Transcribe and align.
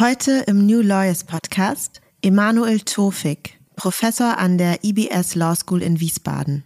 Heute 0.00 0.44
im 0.46 0.64
New 0.64 0.80
Lawyers 0.80 1.24
Podcast 1.24 2.00
Emanuel 2.22 2.80
Tofik, 2.80 3.60
Professor 3.76 4.38
an 4.38 4.56
der 4.56 4.82
IBS 4.82 5.34
Law 5.34 5.54
School 5.54 5.82
in 5.82 6.00
Wiesbaden. 6.00 6.64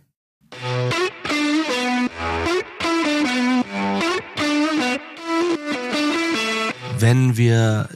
Wenn 6.97 7.37
wir 7.37 7.89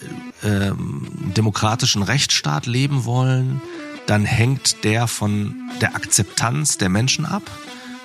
ähm, 0.43 1.07
demokratischen 1.37 2.03
Rechtsstaat 2.03 2.67
leben 2.67 3.05
wollen, 3.05 3.63
dann 4.07 4.25
hängt 4.25 4.83
der 4.83 5.07
von 5.07 5.55
der 5.81 5.95
Akzeptanz 5.95 6.79
der 6.79 6.89
Menschen 6.89 7.25
ab. 7.25 7.49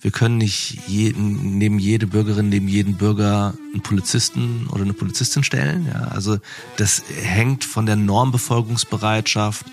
Wir 0.04 0.12
können 0.12 0.38
nicht 0.38 0.80
jeden, 0.86 1.58
neben 1.58 1.80
jede 1.80 2.08
Bürgerin, 2.08 2.50
neben 2.50 2.68
jeden 2.68 2.96
Bürger 2.98 3.54
einen 3.72 3.82
Polizisten 3.82 4.68
oder 4.70 4.82
eine 4.82 4.92
Polizistin 4.92 5.46
stellen. 5.46 5.88
Ja, 5.88 6.10
also 6.10 6.40
das 6.76 7.04
hängt 7.22 7.64
von 7.64 7.86
der 7.86 7.96
Normbefolgungsbereitschaft 7.96 9.66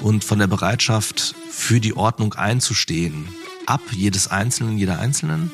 und 0.00 0.24
von 0.24 0.38
der 0.38 0.46
Bereitschaft 0.46 1.34
für 1.50 1.78
die 1.78 1.94
Ordnung 1.94 2.32
einzustehen 2.32 3.28
ab, 3.66 3.82
jedes 3.90 4.28
Einzelnen, 4.28 4.78
jeder 4.78 4.98
Einzelnen. 4.98 5.50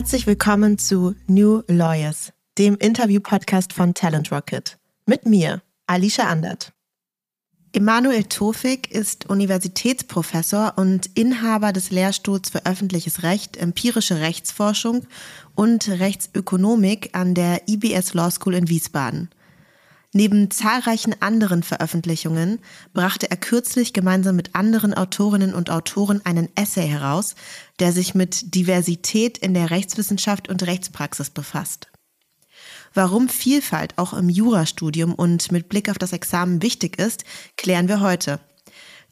Herzlich 0.00 0.26
willkommen 0.26 0.78
zu 0.78 1.14
New 1.26 1.60
Lawyers, 1.68 2.32
dem 2.56 2.74
Interview-Podcast 2.78 3.74
von 3.74 3.92
Talent 3.92 4.32
Rocket. 4.32 4.78
Mit 5.04 5.26
mir, 5.26 5.60
Alicia 5.86 6.26
Andert. 6.26 6.72
Emanuel 7.74 8.24
Tofik 8.24 8.90
ist 8.90 9.28
Universitätsprofessor 9.28 10.72
und 10.76 11.10
Inhaber 11.18 11.74
des 11.74 11.90
Lehrstuhls 11.90 12.48
für 12.48 12.64
öffentliches 12.64 13.24
Recht, 13.24 13.58
empirische 13.58 14.20
Rechtsforschung 14.20 15.06
und 15.54 15.86
Rechtsökonomik 15.86 17.10
an 17.12 17.34
der 17.34 17.68
IBS 17.68 18.14
Law 18.14 18.30
School 18.30 18.54
in 18.54 18.70
Wiesbaden. 18.70 19.28
Neben 20.12 20.50
zahlreichen 20.50 21.14
anderen 21.22 21.62
Veröffentlichungen 21.62 22.58
brachte 22.92 23.30
er 23.30 23.36
kürzlich 23.36 23.92
gemeinsam 23.92 24.34
mit 24.34 24.56
anderen 24.56 24.92
Autorinnen 24.92 25.54
und 25.54 25.70
Autoren 25.70 26.20
einen 26.24 26.48
Essay 26.56 26.88
heraus, 26.88 27.36
der 27.78 27.92
sich 27.92 28.14
mit 28.16 28.54
Diversität 28.56 29.38
in 29.38 29.54
der 29.54 29.70
Rechtswissenschaft 29.70 30.48
und 30.48 30.66
Rechtspraxis 30.66 31.30
befasst. 31.30 31.86
Warum 32.92 33.28
Vielfalt 33.28 33.98
auch 33.98 34.12
im 34.12 34.28
Jurastudium 34.28 35.14
und 35.14 35.52
mit 35.52 35.68
Blick 35.68 35.88
auf 35.88 35.98
das 35.98 36.12
Examen 36.12 36.60
wichtig 36.60 36.98
ist, 36.98 37.24
klären 37.56 37.86
wir 37.86 38.00
heute. 38.00 38.40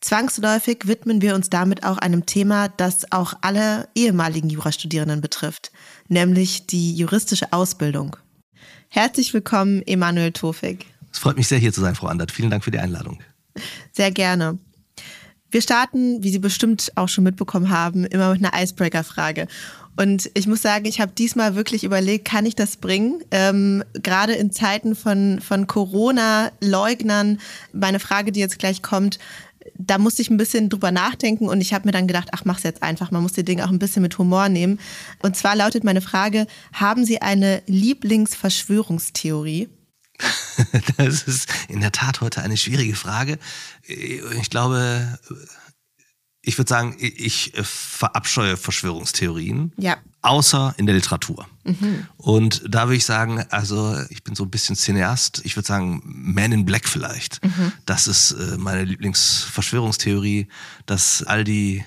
Zwangsläufig 0.00 0.86
widmen 0.86 1.22
wir 1.22 1.36
uns 1.36 1.48
damit 1.48 1.84
auch 1.84 1.98
einem 1.98 2.26
Thema, 2.26 2.68
das 2.68 3.12
auch 3.12 3.34
alle 3.40 3.88
ehemaligen 3.94 4.50
Jurastudierenden 4.50 5.20
betrifft, 5.20 5.70
nämlich 6.08 6.66
die 6.66 6.94
juristische 6.94 7.52
Ausbildung. 7.52 8.16
Herzlich 8.90 9.34
willkommen, 9.34 9.82
Emanuel 9.86 10.32
Tofik. 10.32 10.86
Es 11.12 11.18
freut 11.18 11.36
mich 11.36 11.46
sehr, 11.46 11.58
hier 11.58 11.72
zu 11.72 11.80
sein, 11.80 11.94
Frau 11.94 12.06
Andert. 12.06 12.32
Vielen 12.32 12.50
Dank 12.50 12.64
für 12.64 12.70
die 12.70 12.78
Einladung. 12.78 13.18
Sehr 13.92 14.10
gerne. 14.10 14.58
Wir 15.50 15.62
starten, 15.62 16.22
wie 16.22 16.30
Sie 16.30 16.38
bestimmt 16.38 16.92
auch 16.94 17.08
schon 17.08 17.24
mitbekommen 17.24 17.70
haben, 17.70 18.04
immer 18.04 18.32
mit 18.32 18.44
einer 18.44 18.62
Icebreaker-Frage. 18.62 19.46
Und 19.96 20.30
ich 20.34 20.46
muss 20.46 20.62
sagen, 20.62 20.84
ich 20.84 21.00
habe 21.00 21.12
diesmal 21.12 21.54
wirklich 21.54 21.84
überlegt, 21.84 22.26
kann 22.26 22.46
ich 22.46 22.54
das 22.54 22.76
bringen? 22.76 23.22
Ähm, 23.30 23.82
Gerade 23.94 24.34
in 24.34 24.52
Zeiten 24.52 24.94
von, 24.94 25.40
von 25.40 25.66
Corona-Leugnern, 25.66 27.40
meine 27.72 27.98
Frage, 27.98 28.30
die 28.30 28.40
jetzt 28.40 28.58
gleich 28.58 28.80
kommt, 28.82 29.18
da 29.76 29.98
musste 29.98 30.22
ich 30.22 30.30
ein 30.30 30.36
bisschen 30.36 30.68
drüber 30.68 30.90
nachdenken 30.90 31.48
und 31.48 31.60
ich 31.60 31.74
habe 31.74 31.86
mir 31.86 31.92
dann 31.92 32.06
gedacht, 32.06 32.28
ach, 32.32 32.44
mach's 32.44 32.62
jetzt 32.62 32.82
einfach. 32.82 33.10
Man 33.10 33.22
muss 33.22 33.32
die 33.32 33.44
Dinge 33.44 33.64
auch 33.64 33.70
ein 33.70 33.78
bisschen 33.78 34.02
mit 34.02 34.16
Humor 34.18 34.48
nehmen. 34.48 34.78
Und 35.20 35.36
zwar 35.36 35.56
lautet 35.56 35.84
meine 35.84 36.00
Frage, 36.00 36.46
haben 36.72 37.04
Sie 37.04 37.22
eine 37.22 37.62
Lieblingsverschwörungstheorie? 37.66 39.68
das 40.96 41.22
ist 41.22 41.48
in 41.68 41.80
der 41.80 41.92
Tat 41.92 42.20
heute 42.20 42.42
eine 42.42 42.56
schwierige 42.56 42.96
Frage. 42.96 43.38
Ich 43.86 44.50
glaube, 44.50 45.18
ich 46.48 46.56
würde 46.56 46.70
sagen, 46.70 46.96
ich 46.98 47.52
verabscheue 47.62 48.56
Verschwörungstheorien. 48.56 49.72
Ja. 49.76 49.98
Außer 50.22 50.74
in 50.78 50.86
der 50.86 50.94
Literatur. 50.94 51.46
Mhm. 51.64 52.06
Und 52.16 52.62
da 52.66 52.86
würde 52.86 52.96
ich 52.96 53.04
sagen, 53.04 53.44
also 53.50 53.98
ich 54.08 54.24
bin 54.24 54.34
so 54.34 54.44
ein 54.44 54.50
bisschen 54.50 54.74
Cineast. 54.74 55.42
Ich 55.44 55.56
würde 55.56 55.66
sagen, 55.66 56.02
Man 56.04 56.52
in 56.52 56.64
Black 56.64 56.88
vielleicht. 56.88 57.44
Mhm. 57.44 57.72
Das 57.84 58.08
ist 58.08 58.32
äh, 58.32 58.56
meine 58.56 58.84
Lieblingsverschwörungstheorie, 58.84 60.48
dass 60.86 61.22
all 61.22 61.44
die 61.44 61.84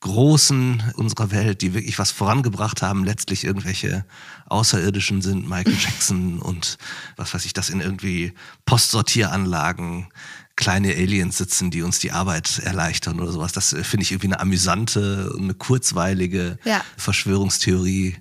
Großen 0.00 0.82
unserer 0.96 1.30
Welt, 1.30 1.62
die 1.62 1.72
wirklich 1.72 1.98
was 1.98 2.10
vorangebracht 2.10 2.82
haben, 2.82 3.04
letztlich 3.04 3.42
irgendwelche 3.42 4.04
Außerirdischen 4.44 5.22
sind, 5.22 5.48
Michael 5.48 5.78
Jackson 5.80 6.40
und 6.40 6.76
was 7.16 7.32
weiß 7.32 7.46
ich, 7.46 7.54
das 7.54 7.70
in 7.70 7.80
irgendwie 7.80 8.34
Postsortieranlagen 8.66 10.08
kleine 10.56 10.94
Aliens 10.94 11.36
sitzen, 11.36 11.70
die 11.70 11.82
uns 11.82 11.98
die 11.98 12.12
Arbeit 12.12 12.60
erleichtern 12.60 13.20
oder 13.20 13.32
sowas. 13.32 13.52
Das 13.52 13.72
äh, 13.72 13.82
finde 13.82 14.04
ich 14.04 14.12
irgendwie 14.12 14.28
eine 14.28 14.40
amüsante, 14.40 15.34
eine 15.36 15.54
kurzweilige 15.54 16.58
ja. 16.64 16.84
Verschwörungstheorie, 16.96 18.16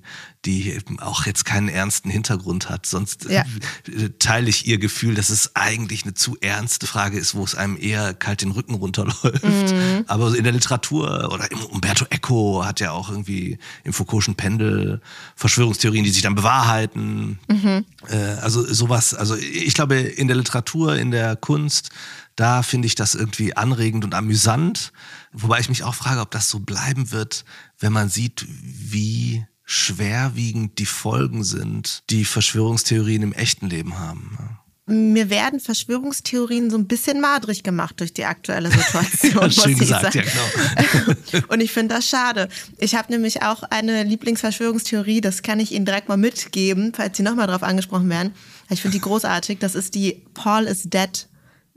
die 0.46 0.78
auch 1.00 1.26
jetzt 1.26 1.46
keinen 1.46 1.70
ernsten 1.70 2.10
Hintergrund 2.10 2.70
hat. 2.70 2.86
Sonst 2.86 3.30
ja. 3.30 3.46
Äh, 3.88 4.10
teile 4.20 4.50
ich 4.50 4.68
ihr 4.68 4.78
Gefühl, 4.78 5.16
dass 5.16 5.30
es 5.30 5.56
eigentlich 5.56 6.04
eine 6.04 6.14
zu 6.14 6.38
ernste 6.42 6.86
Frage 6.86 7.18
ist, 7.18 7.36
wo 7.36 7.44
es 7.44 7.56
einem 7.56 7.78
eher 7.80 8.14
kalt 8.14 8.42
den 8.42 8.52
Rücken 8.52 8.76
runterläuft. 8.76 9.44
Mhm. 9.44 10.04
Aber 10.08 10.36
in 10.36 10.44
der 10.44 10.54
Literatur 10.54 11.32
oder 11.32 11.48
Umberto 11.70 12.06
Eco 12.10 12.66
hat 12.66 12.80
ja 12.80 12.92
auch 12.92 13.10
irgendwie 13.10 13.58
im 13.84 13.94
Foucault'schen 13.94 14.36
Pendel 14.36 15.02
Verschwörungstheorien, 15.36 16.04
die 16.04 16.12
sich 16.12 16.24
dann 16.24 16.36
bewahrheiten. 16.36 17.40
Mhm. 17.48 17.86
Äh, 18.10 18.18
also 18.42 18.66
sowas, 18.72 19.14
also 19.14 19.36
ich 19.36 19.74
glaube 19.74 19.96
in 19.96 20.28
der 20.28 20.38
Literatur, 20.38 20.98
in 20.98 21.12
der 21.12 21.36
Kunst, 21.36 21.90
da 22.36 22.64
finde 22.64 22.88
ich 22.88 22.96
das 22.96 23.16
irgendwie 23.16 23.56
anregend 23.56 24.04
und 24.04 24.14
amüsant. 24.14 24.92
Wobei 25.32 25.60
ich 25.60 25.70
mich 25.70 25.84
auch 25.84 25.96
frage, 25.96 26.20
ob 26.20 26.32
das 26.32 26.50
so 26.50 26.60
bleiben 26.60 27.12
wird, 27.12 27.46
wenn 27.80 27.94
man 27.94 28.10
sieht, 28.10 28.46
wie 28.48 29.46
schwerwiegend 29.64 30.80
die 30.80 30.86
Folgen 30.86 31.44
sind, 31.44 32.04
die 32.10 32.26
Verschwörungstheorien 32.26 33.24
im 33.24 33.34
echten 33.34 33.70
Leben 33.70 34.00
haben. 34.00 34.60
Mir 34.86 35.30
werden 35.30 35.62
Verschwörungstheorien 35.62 36.70
so 36.70 36.78
ein 36.78 36.88
bisschen 36.88 37.22
madrig 37.22 37.64
gemacht 37.64 38.02
durch 38.02 38.12
die 38.12 38.26
aktuelle 38.26 38.70
Situation. 38.70 39.32
ja, 39.42 39.50
schön 39.50 39.78
gesagt, 39.78 40.14
ja 40.14 40.24
genau. 40.24 41.44
Und 41.48 41.62
ich 41.62 41.72
finde 41.72 41.96
das 41.96 42.10
schade. 42.10 42.50
Ich 42.78 42.94
habe 42.96 43.10
nämlich 43.10 43.44
auch 43.44 43.64
eine 43.64 44.04
Lieblingsverschwörungstheorie, 44.04 45.22
das 45.22 45.42
kann 45.42 45.62
ich 45.62 45.72
Ihnen 45.72 45.86
direkt 45.86 46.10
mal 46.10 46.18
mitgeben, 46.18 46.92
falls 46.94 47.16
Sie 47.16 47.24
nochmal 47.24 47.48
drauf 47.48 47.64
angesprochen 47.64 48.10
werden. 48.10 48.34
Ich 48.70 48.82
finde 48.82 48.98
die 48.98 49.02
großartig. 49.02 49.60
Das 49.60 49.74
ist 49.74 49.96
die 49.96 50.22
Paul 50.34 50.64
is 50.64 50.84
dead 50.84 51.30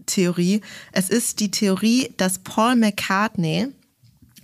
Theorie. 0.06 0.60
Es 0.90 1.08
ist 1.08 1.38
die 1.38 1.52
Theorie, 1.52 2.12
dass 2.16 2.40
Paul 2.40 2.74
McCartney 2.74 3.68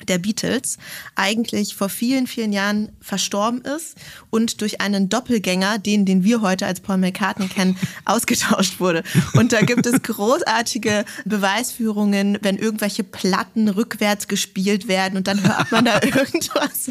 der 0.08 0.18
Beatles 0.18 0.78
eigentlich 1.14 1.74
vor 1.74 1.88
vielen, 1.88 2.26
vielen 2.26 2.52
Jahren 2.52 2.90
verstorben 3.00 3.62
ist 3.62 3.96
und 4.30 4.60
durch 4.60 4.80
einen 4.80 5.08
Doppelgänger, 5.08 5.78
den, 5.78 6.04
den 6.04 6.24
wir 6.24 6.40
heute 6.40 6.66
als 6.66 6.80
Paul 6.80 6.98
McCartney 6.98 7.48
kennen, 7.48 7.76
ausgetauscht 8.04 8.80
wurde. 8.80 9.02
Und 9.34 9.52
da 9.52 9.60
gibt 9.60 9.86
es 9.86 10.02
großartige 10.02 11.04
Beweisführungen, 11.24 12.38
wenn 12.42 12.56
irgendwelche 12.56 13.04
Platten 13.04 13.68
rückwärts 13.68 14.28
gespielt 14.28 14.88
werden 14.88 15.16
und 15.16 15.26
dann 15.26 15.42
hört 15.42 15.70
man 15.70 15.84
da 15.84 16.00
irgendwas. 16.02 16.90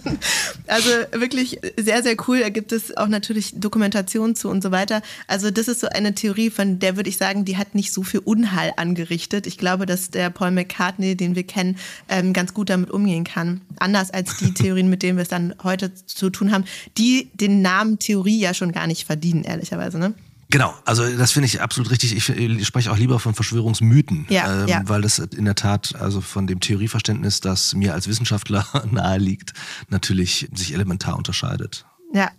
Also 0.67 0.89
wirklich 1.11 1.59
sehr, 1.77 2.03
sehr 2.03 2.15
cool. 2.27 2.39
Da 2.39 2.49
gibt 2.49 2.71
es 2.71 2.95
auch 2.97 3.07
natürlich 3.07 3.53
Dokumentationen 3.59 4.35
zu 4.35 4.49
und 4.49 4.61
so 4.63 4.71
weiter. 4.71 5.01
Also 5.27 5.51
das 5.51 5.67
ist 5.67 5.81
so 5.81 5.87
eine 5.87 6.15
Theorie, 6.15 6.49
von 6.49 6.79
der 6.79 6.95
würde 6.95 7.09
ich 7.09 7.17
sagen, 7.17 7.45
die 7.45 7.57
hat 7.57 7.75
nicht 7.75 7.93
so 7.93 8.03
viel 8.03 8.19
Unheil 8.19 8.73
angerichtet. 8.77 9.47
Ich 9.47 9.57
glaube, 9.57 9.85
dass 9.85 10.09
der 10.09 10.29
Paul 10.29 10.51
McCartney, 10.51 11.15
den 11.15 11.35
wir 11.35 11.43
kennen, 11.43 11.77
ähm, 12.09 12.33
ganz 12.33 12.53
gut 12.53 12.69
damit 12.69 12.91
umgeht 12.91 13.00
umgehen 13.01 13.23
kann. 13.23 13.61
Anders 13.79 14.11
als 14.11 14.37
die 14.37 14.53
Theorien, 14.53 14.89
mit 14.89 15.03
denen 15.03 15.17
wir 15.17 15.23
es 15.23 15.29
dann 15.29 15.55
heute 15.63 15.93
zu 15.93 16.29
tun 16.29 16.51
haben, 16.51 16.65
die 16.97 17.29
den 17.33 17.61
Namen 17.61 17.99
Theorie 17.99 18.39
ja 18.39 18.53
schon 18.53 18.71
gar 18.71 18.87
nicht 18.87 19.05
verdienen, 19.05 19.43
ehrlicherweise. 19.43 19.97
Ne? 19.99 20.13
Genau, 20.51 20.73
also 20.85 21.07
das 21.17 21.31
finde 21.31 21.47
ich 21.47 21.61
absolut 21.61 21.91
richtig. 21.91 22.15
Ich, 22.15 22.29
ich, 22.29 22.67
spreche 22.67 22.91
auch 22.91 22.97
lieber 22.97 23.19
von 23.19 23.33
Verschwörungsmythen, 23.33 24.25
ja, 24.29 24.63
ähm, 24.63 24.67
ja. 24.67 24.81
weil 24.85 25.01
das 25.01 25.17
in 25.17 25.45
der 25.45 25.55
Tat 25.55 25.95
also 25.95 26.19
von 26.19 26.45
dem 26.45 26.59
Theorieverständnis, 26.59 27.39
das 27.39 27.73
mir 27.73 27.93
als 27.93 28.07
Wissenschaftler 28.07 28.65
nahe 28.91 29.17
liegt, 29.17 29.53
natürlich 29.89 30.49
sich 30.53 30.73
elementar 30.73 31.17
unterscheidet. 31.17 31.85
Ja. 32.13 32.29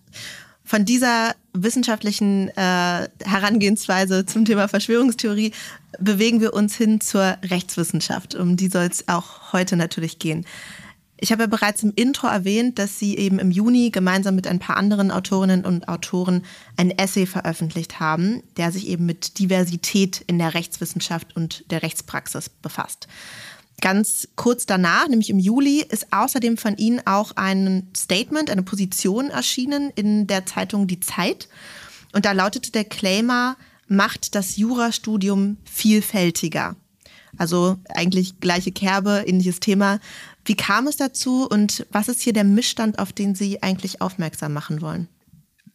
Von 0.64 0.84
dieser 0.84 1.34
wissenschaftlichen 1.52 2.48
äh, 2.48 3.08
Herangehensweise 3.24 4.24
zum 4.26 4.44
Thema 4.44 4.68
Verschwörungstheorie 4.68 5.52
bewegen 5.98 6.40
wir 6.40 6.54
uns 6.54 6.76
hin 6.76 7.00
zur 7.00 7.36
Rechtswissenschaft. 7.42 8.34
Um 8.34 8.56
die 8.56 8.68
soll 8.68 8.84
es 8.84 9.08
auch 9.08 9.52
heute 9.52 9.76
natürlich 9.76 10.18
gehen. 10.18 10.46
Ich 11.18 11.30
habe 11.30 11.44
ja 11.44 11.46
bereits 11.46 11.84
im 11.84 11.92
Intro 11.94 12.26
erwähnt, 12.26 12.80
dass 12.80 12.98
Sie 12.98 13.16
eben 13.16 13.38
im 13.38 13.52
Juni 13.52 13.90
gemeinsam 13.90 14.34
mit 14.34 14.48
ein 14.48 14.58
paar 14.58 14.76
anderen 14.76 15.12
Autorinnen 15.12 15.64
und 15.64 15.86
Autoren 15.86 16.44
ein 16.76 16.90
Essay 16.90 17.26
veröffentlicht 17.26 18.00
haben, 18.00 18.42
der 18.56 18.72
sich 18.72 18.88
eben 18.88 19.06
mit 19.06 19.38
Diversität 19.38 20.24
in 20.26 20.40
der 20.40 20.54
Rechtswissenschaft 20.54 21.36
und 21.36 21.70
der 21.70 21.84
Rechtspraxis 21.84 22.48
befasst. 22.48 23.06
Ganz 23.82 24.29
kurz 24.37 24.64
danach, 24.64 25.08
nämlich 25.08 25.29
im 25.29 25.40
Juli, 25.40 25.84
ist 25.87 26.12
außerdem 26.12 26.56
von 26.56 26.76
Ihnen 26.76 27.02
auch 27.05 27.32
ein 27.34 27.90
Statement, 27.96 28.49
eine 28.49 28.62
Position 28.62 29.29
erschienen 29.29 29.90
in 29.96 30.29
der 30.29 30.46
Zeitung 30.46 30.87
Die 30.87 31.00
Zeit. 31.00 31.49
Und 32.12 32.25
da 32.25 32.31
lautete 32.31 32.70
der 32.70 32.84
Claimer, 32.84 33.56
macht 33.88 34.37
das 34.37 34.56
Jurastudium 34.56 35.56
vielfältiger. 35.64 36.76
Also 37.37 37.76
eigentlich 37.88 38.38
gleiche 38.38 38.70
Kerbe, 38.70 39.25
ähnliches 39.26 39.58
Thema. 39.58 39.99
Wie 40.44 40.55
kam 40.55 40.87
es 40.87 40.96
dazu 40.96 41.49
und 41.49 41.84
was 41.90 42.06
ist 42.06 42.23
hier 42.23 42.32
der 42.32 42.44
Missstand, 42.44 43.00
auf 43.00 43.12
den 43.12 43.34
Sie 43.34 43.64
eigentlich 43.64 44.00
aufmerksam 44.00 44.52
machen 44.52 44.81
wollen? 44.81 45.08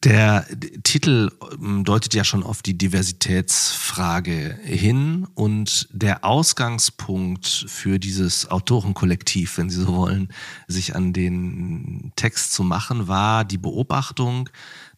Der 0.04 0.46
Titel 0.84 1.32
ähm, 1.54 1.84
deutet 1.84 2.14
ja 2.14 2.24
schon 2.24 2.44
auf 2.44 2.62
die 2.62 2.78
Diversitätsfrage 2.78 4.60
hin 4.64 5.28
und 5.34 5.88
der 5.92 6.24
Ausgangspunkt 6.24 7.66
für 7.68 8.00
dieses 8.00 8.52
Autorenkollektiv, 8.52 9.58
wenn 9.58 9.70
Sie 9.72 9.82
so 9.82 9.96
wollen, 9.96 10.32
sich 10.68 10.96
an 10.96 11.14
den 11.14 12.12
Text 12.16 12.54
zu 12.54 12.64
machen, 12.64 13.08
war 13.08 13.44
die 13.44 13.58
Beobachtung, 13.58 14.50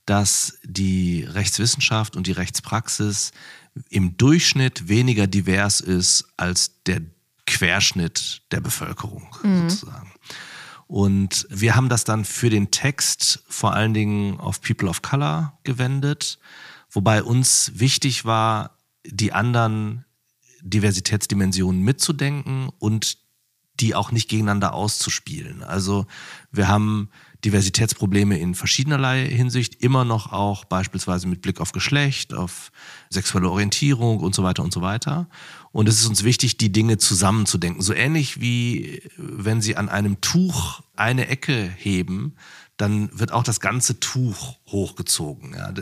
dass 0.06 0.58
die 0.64 1.24
Rechtswissenschaft 1.24 2.18
und 2.18 2.28
die 2.28 2.34
Rechtspraxis 2.34 3.32
im 3.90 4.18
Durchschnitt 4.18 4.90
weniger 4.90 5.28
divers 5.28 5.80
ist 5.80 6.26
als 6.36 6.84
der 6.86 7.02
Querschnitt 7.46 8.42
der 8.52 8.60
Bevölkerung 8.60 9.28
mhm. 9.44 9.70
sozusagen. 9.70 10.09
Und 10.90 11.46
wir 11.52 11.76
haben 11.76 11.88
das 11.88 12.04
dann 12.04 12.26
für 12.26 12.50
den 12.50 12.72
Text 12.72 13.44
vor 13.48 13.74
allen 13.74 13.94
Dingen 13.94 14.40
auf 14.40 14.60
People 14.60 14.90
of 14.90 15.04
Color 15.04 15.54
gewendet, 15.64 16.40
wobei 16.90 17.22
uns 17.22 17.74
wichtig 17.76 18.26
war, 18.26 18.76
die 19.06 19.32
anderen 19.32 20.04
Diversitätsdimensionen 20.64 21.84
mitzudenken 21.84 22.72
und 22.80 23.20
die 23.80 23.94
auch 23.94 24.12
nicht 24.12 24.30
gegeneinander 24.30 24.74
auszuspielen. 24.74 25.62
Also 25.62 26.08
wir 26.52 26.68
haben 26.68 27.12
Diversitätsprobleme 27.46 28.38
in 28.38 28.54
verschiedenerlei 28.54 29.26
Hinsicht, 29.26 29.82
immer 29.82 30.04
noch 30.04 30.34
auch 30.34 30.66
beispielsweise 30.66 31.28
mit 31.28 31.42
Blick 31.42 31.62
auf 31.62 31.72
Geschlecht, 31.72 32.34
auf 32.34 32.72
sexuelle 33.10 33.50
Orientierung 33.50 34.20
und 34.20 34.36
so 34.36 34.44
weiter 34.44 34.64
und 34.64 34.74
so 34.74 34.82
weiter. 34.82 35.30
Und 35.72 35.88
es 35.88 36.00
ist 36.00 36.08
uns 36.08 36.24
wichtig, 36.24 36.58
die 36.58 36.72
Dinge 36.72 36.98
zusammenzudenken. 36.98 37.82
So 37.82 37.94
ähnlich 37.94 38.42
wie 38.42 39.02
wenn 39.18 39.62
Sie 39.62 39.78
an 39.78 39.88
einem 39.88 40.20
Tuch 40.20 40.82
eine 40.96 41.28
Ecke 41.28 41.72
heben, 41.78 42.36
dann 42.76 43.10
wird 43.18 43.32
auch 43.32 43.44
das 43.44 43.60
ganze 43.60 44.00
Tuch 44.00 44.58
hochgezogen. 44.68 45.54
Ja. 45.54 45.74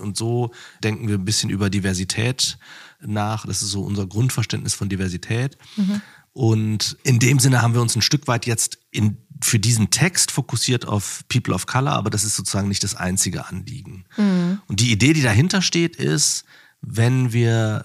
Und 0.00 0.16
so 0.16 0.52
denken 0.82 1.08
wir 1.08 1.16
ein 1.16 1.24
bisschen 1.24 1.50
über 1.50 1.68
Diversität 1.70 2.58
nach. 3.00 3.46
Das 3.46 3.62
ist 3.62 3.70
so 3.70 3.82
unser 3.82 4.06
Grundverständnis 4.06 4.74
von 4.74 4.88
Diversität. 4.88 5.58
Mhm. 5.76 6.00
Und 6.32 6.96
in 7.04 7.20
dem 7.20 7.38
Sinne 7.38 7.62
haben 7.62 7.74
wir 7.74 7.80
uns 7.80 7.94
ein 7.94 8.02
Stück 8.02 8.26
weit 8.26 8.44
jetzt 8.44 8.78
in, 8.90 9.18
für 9.44 9.58
diesen 9.58 9.90
Text 9.90 10.30
fokussiert 10.30 10.86
auf 10.86 11.22
People 11.28 11.54
of 11.54 11.66
Color, 11.66 11.92
aber 11.92 12.08
das 12.08 12.24
ist 12.24 12.36
sozusagen 12.36 12.68
nicht 12.68 12.82
das 12.82 12.94
einzige 12.94 13.46
Anliegen. 13.46 14.06
Mhm. 14.16 14.60
Und 14.68 14.80
die 14.80 14.90
Idee, 14.90 15.12
die 15.12 15.22
dahinter 15.22 15.60
steht, 15.60 15.96
ist, 15.96 16.44
wenn 16.80 17.32
wir 17.32 17.84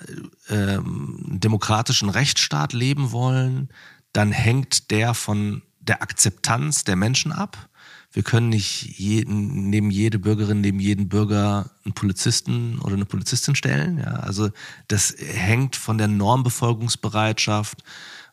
ähm, 0.49 1.19
demokratischen 1.27 2.09
Rechtsstaat 2.09 2.73
leben 2.73 3.11
wollen, 3.11 3.69
dann 4.13 4.31
hängt 4.31 4.89
der 4.89 5.13
von 5.13 5.61
der 5.79 6.01
Akzeptanz 6.01 6.85
der 6.85 6.95
Menschen 6.95 7.31
ab. 7.31 7.69
Wir 8.11 8.23
können 8.23 8.49
nicht 8.49 8.97
jeden, 8.97 9.69
neben 9.69 9.91
jede 9.91 10.17
Bürgerin, 10.17 10.61
neben 10.61 10.79
jeden 10.79 11.09
Bürger 11.09 11.69
einen 11.83 11.93
Polizisten 11.93 12.79
oder 12.79 12.95
eine 12.95 13.05
Polizistin 13.05 13.55
stellen. 13.55 13.99
Ja, 13.99 14.15
also 14.15 14.49
das 14.87 15.13
hängt 15.19 15.75
von 15.75 15.97
der 15.97 16.07
Normbefolgungsbereitschaft 16.07 17.83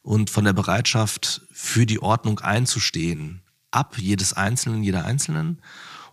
und 0.06 0.30
von 0.30 0.44
der 0.44 0.52
Bereitschaft 0.52 1.42
für 1.50 1.84
die 1.84 2.00
Ordnung 2.00 2.38
einzustehen 2.38 3.42
ab, 3.72 3.98
jedes 3.98 4.34
Einzelnen, 4.34 4.84
jeder 4.84 5.04
Einzelnen. 5.04 5.60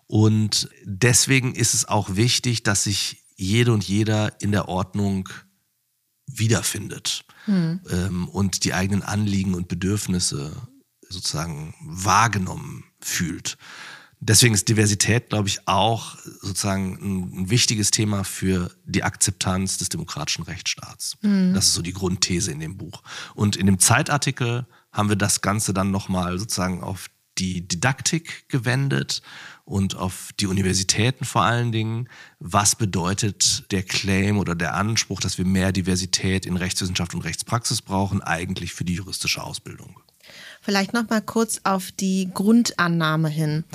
Und 0.07 0.67
deswegen 0.83 1.53
ist 1.53 1.75
es 1.75 1.87
auch 1.87 2.15
wichtig, 2.15 2.63
dass 2.63 2.85
sich 2.85 3.23
jede 3.35 3.71
und 3.71 3.83
jeder 3.83 4.41
in 4.41 4.51
der 4.51 4.67
Ordnung 4.67 5.29
wiederfindet 6.25 7.23
hm. 7.45 7.81
ähm, 7.91 8.27
und 8.29 8.63
die 8.63 8.73
eigenen 8.73 9.03
Anliegen 9.03 9.53
und 9.53 9.67
Bedürfnisse 9.67 10.55
sozusagen 11.07 11.75
wahrgenommen 11.79 12.85
fühlt. 12.99 13.59
Deswegen 14.25 14.53
ist 14.53 14.69
Diversität, 14.69 15.29
glaube 15.29 15.49
ich, 15.49 15.67
auch 15.67 16.17
sozusagen 16.41 16.93
ein, 16.93 17.41
ein, 17.41 17.49
wichtiges 17.49 17.91
Thema 17.91 18.23
für 18.23 18.71
die 18.85 19.03
Akzeptanz 19.03 19.77
des 19.77 19.89
demokratischen 19.89 20.43
Rechtsstaats. 20.43 21.17
Mhm. 21.21 21.53
Das 21.53 21.67
ist 21.67 21.73
so 21.73 21.81
die 21.81 21.91
Grundthese 21.91 22.51
in 22.51 22.59
dem 22.59 22.77
Buch. 22.77 23.03
Und 23.35 23.57
in 23.57 23.65
dem 23.65 23.79
Zeitartikel 23.79 24.65
haben 24.93 25.09
wir 25.09 25.17
das 25.17 25.41
Ganze 25.41 25.73
dann 25.73 25.91
nochmal 25.91 26.39
sozusagen 26.39 26.81
auf 26.81 27.09
die 27.37 27.67
Didaktik 27.67 28.47
gewendet 28.47 29.21
und 29.65 29.95
auf 29.95 30.29
die 30.39 30.47
Universitäten 30.47 31.25
vor 31.25 31.43
allen 31.43 31.73
Dingen. 31.73 32.07
Was 32.39 32.75
bedeutet 32.75 33.71
der 33.71 33.83
Claim 33.83 34.37
oder 34.37 34.55
der 34.55 34.75
Anspruch, 34.75 35.19
dass 35.19 35.37
wir 35.37 35.45
mehr 35.45 35.73
Diversität 35.73 36.45
in 36.45 36.55
Rechtswissenschaft 36.55 37.13
und 37.13 37.21
Rechtspraxis 37.21 37.81
brauchen, 37.81 38.21
eigentlich 38.21 38.73
für 38.73 38.85
die 38.85 38.95
juristische 38.95 39.43
Ausbildung? 39.43 39.99
Vielleicht 40.61 40.93
noch 40.93 41.09
mal 41.09 41.21
kurz 41.21 41.59
auf 41.63 41.91
die 41.91 42.29
Grundannahme 42.33 43.27
hin. 43.27 43.65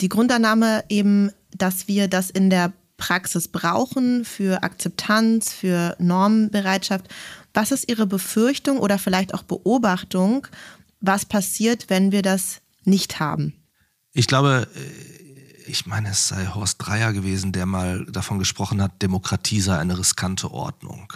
Die 0.00 0.08
Grundannahme 0.08 0.84
eben, 0.88 1.30
dass 1.56 1.88
wir 1.88 2.08
das 2.08 2.30
in 2.30 2.50
der 2.50 2.72
Praxis 2.96 3.48
brauchen 3.48 4.24
für 4.24 4.62
Akzeptanz, 4.62 5.52
für 5.52 5.96
Normbereitschaft. 5.98 7.06
Was 7.54 7.70
ist 7.70 7.88
Ihre 7.88 8.06
Befürchtung 8.06 8.78
oder 8.78 8.98
vielleicht 8.98 9.34
auch 9.34 9.42
Beobachtung, 9.42 10.46
was 11.00 11.24
passiert, 11.24 11.88
wenn 11.88 12.12
wir 12.12 12.22
das 12.22 12.60
nicht 12.84 13.20
haben? 13.20 13.54
Ich 14.12 14.26
glaube, 14.26 14.66
äh, 14.74 15.70
ich 15.70 15.86
meine, 15.86 16.10
es 16.10 16.28
sei 16.28 16.46
Horst 16.46 16.76
Dreier 16.78 17.12
gewesen, 17.12 17.52
der 17.52 17.66
mal 17.66 18.06
davon 18.06 18.38
gesprochen 18.38 18.80
hat, 18.80 19.02
Demokratie 19.02 19.60
sei 19.60 19.76
eine 19.78 19.98
riskante 19.98 20.50
Ordnung. 20.52 21.12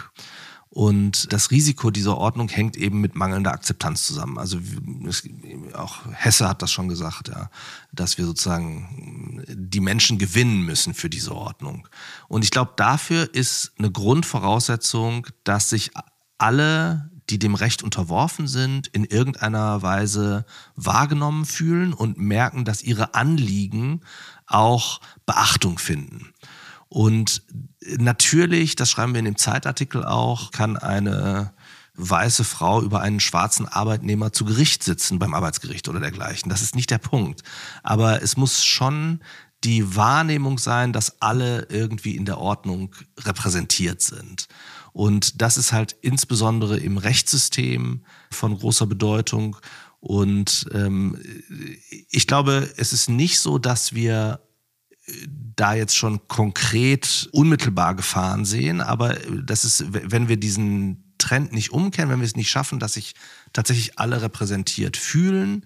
Und 0.73 1.33
das 1.33 1.51
Risiko 1.51 1.91
dieser 1.91 2.17
Ordnung 2.17 2.47
hängt 2.47 2.77
eben 2.77 3.01
mit 3.01 3.13
mangelnder 3.13 3.51
Akzeptanz 3.51 4.03
zusammen. 4.03 4.37
Also 4.37 4.57
es, 5.05 5.27
auch 5.73 5.99
Hesse 6.13 6.47
hat 6.47 6.61
das 6.61 6.71
schon 6.71 6.87
gesagt, 6.87 7.27
ja, 7.27 7.49
dass 7.91 8.17
wir 8.17 8.23
sozusagen 8.23 9.43
die 9.49 9.81
Menschen 9.81 10.17
gewinnen 10.17 10.61
müssen 10.61 10.93
für 10.93 11.09
diese 11.09 11.35
Ordnung. 11.35 11.89
Und 12.29 12.45
ich 12.45 12.51
glaube, 12.51 12.71
dafür 12.77 13.35
ist 13.35 13.73
eine 13.77 13.91
Grundvoraussetzung, 13.91 15.27
dass 15.43 15.69
sich 15.69 15.91
alle, 16.37 17.11
die 17.29 17.37
dem 17.37 17.55
Recht 17.55 17.83
unterworfen 17.83 18.47
sind, 18.47 18.87
in 18.87 19.03
irgendeiner 19.03 19.81
Weise 19.81 20.45
wahrgenommen 20.77 21.43
fühlen 21.43 21.91
und 21.91 22.17
merken, 22.17 22.63
dass 22.63 22.81
ihre 22.81 23.13
Anliegen 23.13 23.99
auch 24.47 25.01
Beachtung 25.25 25.79
finden. 25.79 26.31
Und 26.93 27.43
natürlich, 27.79 28.75
das 28.75 28.91
schreiben 28.91 29.13
wir 29.13 29.19
in 29.19 29.25
dem 29.25 29.37
Zeitartikel 29.37 30.03
auch, 30.03 30.51
kann 30.51 30.75
eine 30.75 31.53
weiße 31.95 32.43
Frau 32.43 32.81
über 32.81 32.99
einen 32.99 33.21
schwarzen 33.21 33.65
Arbeitnehmer 33.65 34.33
zu 34.33 34.43
Gericht 34.43 34.83
sitzen 34.83 35.17
beim 35.17 35.33
Arbeitsgericht 35.33 35.87
oder 35.87 36.01
dergleichen. 36.01 36.49
Das 36.49 36.61
ist 36.61 36.75
nicht 36.75 36.91
der 36.91 36.97
Punkt. 36.97 37.43
Aber 37.81 38.21
es 38.21 38.35
muss 38.35 38.65
schon 38.65 39.21
die 39.63 39.95
Wahrnehmung 39.95 40.57
sein, 40.57 40.91
dass 40.91 41.21
alle 41.21 41.67
irgendwie 41.69 42.17
in 42.17 42.25
der 42.25 42.39
Ordnung 42.39 42.93
repräsentiert 43.19 44.01
sind. 44.01 44.49
Und 44.91 45.41
das 45.41 45.55
ist 45.55 45.71
halt 45.71 45.95
insbesondere 46.01 46.77
im 46.77 46.97
Rechtssystem 46.97 48.03
von 48.29 48.57
großer 48.57 48.85
Bedeutung. 48.85 49.55
Und 50.01 50.67
ähm, 50.73 51.17
ich 52.09 52.27
glaube, 52.27 52.69
es 52.75 52.91
ist 52.91 53.07
nicht 53.07 53.39
so, 53.39 53.59
dass 53.59 53.93
wir 53.93 54.41
da 55.55 55.73
jetzt 55.73 55.95
schon 55.95 56.27
konkret 56.27 57.29
unmittelbar 57.31 57.95
Gefahren 57.95 58.45
sehen, 58.45 58.81
aber 58.81 59.15
das 59.43 59.65
ist, 59.65 59.85
wenn 59.89 60.27
wir 60.27 60.37
diesen 60.37 61.15
Trend 61.17 61.53
nicht 61.53 61.71
umkehren, 61.71 62.09
wenn 62.09 62.19
wir 62.19 62.25
es 62.25 62.35
nicht 62.35 62.49
schaffen, 62.49 62.79
dass 62.79 62.93
sich 62.93 63.13
tatsächlich 63.53 63.99
alle 63.99 64.21
repräsentiert 64.21 64.97
fühlen, 64.97 65.65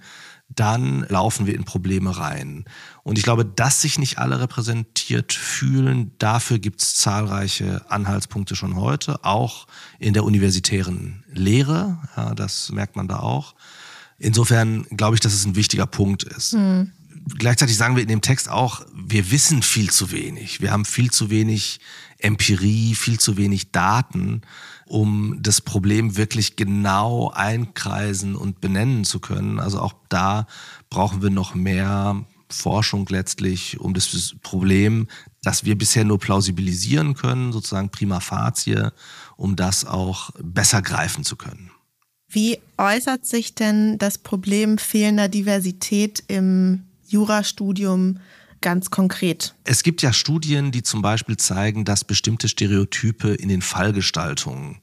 dann 0.50 1.06
laufen 1.10 1.48
wir 1.48 1.56
in 1.56 1.64
Probleme 1.64 2.18
rein. 2.18 2.66
Und 3.04 3.18
ich 3.18 3.24
glaube, 3.24 3.46
dass 3.46 3.82
sich 3.82 3.98
nicht 3.98 4.20
alle 4.20 4.40
repräsentiert 4.40 5.34
fühlen, 5.34 6.12
dafür 6.20 6.60
gibt 6.60 6.82
es 6.82 6.96
zahlreiche 6.96 7.90
Anhaltspunkte 7.90 8.56
schon 8.56 8.76
heute, 8.76 9.24
auch 9.24 9.66
in 9.98 10.14
der 10.14 10.24
universitären 10.24 11.24
Lehre. 11.32 11.98
Ja, 12.16 12.36
das 12.36 12.72
merkt 12.72 12.96
man 12.96 13.08
da 13.08 13.20
auch. 13.20 13.56
Insofern 14.18 14.84
glaube 14.96 15.16
ich, 15.16 15.20
dass 15.20 15.34
es 15.34 15.46
ein 15.46 15.56
wichtiger 15.56 15.88
Punkt 15.88 16.24
ist. 16.24 16.54
Mhm 16.54 16.92
gleichzeitig 17.38 17.78
sagen 17.78 17.96
wir 17.96 18.04
in 18.04 18.10
dem 18.10 18.22
Text 18.22 18.50
auch, 18.50 18.86
wir 18.94 19.32
wissen 19.32 19.62
viel 19.62 19.90
zu 19.90 20.12
wenig. 20.12 20.62
Wir 20.62 20.72
haben 20.72 20.86
viel 20.86 21.12
zu 21.12 21.30
wenig 21.30 21.80
Empirie, 22.20 22.96
viel 22.96 23.20
zu 23.20 23.38
wenig 23.38 23.72
Daten, 23.72 24.42
um 24.86 25.38
das 25.42 25.62
Problem 25.62 26.18
wirklich 26.18 26.56
genau 26.56 27.32
einkreisen 27.32 28.36
und 28.36 28.62
benennen 28.62 29.04
zu 29.04 29.20
können. 29.20 29.60
Also 29.60 29.80
auch 29.80 29.94
da 30.10 30.48
brauchen 30.90 31.22
wir 31.22 31.30
noch 31.30 31.56
mehr 31.56 32.24
Forschung 32.50 33.08
letztlich, 33.10 33.80
um 33.80 33.94
das 33.94 34.36
Problem, 34.42 35.08
das 35.44 35.66
wir 35.66 35.78
bisher 35.78 36.06
nur 36.06 36.20
plausibilisieren 36.20 37.16
können, 37.16 37.52
sozusagen 37.52 37.90
prima 37.90 38.20
facie, 38.20 38.90
um 39.36 39.56
das 39.56 39.86
auch 39.86 40.30
besser 40.42 40.82
greifen 40.82 41.24
zu 41.24 41.36
können. 41.36 41.72
Wie 42.28 42.60
äußert 42.78 43.26
sich 43.26 43.56
denn 43.56 43.98
das 43.98 44.18
Problem 44.18 44.78
fehlender 44.78 45.30
Diversität 45.30 46.24
im 46.28 46.84
Jurastudium 47.08 48.20
ganz 48.62 48.90
konkret? 48.90 49.56
Es 49.64 49.84
gibt 49.84 50.02
ja 50.02 50.12
Studien, 50.14 50.72
die 50.72 50.84
zum 50.84 51.02
Beispiel 51.02 51.38
zeigen, 51.38 51.86
dass 51.86 52.04
bestimmte 52.04 52.48
Stereotype 52.48 53.34
in 53.34 53.50
den 53.50 53.62
Fallgestaltungen 53.62 54.80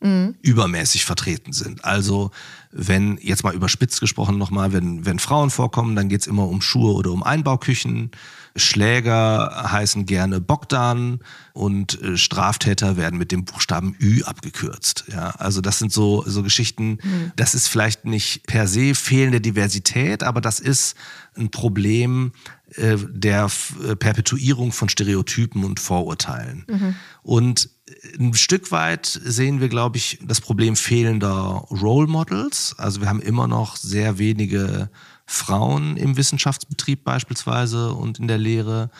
mhm. 0.00 0.36
übermäßig 0.42 1.04
vertreten 1.04 1.52
sind. 1.52 1.84
Also 1.84 2.30
wenn, 2.70 3.18
jetzt 3.20 3.42
mal 3.42 3.54
überspitzt 3.54 4.00
gesprochen 4.00 4.38
nochmal, 4.38 4.72
wenn, 4.72 5.04
wenn 5.04 5.18
Frauen 5.18 5.50
vorkommen, 5.50 5.96
dann 5.96 6.08
geht 6.08 6.20
es 6.20 6.26
immer 6.26 6.48
um 6.48 6.60
Schuhe 6.60 6.94
oder 6.94 7.10
um 7.10 7.22
Einbauküchen. 7.22 8.10
Schläger 8.56 9.72
heißen 9.72 10.06
gerne 10.06 10.40
Bogdan 10.40 11.20
und 11.52 12.00
äh, 12.00 12.16
Straftäter 12.16 12.96
werden 12.96 13.18
mit 13.18 13.32
dem 13.32 13.44
Buchstaben 13.44 13.96
Ü 14.00 14.22
abgekürzt. 14.22 15.04
Ja, 15.12 15.30
also 15.30 15.60
das 15.60 15.80
sind 15.80 15.92
so, 15.92 16.22
so 16.26 16.42
Geschichten, 16.42 16.98
mhm. 17.02 17.32
das 17.36 17.54
ist 17.54 17.66
vielleicht 17.66 18.04
nicht 18.04 18.46
per 18.46 18.68
se 18.68 18.94
fehlende 18.94 19.40
Diversität, 19.40 20.22
aber 20.22 20.40
das 20.40 20.60
ist 20.60 20.96
ein 21.36 21.50
Problem 21.50 22.32
äh, 22.76 22.96
der 22.96 23.50
äh, 23.86 23.96
Perpetuierung 23.96 24.70
von 24.70 24.88
Stereotypen 24.88 25.64
und 25.64 25.80
Vorurteilen. 25.80 26.64
Mhm. 26.68 26.94
Und 27.22 27.70
ein 28.18 28.34
Stück 28.34 28.70
weit 28.70 29.06
sehen 29.06 29.60
wir, 29.60 29.68
glaube 29.68 29.98
ich, 29.98 30.18
das 30.22 30.40
Problem 30.40 30.76
fehlender 30.76 31.66
Role 31.70 32.06
Models. 32.06 32.74
Also 32.78 33.00
wir 33.00 33.08
haben 33.08 33.20
immer 33.20 33.46
noch 33.46 33.76
sehr 33.76 34.18
wenige 34.18 34.90
Frauen 35.26 35.96
im 35.96 36.16
Wissenschaftsbetrieb 36.16 37.04
beispielsweise 37.04 37.92
und 37.92 38.18
in 38.18 38.28
der 38.28 38.38
Lehre. 38.38 38.90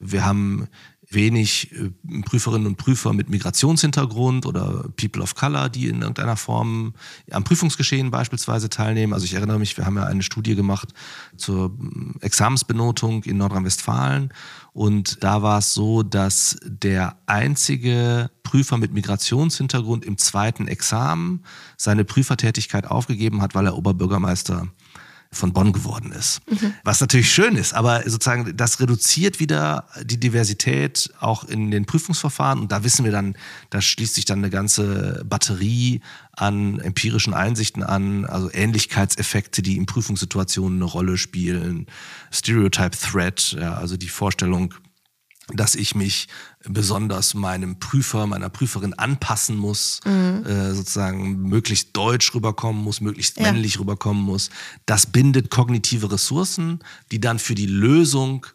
Wir 0.00 0.24
haben 0.24 0.68
wenig 1.10 1.72
äh, 1.72 1.90
Prüferinnen 2.22 2.66
und 2.66 2.76
Prüfer 2.76 3.12
mit 3.12 3.28
Migrationshintergrund 3.28 4.46
oder 4.46 4.88
People 4.96 5.22
of 5.22 5.34
Color, 5.34 5.68
die 5.68 5.86
in 5.86 6.00
irgendeiner 6.00 6.36
Form 6.36 6.94
am 7.30 7.44
Prüfungsgeschehen 7.44 8.10
beispielsweise 8.10 8.68
teilnehmen. 8.68 9.12
Also 9.12 9.24
ich 9.24 9.34
erinnere 9.34 9.58
mich, 9.58 9.76
wir 9.76 9.86
haben 9.86 9.96
ja 9.96 10.04
eine 10.04 10.22
Studie 10.22 10.54
gemacht 10.54 10.88
zur 11.36 11.70
mm, 11.70 12.16
Examensbenotung 12.20 13.22
in 13.24 13.36
Nordrhein-Westfalen 13.38 14.32
und 14.72 15.22
da 15.22 15.42
war 15.42 15.58
es 15.58 15.74
so, 15.74 16.02
dass 16.02 16.56
der 16.64 17.16
einzige 17.26 18.30
Prüfer 18.42 18.78
mit 18.78 18.92
Migrationshintergrund 18.92 20.04
im 20.04 20.18
zweiten 20.18 20.68
Examen 20.68 21.44
seine 21.76 22.04
Prüfertätigkeit 22.04 22.86
aufgegeben 22.86 23.42
hat, 23.42 23.54
weil 23.54 23.66
er 23.66 23.76
Oberbürgermeister 23.76 24.68
von 25.34 25.52
Bonn 25.52 25.72
geworden 25.72 26.12
ist. 26.12 26.40
Mhm. 26.48 26.74
Was 26.84 27.00
natürlich 27.00 27.32
schön 27.32 27.56
ist, 27.56 27.74
aber 27.74 28.02
sozusagen 28.08 28.56
das 28.56 28.80
reduziert 28.80 29.40
wieder 29.40 29.86
die 30.02 30.18
Diversität 30.18 31.10
auch 31.20 31.44
in 31.44 31.70
den 31.70 31.84
Prüfungsverfahren 31.84 32.60
und 32.60 32.72
da 32.72 32.84
wissen 32.84 33.04
wir 33.04 33.12
dann, 33.12 33.34
da 33.70 33.80
schließt 33.80 34.14
sich 34.14 34.24
dann 34.24 34.38
eine 34.38 34.50
ganze 34.50 35.24
Batterie 35.28 36.00
an 36.32 36.80
empirischen 36.80 37.34
Einsichten 37.34 37.82
an, 37.82 38.24
also 38.24 38.50
Ähnlichkeitseffekte, 38.52 39.62
die 39.62 39.76
in 39.76 39.86
Prüfungssituationen 39.86 40.78
eine 40.78 40.90
Rolle 40.90 41.16
spielen, 41.16 41.86
Stereotype 42.32 42.96
Threat, 42.96 43.56
ja, 43.58 43.74
also 43.74 43.96
die 43.96 44.08
Vorstellung, 44.08 44.74
dass 45.52 45.74
ich 45.74 45.94
mich 45.94 46.28
besonders 46.66 47.34
meinem 47.34 47.78
Prüfer, 47.78 48.26
meiner 48.26 48.48
Prüferin 48.48 48.94
anpassen 48.94 49.56
muss, 49.56 50.00
mhm. 50.04 50.44
äh, 50.46 50.74
sozusagen 50.74 51.42
möglichst 51.42 51.94
deutsch 51.94 52.34
rüberkommen 52.34 52.82
muss, 52.82 53.00
möglichst 53.00 53.38
ja. 53.38 53.44
männlich 53.52 53.78
rüberkommen 53.78 54.22
muss. 54.22 54.50
Das 54.86 55.06
bindet 55.06 55.50
kognitive 55.50 56.10
Ressourcen, 56.10 56.80
die 57.12 57.20
dann 57.20 57.38
für 57.38 57.54
die 57.54 57.66
Lösung 57.66 58.46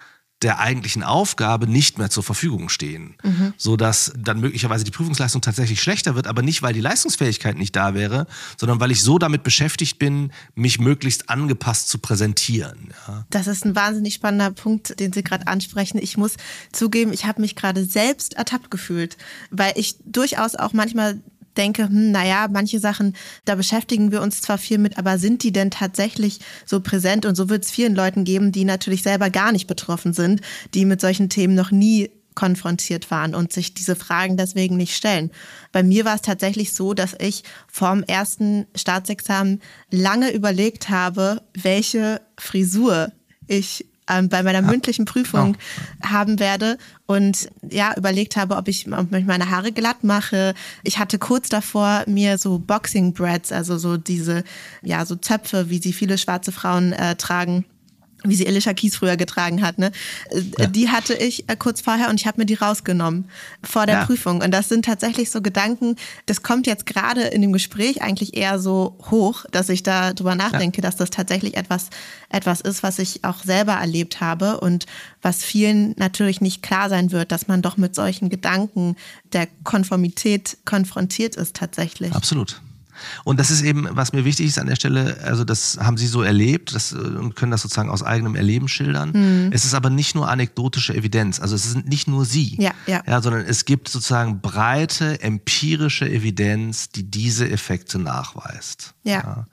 der 0.41 0.59
eigentlichen 0.59 1.03
Aufgabe 1.03 1.67
nicht 1.67 1.97
mehr 1.97 2.09
zur 2.09 2.23
Verfügung 2.23 2.69
stehen, 2.69 3.15
mhm. 3.23 3.53
so 3.57 3.75
dass 3.75 4.13
dann 4.17 4.39
möglicherweise 4.39 4.85
die 4.85 4.91
Prüfungsleistung 4.91 5.41
tatsächlich 5.41 5.81
schlechter 5.81 6.15
wird, 6.15 6.27
aber 6.27 6.41
nicht 6.41 6.61
weil 6.61 6.73
die 6.73 6.81
Leistungsfähigkeit 6.81 7.57
nicht 7.57 7.75
da 7.75 7.93
wäre, 7.93 8.25
sondern 8.57 8.79
weil 8.79 8.91
ich 8.91 9.03
so 9.03 9.17
damit 9.17 9.43
beschäftigt 9.43 9.99
bin, 9.99 10.31
mich 10.55 10.79
möglichst 10.79 11.29
angepasst 11.29 11.89
zu 11.89 11.97
präsentieren. 11.97 12.93
Ja. 13.07 13.25
Das 13.29 13.47
ist 13.47 13.65
ein 13.65 13.75
wahnsinnig 13.75 14.13
spannender 14.13 14.51
Punkt, 14.51 14.99
den 14.99 15.11
Sie 15.11 15.23
gerade 15.23 15.47
ansprechen. 15.47 15.99
Ich 16.01 16.17
muss 16.17 16.37
zugeben, 16.71 17.11
ich 17.11 17.25
habe 17.25 17.41
mich 17.41 17.55
gerade 17.55 17.83
selbst 17.83 18.35
ertappt 18.35 18.71
gefühlt, 18.71 19.17
weil 19.51 19.73
ich 19.75 19.95
durchaus 20.05 20.55
auch 20.55 20.71
manchmal 20.71 21.19
denke, 21.57 21.87
hm, 21.87 22.11
naja, 22.11 22.47
manche 22.51 22.79
Sachen, 22.79 23.15
da 23.45 23.55
beschäftigen 23.55 24.11
wir 24.11 24.21
uns 24.21 24.41
zwar 24.41 24.57
viel 24.57 24.77
mit, 24.77 24.97
aber 24.97 25.17
sind 25.17 25.43
die 25.43 25.51
denn 25.51 25.71
tatsächlich 25.71 26.39
so 26.65 26.79
präsent? 26.79 27.25
Und 27.25 27.35
so 27.35 27.49
wird 27.49 27.65
es 27.65 27.71
vielen 27.71 27.95
Leuten 27.95 28.23
geben, 28.23 28.51
die 28.51 28.65
natürlich 28.65 29.03
selber 29.03 29.29
gar 29.29 29.51
nicht 29.51 29.67
betroffen 29.67 30.13
sind, 30.13 30.41
die 30.73 30.85
mit 30.85 31.01
solchen 31.01 31.29
Themen 31.29 31.55
noch 31.55 31.71
nie 31.71 32.09
konfrontiert 32.35 33.11
waren 33.11 33.35
und 33.35 33.51
sich 33.51 33.73
diese 33.73 33.97
Fragen 33.97 34.37
deswegen 34.37 34.77
nicht 34.77 34.95
stellen. 34.95 35.29
Bei 35.73 35.83
mir 35.83 36.05
war 36.05 36.15
es 36.15 36.21
tatsächlich 36.21 36.73
so, 36.73 36.93
dass 36.93 37.13
ich 37.19 37.43
vorm 37.67 38.01
ersten 38.03 38.65
Staatsexamen 38.75 39.61
lange 39.91 40.31
überlegt 40.31 40.89
habe, 40.89 41.41
welche 41.53 42.21
Frisur 42.37 43.11
ich 43.47 43.88
ähm, 44.09 44.29
bei 44.29 44.43
meiner 44.43 44.61
mündlichen 44.61 45.05
Prüfung 45.05 45.55
oh. 45.57 46.07
haben 46.07 46.39
werde 46.39 46.77
und 47.05 47.49
ja, 47.69 47.93
überlegt 47.95 48.35
habe, 48.35 48.55
ob 48.55 48.67
ich, 48.67 48.91
ob 48.91 49.13
ich 49.13 49.25
meine 49.25 49.49
Haare 49.49 49.71
glatt 49.71 50.03
mache. 50.03 50.53
Ich 50.83 50.99
hatte 50.99 51.19
kurz 51.19 51.49
davor 51.49 52.03
mir 52.07 52.37
so 52.37 52.59
Boxing 52.59 53.13
Breads, 53.13 53.51
also 53.51 53.77
so 53.77 53.97
diese, 53.97 54.43
ja, 54.81 55.05
so 55.05 55.15
Zöpfe, 55.15 55.69
wie 55.69 55.79
sie 55.79 55.93
viele 55.93 56.17
schwarze 56.17 56.51
Frauen 56.51 56.93
äh, 56.93 57.15
tragen, 57.15 57.65
wie 58.23 58.35
sie 58.35 58.45
Elisha 58.45 58.73
Kies 58.73 58.95
früher 58.95 59.17
getragen 59.17 59.61
hat, 59.61 59.77
ne? 59.77 59.91
Ja. 60.57 60.67
Die 60.67 60.89
hatte 60.89 61.13
ich 61.13 61.47
äh, 61.49 61.55
kurz 61.55 61.81
vorher 61.81 62.09
und 62.09 62.19
ich 62.19 62.27
habe 62.27 62.39
mir 62.41 62.45
die 62.45 62.55
rausgenommen 62.55 63.29
vor 63.63 63.85
der 63.85 63.99
ja. 63.99 64.05
Prüfung. 64.05 64.41
Und 64.41 64.51
das 64.51 64.69
sind 64.69 64.85
tatsächlich 64.85 65.31
so 65.31 65.41
Gedanken, 65.41 65.95
das 66.25 66.43
kommt 66.43 66.67
jetzt 66.67 66.85
gerade 66.85 67.21
in 67.21 67.41
dem 67.41 67.53
Gespräch 67.53 68.01
eigentlich 68.01 68.35
eher 68.35 68.59
so 68.59 68.97
hoch, 69.09 69.45
dass 69.51 69.69
ich 69.69 69.83
da 69.83 70.13
drüber 70.13 70.35
nachdenke, 70.35 70.81
ja. 70.81 70.81
dass 70.81 70.97
das 70.97 71.09
tatsächlich 71.09 71.55
etwas, 71.55 71.89
etwas 72.29 72.61
ist, 72.61 72.83
was 72.83 72.99
ich 72.99 73.23
auch 73.23 73.43
selber 73.43 73.73
erlebt 73.73 74.19
habe 74.19 74.59
und 74.59 74.85
was 75.21 75.43
vielen 75.43 75.95
natürlich 75.97 76.41
nicht 76.41 76.61
klar 76.61 76.89
sein 76.89 77.11
wird, 77.11 77.31
dass 77.31 77.47
man 77.47 77.61
doch 77.61 77.77
mit 77.77 77.95
solchen 77.95 78.29
Gedanken 78.29 78.95
der 79.33 79.47
Konformität 79.63 80.57
konfrontiert 80.65 81.35
ist 81.35 81.55
tatsächlich. 81.55 82.13
Absolut. 82.13 82.61
Und 83.23 83.39
das 83.39 83.51
ist 83.51 83.61
eben, 83.61 83.87
was 83.91 84.13
mir 84.13 84.25
wichtig 84.25 84.47
ist 84.47 84.59
an 84.59 84.67
der 84.67 84.75
Stelle, 84.75 85.17
also 85.23 85.43
das 85.43 85.77
haben 85.79 85.97
Sie 85.97 86.07
so 86.07 86.21
erlebt 86.21 86.73
das, 86.75 86.93
und 86.93 87.35
können 87.35 87.51
das 87.51 87.61
sozusagen 87.61 87.89
aus 87.89 88.03
eigenem 88.03 88.35
Erleben 88.35 88.67
schildern. 88.67 89.11
Mhm. 89.11 89.49
Es 89.51 89.65
ist 89.65 89.73
aber 89.73 89.89
nicht 89.89 90.15
nur 90.15 90.29
anekdotische 90.29 90.93
Evidenz, 90.93 91.39
also 91.39 91.55
es 91.55 91.71
sind 91.71 91.87
nicht 91.87 92.07
nur 92.07 92.25
Sie, 92.25 92.55
ja, 92.59 92.71
ja. 92.87 93.03
Ja, 93.05 93.21
sondern 93.21 93.41
es 93.45 93.65
gibt 93.65 93.89
sozusagen 93.89 94.41
breite 94.41 95.21
empirische 95.21 96.09
Evidenz, 96.09 96.89
die 96.89 97.09
diese 97.09 97.49
Effekte 97.49 97.99
nachweist. 97.99 98.93
ja. 99.03 99.13
ja. 99.13 99.47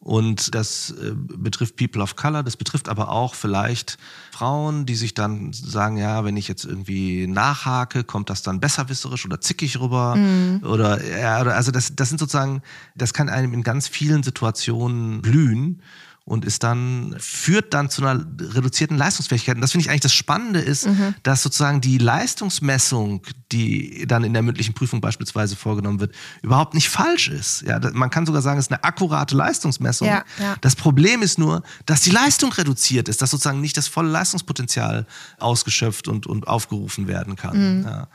Und 0.00 0.54
das 0.54 0.90
äh, 0.90 1.12
betrifft 1.14 1.76
People 1.76 2.02
of 2.02 2.14
Color, 2.14 2.44
das 2.44 2.56
betrifft 2.56 2.88
aber 2.88 3.10
auch 3.10 3.34
vielleicht 3.34 3.98
Frauen, 4.30 4.86
die 4.86 4.94
sich 4.94 5.12
dann 5.12 5.52
sagen, 5.52 5.96
ja, 5.96 6.24
wenn 6.24 6.36
ich 6.36 6.46
jetzt 6.46 6.64
irgendwie 6.64 7.26
nachhake, 7.26 8.04
kommt 8.04 8.30
das 8.30 8.42
dann 8.42 8.60
besserwisserisch 8.60 9.26
oder 9.26 9.40
zickig 9.40 9.80
rüber. 9.80 10.14
Mhm. 10.14 10.62
Oder 10.64 11.04
ja, 11.04 11.38
also 11.38 11.72
das, 11.72 11.96
das 11.96 12.10
sind 12.10 12.18
sozusagen, 12.18 12.62
das 12.94 13.12
kann 13.12 13.28
einem 13.28 13.52
in 13.52 13.64
ganz 13.64 13.88
vielen 13.88 14.22
Situationen 14.22 15.20
blühen 15.20 15.82
und 16.28 16.44
ist 16.44 16.62
dann, 16.62 17.16
führt 17.18 17.72
dann 17.72 17.88
zu 17.88 18.04
einer 18.04 18.22
reduzierten 18.38 18.98
Leistungsfähigkeit. 18.98 19.54
Und 19.54 19.62
das 19.62 19.72
finde 19.72 19.84
ich 19.84 19.90
eigentlich 19.90 20.02
das 20.02 20.12
Spannende 20.12 20.60
ist, 20.60 20.86
mhm. 20.86 21.14
dass 21.22 21.42
sozusagen 21.42 21.80
die 21.80 21.96
Leistungsmessung, 21.96 23.22
die 23.50 24.06
dann 24.06 24.24
in 24.24 24.34
der 24.34 24.42
mündlichen 24.42 24.74
Prüfung 24.74 25.00
beispielsweise 25.00 25.56
vorgenommen 25.56 26.00
wird, 26.00 26.14
überhaupt 26.42 26.74
nicht 26.74 26.90
falsch 26.90 27.28
ist. 27.28 27.62
Ja, 27.62 27.80
man 27.94 28.10
kann 28.10 28.26
sogar 28.26 28.42
sagen, 28.42 28.58
es 28.58 28.66
ist 28.66 28.72
eine 28.72 28.84
akkurate 28.84 29.34
Leistungsmessung. 29.36 30.06
Ja, 30.06 30.22
ja. 30.38 30.56
Das 30.60 30.76
Problem 30.76 31.22
ist 31.22 31.38
nur, 31.38 31.62
dass 31.86 32.02
die 32.02 32.10
Leistung 32.10 32.52
reduziert 32.52 33.08
ist, 33.08 33.22
dass 33.22 33.30
sozusagen 33.30 33.62
nicht 33.62 33.78
das 33.78 33.88
volle 33.88 34.10
Leistungspotenzial 34.10 35.06
ausgeschöpft 35.38 36.08
und, 36.08 36.26
und 36.26 36.46
aufgerufen 36.46 37.08
werden 37.08 37.36
kann. 37.36 37.78
Mhm. 37.78 37.84
Ja. 37.86 38.08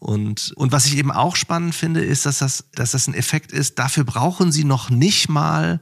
Und, 0.00 0.52
und 0.56 0.72
was 0.72 0.86
ich 0.86 0.96
eben 0.96 1.12
auch 1.12 1.36
spannend 1.36 1.76
finde, 1.76 2.02
ist, 2.02 2.26
dass 2.26 2.38
das, 2.38 2.64
dass 2.74 2.90
das 2.90 3.06
ein 3.06 3.14
Effekt 3.14 3.52
ist, 3.52 3.78
dafür 3.78 4.02
brauchen 4.02 4.50
sie 4.50 4.64
noch 4.64 4.90
nicht 4.90 5.28
mal 5.28 5.80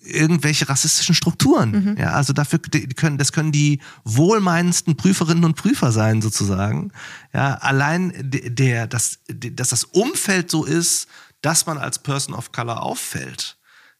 irgendwelche 0.00 0.68
rassistischen 0.68 1.14
Strukturen. 1.14 1.70
Mhm. 1.70 1.96
Ja, 1.98 2.12
also 2.12 2.32
dafür 2.32 2.58
können, 2.58 3.18
das 3.18 3.32
können 3.32 3.52
die 3.52 3.80
wohlmeinendsten 4.04 4.96
Prüferinnen 4.96 5.44
und 5.44 5.56
Prüfer 5.56 5.92
sein, 5.92 6.22
sozusagen. 6.22 6.92
Ja, 7.32 7.54
allein 7.54 8.12
der, 8.16 8.86
dass, 8.86 9.18
dass 9.28 9.70
das 9.70 9.84
Umfeld 9.84 10.50
so 10.50 10.64
ist, 10.64 11.08
dass 11.40 11.66
man 11.66 11.78
als 11.78 11.98
Person 11.98 12.34
of 12.34 12.52
Color 12.52 12.82
auffällt, 12.82 13.56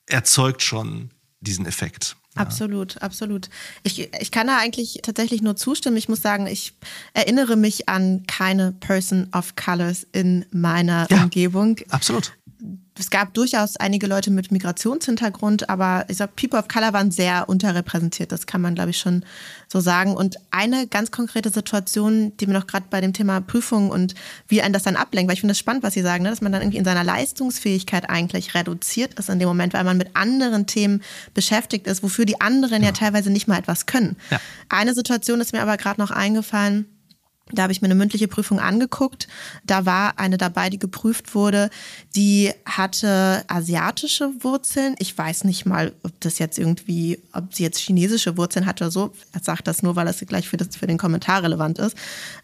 erzeugt 0.07 0.63
schon 0.63 1.11
diesen 1.41 1.67
Effekt. 1.67 2.17
Absolut, 2.37 3.01
absolut. 3.01 3.49
Ich, 3.85 4.13
ich 4.21 4.31
kann 4.33 4.49
da 4.49 4.59
eigentlich 4.59 5.01
tatsächlich 5.03 5.41
nur 5.41 5.55
zustimmen. 5.55 5.97
Ich 5.97 6.09
muss 6.09 6.21
sagen, 6.21 6.49
ich 6.49 6.75
erinnere 7.13 7.57
mich 7.57 7.89
an 7.89 8.25
keine 8.27 8.73
Person 8.73 9.29
of 9.33 9.55
Colors 9.55 10.05
in 10.13 10.45
meiner 10.51 11.07
ja, 11.11 11.23
Umgebung. 11.23 11.79
Absolut 11.91 12.33
es 12.97 13.11
gab 13.11 13.35
durchaus 13.35 13.77
einige 13.77 14.07
Leute 14.07 14.31
mit 14.31 14.53
Migrationshintergrund, 14.53 15.69
aber 15.69 16.05
ich 16.09 16.19
sag, 16.19 16.37
People 16.37 16.59
of 16.59 16.69
Color 16.69 16.93
waren 16.93 17.11
sehr 17.11 17.49
unterrepräsentiert. 17.49 18.31
Das 18.31 18.47
kann 18.47 18.61
man, 18.61 18.77
glaube 18.77 18.91
ich, 18.91 18.99
schon 18.99 19.25
so 19.69 19.81
sagen. 19.81 20.15
Und 20.15 20.37
eine 20.53 20.87
ganz 20.87 21.11
konkrete 21.11 21.51
Situation, 21.51 22.37
die 22.37 22.47
mir 22.47 22.53
noch 22.53 22.69
gerade 22.69 22.87
bei 22.91 23.01
dem 23.01 23.13
Thema 23.13 23.41
Prüfung 23.41 23.91
und 23.91 24.15
wie 24.47 24.63
ein 24.63 24.73
das 24.73 24.85
dann 24.85 24.95
ablenkt, 24.95 25.29
weil 25.29 25.35
ich 25.35 25.41
finde 25.41 25.53
es 25.53 25.59
spannend, 25.59 25.83
was 25.83 25.95
Sie 25.95 26.03
sagen, 26.03 26.23
ne? 26.23 26.31
dass 26.31 26.41
man 26.41 26.53
dann 26.53 26.63
irgendwie 26.63 26.79
in 26.79 26.85
seiner 26.85 27.03
Leistungsfähigkeit 27.03 28.09
eigentlich 28.09 28.55
reduziert 28.55 29.15
ist 29.19 29.29
in 29.29 29.41
dem 29.41 29.49
Moment, 29.49 29.75
weil 29.75 29.85
man 29.85 29.97
mit 29.97 30.15
anderen 30.15 30.67
Themen 30.67 31.03
beschäftigt 31.35 31.89
ist, 31.89 32.05
wofür 32.05 32.27
die 32.27 32.41
anderen 32.41 32.83
ja, 32.83 32.91
ja 32.91 32.93
teilweise 32.93 33.31
nicht 33.31 33.49
mal 33.49 33.59
etwas 33.59 33.87
können. 33.87 34.17
Ja. 34.31 34.41
Eine 34.69 34.95
Situation 34.95 35.41
ist 35.41 35.53
mir 35.53 35.63
aber 35.63 35.77
gerade 35.77 36.01
noch 36.01 36.13
eingefallen 36.13 36.87
da 37.53 37.63
habe 37.65 37.73
ich 37.73 37.83
mir 37.83 37.87
eine 37.87 37.95
mündliche 37.95 38.27
Prüfung 38.27 38.59
angeguckt. 38.59 39.29
Da 39.65 39.85
war 39.85 40.19
eine 40.19 40.39
dabei, 40.39 40.71
die 40.71 40.79
geprüft 40.79 41.35
wurde, 41.35 41.69
die 42.17 42.53
hatte 42.65 43.45
asiatische 43.49 44.31
Wurzeln. 44.41 44.95
Ich 44.99 45.17
weiß 45.17 45.45
nicht 45.45 45.67
mal, 45.67 45.93
ob 46.03 46.19
das 46.21 46.39
jetzt 46.39 46.59
irgendwie, 46.59 47.21
ob 47.33 47.55
sie 47.55 47.63
jetzt 47.63 47.79
chinesische 47.79 48.39
Wurzeln 48.39 48.65
hat 48.65 48.81
oder 48.81 48.91
so. 48.91 49.13
Er 49.33 49.43
sagt 49.43 49.67
das 49.67 49.83
nur, 49.83 49.95
weil 49.95 50.07
das 50.07 50.21
gleich 50.21 50.49
für, 50.49 50.57
das, 50.57 50.75
für 50.75 50.87
den 50.87 50.97
Kommentar 50.97 51.43
relevant 51.43 51.79
ist. 51.79 51.97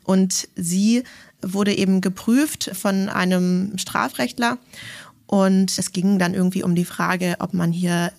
Und 0.05 0.49
sie 0.55 1.05
wurde 1.41 1.75
eben 1.75 2.03
geprüft 2.03 2.71
von 2.75 3.09
einem 3.09 3.79
Strafrechtler. 3.79 4.59
Und 5.27 5.79
es 5.79 5.93
ging 5.93 6.19
dann 6.19 6.35
irgendwie 6.35 6.63
um 6.63 6.75
die 6.75 6.85
Frage, 6.85 7.37
ob 7.39 7.55
man 7.55 7.73
hier 7.73 8.13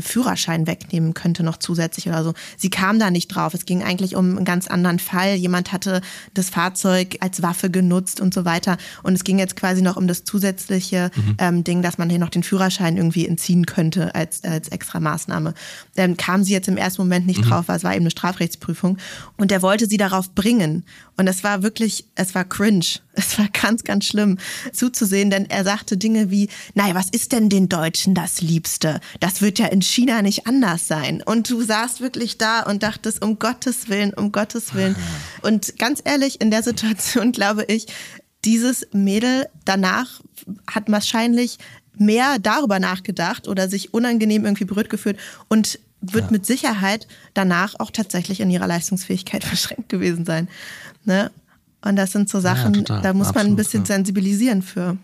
Führerschein 0.00 0.66
wegnehmen 0.66 1.14
könnte 1.14 1.42
noch 1.42 1.58
zusätzlich 1.58 2.08
oder 2.08 2.24
so. 2.24 2.34
Sie 2.56 2.70
kam 2.70 2.98
da 2.98 3.10
nicht 3.10 3.28
drauf. 3.28 3.54
Es 3.54 3.66
ging 3.66 3.82
eigentlich 3.82 4.16
um 4.16 4.36
einen 4.36 4.44
ganz 4.44 4.66
anderen 4.66 4.98
Fall. 4.98 5.34
Jemand 5.34 5.72
hatte 5.72 6.00
das 6.32 6.50
Fahrzeug 6.50 7.16
als 7.20 7.42
Waffe 7.42 7.70
genutzt 7.70 8.20
und 8.20 8.32
so 8.32 8.44
weiter. 8.44 8.78
Und 9.02 9.14
es 9.14 9.24
ging 9.24 9.38
jetzt 9.38 9.56
quasi 9.56 9.82
noch 9.82 9.96
um 9.96 10.08
das 10.08 10.24
zusätzliche 10.24 11.10
mhm. 11.14 11.36
ähm, 11.38 11.64
Ding, 11.64 11.82
dass 11.82 11.98
man 11.98 12.10
hier 12.10 12.18
noch 12.18 12.30
den 12.30 12.42
Führerschein 12.42 12.96
irgendwie 12.96 13.26
entziehen 13.26 13.66
könnte 13.66 14.14
als, 14.14 14.42
als 14.44 14.68
extra 14.68 15.00
Maßnahme. 15.00 15.54
Ähm, 15.96 16.16
kam 16.16 16.44
sie 16.44 16.52
jetzt 16.52 16.68
im 16.68 16.76
ersten 16.76 17.02
Moment 17.02 17.26
nicht 17.26 17.44
mhm. 17.44 17.48
drauf, 17.48 17.68
weil 17.68 17.76
es 17.76 17.84
war 17.84 17.92
eben 17.92 18.02
eine 18.02 18.10
Strafrechtsprüfung. 18.10 18.98
Und 19.36 19.50
der 19.50 19.62
wollte 19.62 19.86
sie 19.86 19.96
darauf 19.96 20.34
bringen. 20.34 20.84
Und 21.16 21.28
es 21.28 21.44
war 21.44 21.62
wirklich, 21.62 22.06
es 22.14 22.34
war 22.34 22.44
cringe. 22.44 22.84
Es 23.16 23.38
war 23.38 23.46
ganz, 23.48 23.84
ganz 23.84 24.06
schlimm 24.06 24.38
zuzusehen, 24.72 25.30
denn 25.30 25.48
er 25.48 25.62
sagte 25.62 25.96
Dinge 25.96 26.32
wie, 26.32 26.48
naja, 26.74 26.96
was 26.96 27.10
ist 27.10 27.30
denn 27.30 27.48
den 27.48 27.68
Deutschen 27.68 28.12
das 28.12 28.40
Liebste? 28.40 29.00
Das 29.20 29.40
wird 29.40 29.60
ja 29.60 29.66
in 29.74 29.82
China 29.82 30.22
nicht 30.22 30.46
anders 30.46 30.86
sein. 30.86 31.20
Und 31.20 31.50
du 31.50 31.60
saßt 31.60 32.00
wirklich 32.00 32.38
da 32.38 32.62
und 32.62 32.84
dachtest, 32.84 33.24
um 33.24 33.40
Gottes 33.40 33.88
Willen, 33.88 34.14
um 34.14 34.30
Gottes 34.30 34.72
Willen. 34.72 34.94
Und 35.42 35.76
ganz 35.80 36.00
ehrlich, 36.04 36.40
in 36.40 36.52
der 36.52 36.62
Situation 36.62 37.32
glaube 37.38 37.64
ich, 37.64 37.86
dieses 38.44 38.86
Mädel 38.92 39.48
danach 39.64 40.20
hat 40.70 40.84
wahrscheinlich 40.86 41.58
mehr 41.98 42.38
darüber 42.38 42.78
nachgedacht 42.78 43.48
oder 43.48 43.68
sich 43.68 43.92
unangenehm 43.92 44.44
irgendwie 44.44 44.64
berührt 44.64 44.90
gefühlt 44.90 45.18
und 45.48 45.80
wird 46.00 46.26
ja. 46.26 46.30
mit 46.30 46.46
Sicherheit 46.46 47.08
danach 47.32 47.74
auch 47.80 47.90
tatsächlich 47.90 48.40
in 48.40 48.50
ihrer 48.50 48.68
Leistungsfähigkeit 48.68 49.42
verschränkt 49.52 49.88
gewesen 49.88 50.24
sein. 50.24 50.46
Ne? 51.04 51.32
Und 51.82 51.96
das 51.96 52.12
sind 52.12 52.28
so 52.28 52.38
Sachen, 52.38 52.84
ja, 52.88 53.00
da 53.00 53.12
muss 53.12 53.34
man 53.34 53.46
ein 53.46 53.56
bisschen 53.56 53.82
ja. 53.82 53.86
sensibilisieren 53.86 54.62
für. 54.62 54.98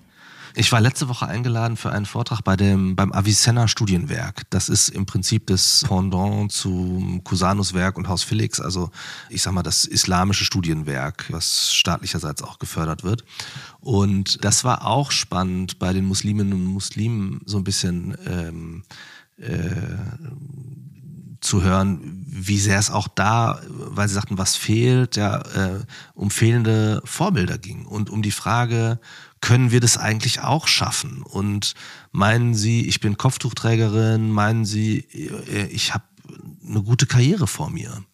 Ich 0.54 0.72
war 0.72 0.80
letzte 0.80 1.08
Woche 1.08 1.26
eingeladen 1.26 1.76
für 1.76 1.90
einen 1.90 2.06
Vortrag 2.06 2.42
bei 2.42 2.56
dem, 2.56 2.96
beim 2.96 3.12
Avicenna 3.12 3.68
Studienwerk. 3.68 4.42
Das 4.50 4.68
ist 4.68 4.88
im 4.88 5.06
Prinzip 5.06 5.46
das 5.46 5.84
Pendant 5.86 6.50
zum 6.50 7.22
Cusanus 7.24 7.74
Werk 7.74 7.96
und 7.96 8.08
Haus 8.08 8.22
Felix, 8.22 8.60
also 8.60 8.90
ich 9.28 9.42
sag 9.42 9.52
mal 9.52 9.62
das 9.62 9.84
islamische 9.84 10.44
Studienwerk, 10.44 11.26
was 11.30 11.72
staatlicherseits 11.72 12.42
auch 12.42 12.58
gefördert 12.58 13.04
wird. 13.04 13.24
Und 13.80 14.44
das 14.44 14.64
war 14.64 14.86
auch 14.86 15.10
spannend 15.10 15.78
bei 15.78 15.92
den 15.92 16.04
Musliminnen 16.04 16.52
und 16.52 16.64
Muslimen 16.64 17.40
so 17.44 17.58
ein 17.58 17.64
bisschen 17.64 18.16
ähm, 18.26 18.82
äh, 19.38 19.70
zu 21.40 21.62
hören, 21.62 22.00
wie 22.26 22.58
sehr 22.58 22.78
es 22.78 22.90
auch 22.90 23.08
da, 23.08 23.60
weil 23.68 24.08
sie 24.08 24.14
sagten, 24.14 24.38
was 24.38 24.56
fehlt, 24.56 25.16
ja, 25.16 25.38
äh, 25.38 25.84
um 26.14 26.30
fehlende 26.30 27.00
Vorbilder 27.04 27.58
ging 27.58 27.86
und 27.86 28.10
um 28.10 28.22
die 28.22 28.30
Frage, 28.30 28.98
können 29.40 29.70
wir 29.70 29.80
das 29.80 29.96
eigentlich 29.96 30.42
auch 30.42 30.68
schaffen? 30.68 31.22
Und 31.22 31.74
meinen 32.12 32.54
Sie, 32.54 32.86
ich 32.86 33.00
bin 33.00 33.16
Kopftuchträgerin, 33.16 34.30
meinen 34.30 34.64
Sie, 34.64 34.98
äh, 34.98 35.66
ich 35.66 35.94
habe 35.94 36.04
eine 36.66 36.82
gute 36.82 37.06
Karriere 37.06 37.46
vor 37.46 37.70
mir? 37.70 38.04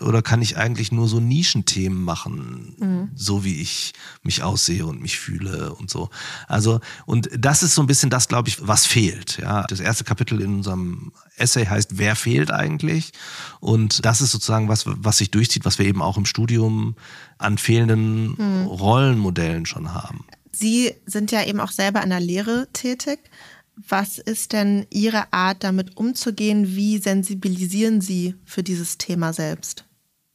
Oder 0.00 0.22
kann 0.22 0.42
ich 0.42 0.56
eigentlich 0.56 0.92
nur 0.92 1.08
so 1.08 1.20
Nischenthemen 1.20 2.02
machen, 2.02 2.76
mhm. 2.78 3.10
so 3.14 3.44
wie 3.44 3.60
ich 3.60 3.92
mich 4.22 4.42
aussehe 4.42 4.86
und 4.86 5.00
mich 5.00 5.18
fühle 5.18 5.74
und 5.74 5.90
so. 5.90 6.10
Also, 6.46 6.80
und 7.06 7.28
das 7.36 7.62
ist 7.62 7.74
so 7.74 7.82
ein 7.82 7.86
bisschen 7.86 8.10
das, 8.10 8.28
glaube 8.28 8.48
ich, 8.48 8.66
was 8.66 8.86
fehlt. 8.86 9.38
Ja, 9.38 9.64
das 9.64 9.80
erste 9.80 10.04
Kapitel 10.04 10.40
in 10.40 10.56
unserem 10.56 11.12
Essay 11.36 11.66
heißt, 11.66 11.98
wer 11.98 12.16
fehlt 12.16 12.50
eigentlich? 12.50 13.12
Und 13.60 14.04
das 14.04 14.20
ist 14.20 14.32
sozusagen 14.32 14.68
was, 14.68 14.84
was 14.86 15.18
sich 15.18 15.30
durchzieht, 15.30 15.64
was 15.64 15.78
wir 15.78 15.86
eben 15.86 16.02
auch 16.02 16.16
im 16.16 16.26
Studium 16.26 16.94
an 17.38 17.58
fehlenden 17.58 18.34
mhm. 18.36 18.66
Rollenmodellen 18.66 19.66
schon 19.66 19.94
haben. 19.94 20.24
Sie 20.52 20.94
sind 21.06 21.30
ja 21.30 21.44
eben 21.44 21.60
auch 21.60 21.70
selber 21.70 22.02
in 22.02 22.10
der 22.10 22.20
Lehre 22.20 22.68
tätig. 22.72 23.20
Was 23.88 24.18
ist 24.18 24.52
denn 24.52 24.86
Ihre 24.90 25.32
Art, 25.32 25.62
damit 25.62 25.96
umzugehen? 25.96 26.74
Wie 26.74 26.98
sensibilisieren 26.98 28.00
Sie 28.00 28.34
für 28.44 28.64
dieses 28.64 28.98
Thema 28.98 29.32
selbst? 29.32 29.84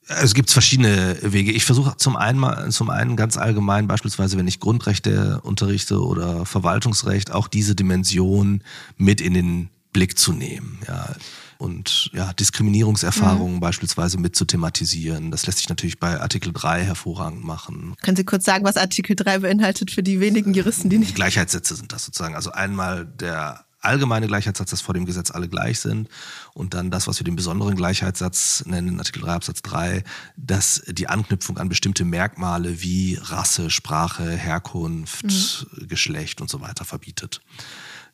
Es 0.08 0.34
gibt 0.34 0.52
verschiedene 0.52 1.18
Wege. 1.22 1.52
Ich 1.52 1.66
versuche 1.66 1.96
zum 1.98 2.16
einen, 2.16 2.72
zum 2.72 2.90
einen 2.90 3.16
ganz 3.16 3.38
allgemein, 3.38 3.88
beispielsweise 3.88 4.38
wenn 4.38 4.48
ich 4.48 4.60
Grundrechte 4.60 5.40
unterrichte 5.42 6.04
oder 6.04 6.46
Verwaltungsrecht, 6.46 7.32
auch 7.32 7.48
diese 7.48 7.76
Dimension 7.76 8.64
mit 8.98 9.22
in 9.22 9.34
den 9.34 9.70
Blick 9.94 10.18
zu 10.18 10.34
nehmen. 10.34 10.80
Ja. 10.88 11.16
Und 11.58 12.10
ja, 12.14 12.34
Diskriminierungserfahrungen 12.34 13.56
mhm. 13.56 13.60
beispielsweise 13.62 14.18
mit 14.18 14.36
zu 14.36 14.44
thematisieren. 14.44 15.32
Das 15.32 15.46
lässt 15.46 15.60
sich 15.60 15.70
natürlich 15.70 15.98
bei 15.98 16.20
Artikel 16.20 16.52
3 16.52 16.84
hervorragend 16.84 17.46
machen. 17.46 17.96
Können 18.02 18.18
Sie 18.18 18.26
kurz 18.26 18.44
sagen, 18.44 18.66
was 18.66 18.76
Artikel 18.76 19.16
3 19.16 19.40
beinhaltet 19.40 19.90
für 19.90 20.04
die 20.04 20.20
wenigen 20.20 20.54
Juristen, 20.54 20.90
die 20.90 20.98
nicht. 20.98 21.16
Gleichheitssätze 21.16 21.76
sind 21.76 21.94
das 21.94 22.04
sozusagen. 22.04 22.36
Also 22.36 22.52
einmal 22.52 23.06
der 23.06 23.64
allgemeine 23.84 24.28
Gleichheitssatz, 24.28 24.72
dass 24.72 24.82
vor 24.82 24.94
dem 24.94 25.06
Gesetz 25.06 25.32
alle 25.32 25.50
gleich 25.50 25.80
sind. 25.80 26.10
Und 26.54 26.74
dann 26.74 26.92
das, 26.92 27.08
was 27.08 27.20
wir 27.20 27.26
den 27.26 27.36
besonderen 27.36 27.76
Gleichheitssatz 27.76 28.64
nennen, 28.66 29.00
Artikel 29.00 29.22
3 29.22 29.34
Absatz 29.34 29.62
3, 29.62 30.04
dass 30.38 30.84
die 30.88 31.08
Anknüpfung 31.08 31.58
an 31.58 31.70
bestimmte 31.70 32.06
Merkmale 32.06 32.82
wie 32.82 33.20
Rasse, 33.22 33.70
Sprache, 33.70 34.30
Herkunft, 34.30 35.26
mhm. 35.26 35.88
Geschlecht 35.88 36.42
und 36.42 36.50
so 36.50 36.62
weiter 36.62 36.86
verbietet. 36.86 37.42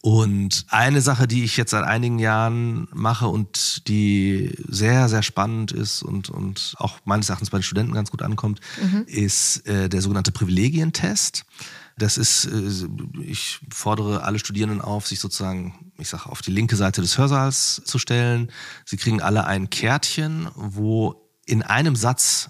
Und 0.02 0.66
eine 0.70 1.02
Sache, 1.02 1.28
die 1.28 1.44
ich 1.44 1.58
jetzt 1.58 1.72
seit 1.72 1.84
einigen 1.84 2.20
Jahren 2.20 2.88
mache 2.94 3.28
und 3.28 3.88
die 3.90 4.56
sehr, 4.68 5.10
sehr 5.10 5.24
spannend 5.24 5.74
ist 5.74 6.04
und, 6.04 6.30
und 6.30 6.76
auch 6.78 7.00
meines 7.04 7.28
Erachtens 7.28 7.50
bei 7.50 7.58
den 7.58 7.64
Studenten 7.64 7.94
ganz 7.94 8.10
gut 8.10 8.22
ankommt, 8.22 8.62
mhm. 8.82 9.04
ist 9.08 9.68
äh, 9.68 9.90
der 9.90 10.02
sogenannte 10.02 10.32
Privilegientest. 10.32 11.44
Das 12.00 12.18
ist, 12.18 12.46
äh, 12.46 13.22
ich 13.22 13.60
fordere 13.72 14.24
alle 14.24 14.40
Studierenden 14.40 14.82
auf, 14.82 15.08
sich 15.08 15.20
sozusagen, 15.20 15.92
ich 15.98 16.10
sage, 16.10 16.28
auf 16.28 16.42
die 16.42 16.52
linke 16.52 16.76
Seite 16.76 17.02
des 17.02 17.18
Hörsaals 17.18 17.82
zu 17.86 18.00
stellen. 18.00 18.52
Sie 18.86 18.98
kriegen 18.98 19.22
alle 19.22 19.46
ein 19.46 19.70
Kärtchen, 19.70 20.50
wo 20.56 21.30
in 21.46 21.62
einem 21.62 21.96
Satz 21.96 22.50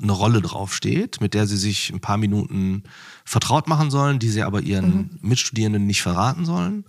eine 0.00 0.12
Rolle 0.12 0.40
draufsteht, 0.40 1.20
mit 1.20 1.34
der 1.34 1.46
sie 1.46 1.56
sich 1.56 1.90
ein 1.90 2.00
paar 2.00 2.16
Minuten 2.16 2.84
vertraut 3.24 3.66
machen 3.66 3.90
sollen, 3.90 4.18
die 4.18 4.28
sie 4.28 4.42
aber 4.42 4.60
ihren 4.60 4.96
mhm. 4.96 5.18
Mitstudierenden 5.20 5.86
nicht 5.86 6.02
verraten 6.02 6.44
sollen. 6.44 6.84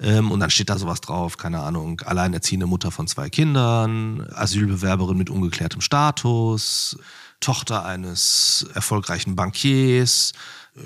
Ähm, 0.00 0.30
und 0.30 0.40
dann 0.40 0.50
steht 0.50 0.70
da 0.70 0.78
sowas 0.78 1.00
drauf, 1.00 1.36
keine 1.36 1.60
Ahnung, 1.60 2.00
alleinerziehende 2.00 2.66
Mutter 2.66 2.90
von 2.90 3.06
zwei 3.06 3.30
Kindern, 3.30 4.26
Asylbewerberin 4.32 5.16
mit 5.16 5.30
ungeklärtem 5.30 5.80
Status, 5.80 6.98
Tochter 7.40 7.84
eines 7.84 8.66
erfolgreichen 8.74 9.36
Bankiers, 9.36 10.32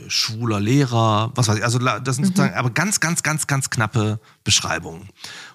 schwuler 0.09 0.61
Lehrer, 0.61 1.33
was 1.35 1.49
weiß 1.49 1.59
ich. 1.59 1.65
Also 1.65 1.79
das 1.79 2.17
sind 2.17 2.25
mhm. 2.25 2.29
sozusagen 2.29 2.55
aber 2.55 2.71
ganz, 2.71 3.01
ganz, 3.01 3.23
ganz, 3.23 3.47
ganz 3.47 3.71
knappe 3.71 4.21
Beschreibungen. 4.45 5.09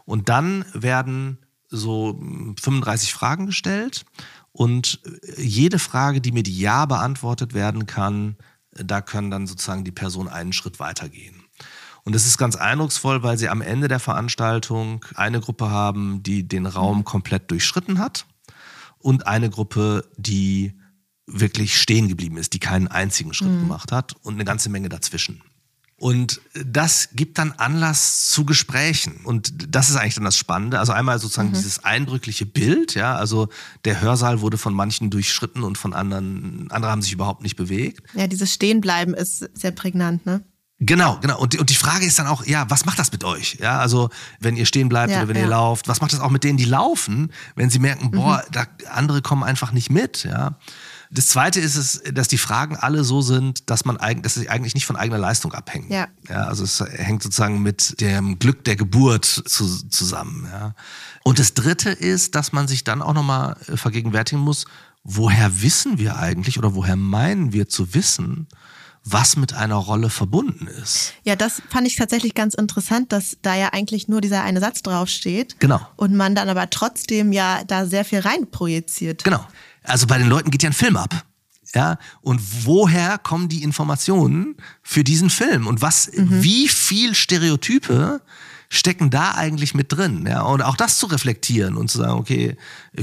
Und 0.06 0.30
dann 0.30 0.66
werden 0.74 1.40
so 1.70 2.20
35 2.62 3.14
Fragen 3.14 3.46
gestellt 3.46 4.06
und 4.52 5.00
jede 5.38 5.80
Frage, 5.80 6.22
die 6.22 6.32
mit 6.32 6.48
Ja 6.48 6.86
beantwortet 6.86 7.54
werden 7.54 7.86
kann, 7.86 8.38
da 8.72 9.02
können 9.02 9.32
dann 9.32 9.48
sozusagen 9.48 9.84
die 9.84 9.92
Person 9.92 10.28
einen 10.28 10.54
Schritt 10.54 10.80
weitergehen. 10.80 11.44
Und 12.04 12.16
das 12.16 12.26
ist 12.26 12.38
ganz 12.38 12.56
eindrucksvoll, 12.56 13.24
weil 13.24 13.38
sie 13.38 13.50
am 13.50 13.62
Ende 13.62 13.88
der 13.88 14.00
Veranstaltung 14.00 15.06
eine 15.16 15.40
Gruppe 15.40 15.70
haben, 15.70 16.24
die 16.24 16.48
den 16.48 16.66
Raum 16.66 17.00
mhm. 17.00 17.04
komplett 17.06 17.52
durchschritten 17.52 18.00
hat 18.00 18.26
und 18.98 19.28
eine 19.28 19.50
Gruppe, 19.50 20.10
die 20.18 20.80
wirklich 21.32 21.80
stehen 21.80 22.08
geblieben 22.08 22.38
ist, 22.38 22.54
die 22.54 22.60
keinen 22.60 22.88
einzigen 22.88 23.34
Schritt 23.34 23.52
mhm. 23.52 23.62
gemacht 23.62 23.92
hat 23.92 24.16
und 24.24 24.36
eine 24.36 24.46
ganze 24.46 24.70
Menge 24.70 24.90
dazwischen. 24.90 25.42
Und 26.02 26.42
das 26.54 27.10
gibt 27.14 27.38
dann 27.38 27.52
Anlass 27.58 28.28
zu 28.32 28.44
Gesprächen. 28.44 29.18
Und 29.24 29.54
das 29.76 29.92
ist 29.92 29.98
eigentlich 29.98 30.16
dann 30.16 30.24
das 30.24 30.36
Spannende. 30.36 30.80
Also 30.80 30.94
einmal 30.94 31.20
sozusagen 31.20 31.50
mhm. 31.50 31.54
dieses 31.54 31.84
eindrückliche 31.84 32.48
Bild, 32.48 32.96
ja. 32.96 33.16
Also 33.16 33.50
der 33.86 34.02
Hörsaal 34.02 34.42
wurde 34.42 34.58
von 34.58 34.74
manchen 34.74 35.12
durchschritten 35.12 35.62
und 35.62 35.78
von 35.78 35.94
anderen, 35.94 36.72
andere 36.72 36.92
haben 36.92 37.04
sich 37.04 37.14
überhaupt 37.14 37.44
nicht 37.44 37.56
bewegt. 37.56 38.02
Ja, 38.16 38.26
dieses 38.26 38.52
Stehenbleiben 38.52 39.14
ist 39.14 39.48
sehr 39.54 39.70
prägnant, 39.70 40.26
ne? 40.26 40.42
Genau, 40.80 41.20
genau. 41.22 41.40
Und, 41.40 41.60
und 41.60 41.70
die 41.70 41.76
Frage 41.76 42.08
ist 42.08 42.18
dann 42.18 42.26
auch, 42.26 42.48
ja, 42.48 42.68
was 42.68 42.86
macht 42.86 42.98
das 42.98 43.12
mit 43.12 43.24
euch? 43.24 43.60
Ja, 43.62 43.78
also 43.78 44.10
wenn 44.40 44.58
ihr 44.58 44.66
stehen 44.66 44.90
bleibt 44.90 45.12
ja, 45.12 45.20
oder 45.20 45.28
wenn 45.28 45.36
ja. 45.36 45.44
ihr 45.44 45.50
lauft, 45.50 45.88
was 45.88 46.02
macht 46.02 46.14
das 46.14 46.20
auch 46.20 46.32
mit 46.32 46.44
denen, 46.44 46.58
die 46.58 46.66
laufen, 46.66 47.32
wenn 47.56 47.70
sie 47.70 47.78
merken, 47.78 48.10
boah, 48.10 48.44
mhm. 48.48 48.52
da, 48.52 48.66
andere 48.90 49.22
kommen 49.22 49.44
einfach 49.44 49.72
nicht 49.72 49.92
mit, 49.92 50.24
ja? 50.24 50.58
Das 51.14 51.28
zweite 51.28 51.60
ist 51.60 51.76
es, 51.76 52.02
dass 52.14 52.30
die 52.30 52.38
Fragen 52.38 52.78
alle 52.78 53.04
so 53.04 53.22
sind, 53.22 53.70
dass 53.70 53.84
man 53.84 53.98
eigentlich, 53.98 54.24
dass 54.24 54.36
sie 54.36 54.50
eigentlich 54.50 54.76
nicht 54.76 54.86
von 54.86 54.96
eigener 54.96 55.18
Leistung 55.18 55.54
abhängen. 55.54 55.92
Ja. 55.92 56.08
ja 56.30 56.46
also 56.46 56.64
es 56.64 56.80
hängt 56.80 57.22
sozusagen 57.22 57.62
mit 57.62 58.00
dem 58.00 58.40
Glück 58.40 58.64
der 58.64 58.78
Geburt 58.78 59.26
zu, 59.26 59.90
zusammen. 59.90 60.48
Ja. 60.50 60.74
Und 61.24 61.38
das 61.38 61.54
dritte 61.54 61.90
ist, 61.90 62.36
dass 62.36 62.54
man 62.54 62.68
sich 62.70 62.86
dann 62.86 63.02
auch 63.02 63.14
nochmal 63.14 63.58
vergegenwärtigen 63.76 64.42
muss, 64.42 64.66
woher 65.04 65.62
wissen 65.62 65.98
wir 65.98 66.18
eigentlich 66.18 66.58
oder 66.58 66.76
woher 66.76 66.96
meinen 66.96 67.52
wir 67.52 67.68
zu 67.68 67.94
wissen, 67.94 68.48
was 69.04 69.36
mit 69.36 69.54
einer 69.54 69.76
Rolle 69.76 70.10
verbunden 70.10 70.68
ist. 70.68 71.14
Ja, 71.24 71.36
das 71.36 71.62
fand 71.70 71.88
ich 71.88 71.96
tatsächlich 71.96 72.36
ganz 72.36 72.54
interessant, 72.54 73.12
dass 73.12 73.38
da 73.42 73.56
ja 73.56 73.70
eigentlich 73.74 74.08
nur 74.08 74.22
dieser 74.22 74.44
eine 74.44 74.60
Satz 74.60 74.84
draufsteht. 74.84 75.60
Genau. 75.60 75.82
Und 75.96 76.16
man 76.16 76.36
dann 76.36 76.50
aber 76.50 76.70
trotzdem 76.70 77.32
ja 77.32 77.64
da 77.66 77.86
sehr 77.88 78.06
viel 78.06 78.20
reinprojiziert. 78.20 79.24
Genau. 79.24 79.46
Also 79.84 80.08
bei 80.08 80.18
den 80.18 80.30
Leuten 80.30 80.52
geht 80.52 80.64
ja 80.64 80.70
ein 80.70 80.74
Film 80.74 80.98
ab. 80.98 81.26
Ja, 81.74 81.98
und 82.22 82.66
woher 82.66 83.18
kommen 83.18 83.48
die 83.48 83.64
Informationen 83.64 84.56
für 84.84 85.06
diesen 85.06 85.30
Film? 85.30 85.68
Und 85.68 85.82
was, 85.82 86.12
mhm. 86.12 86.44
wie 86.44 86.68
viel 86.68 87.16
Stereotype 87.16 88.22
stecken 88.68 89.10
da 89.10 89.36
eigentlich 89.36 89.74
mit 89.74 89.92
drin? 89.94 90.26
Ja, 90.28 90.42
und 90.42 90.62
auch 90.62 90.76
das 90.76 90.98
zu 90.98 91.06
reflektieren 91.06 91.78
und 91.78 91.90
zu 91.90 92.00
sagen, 92.00 92.14
okay, 92.14 92.58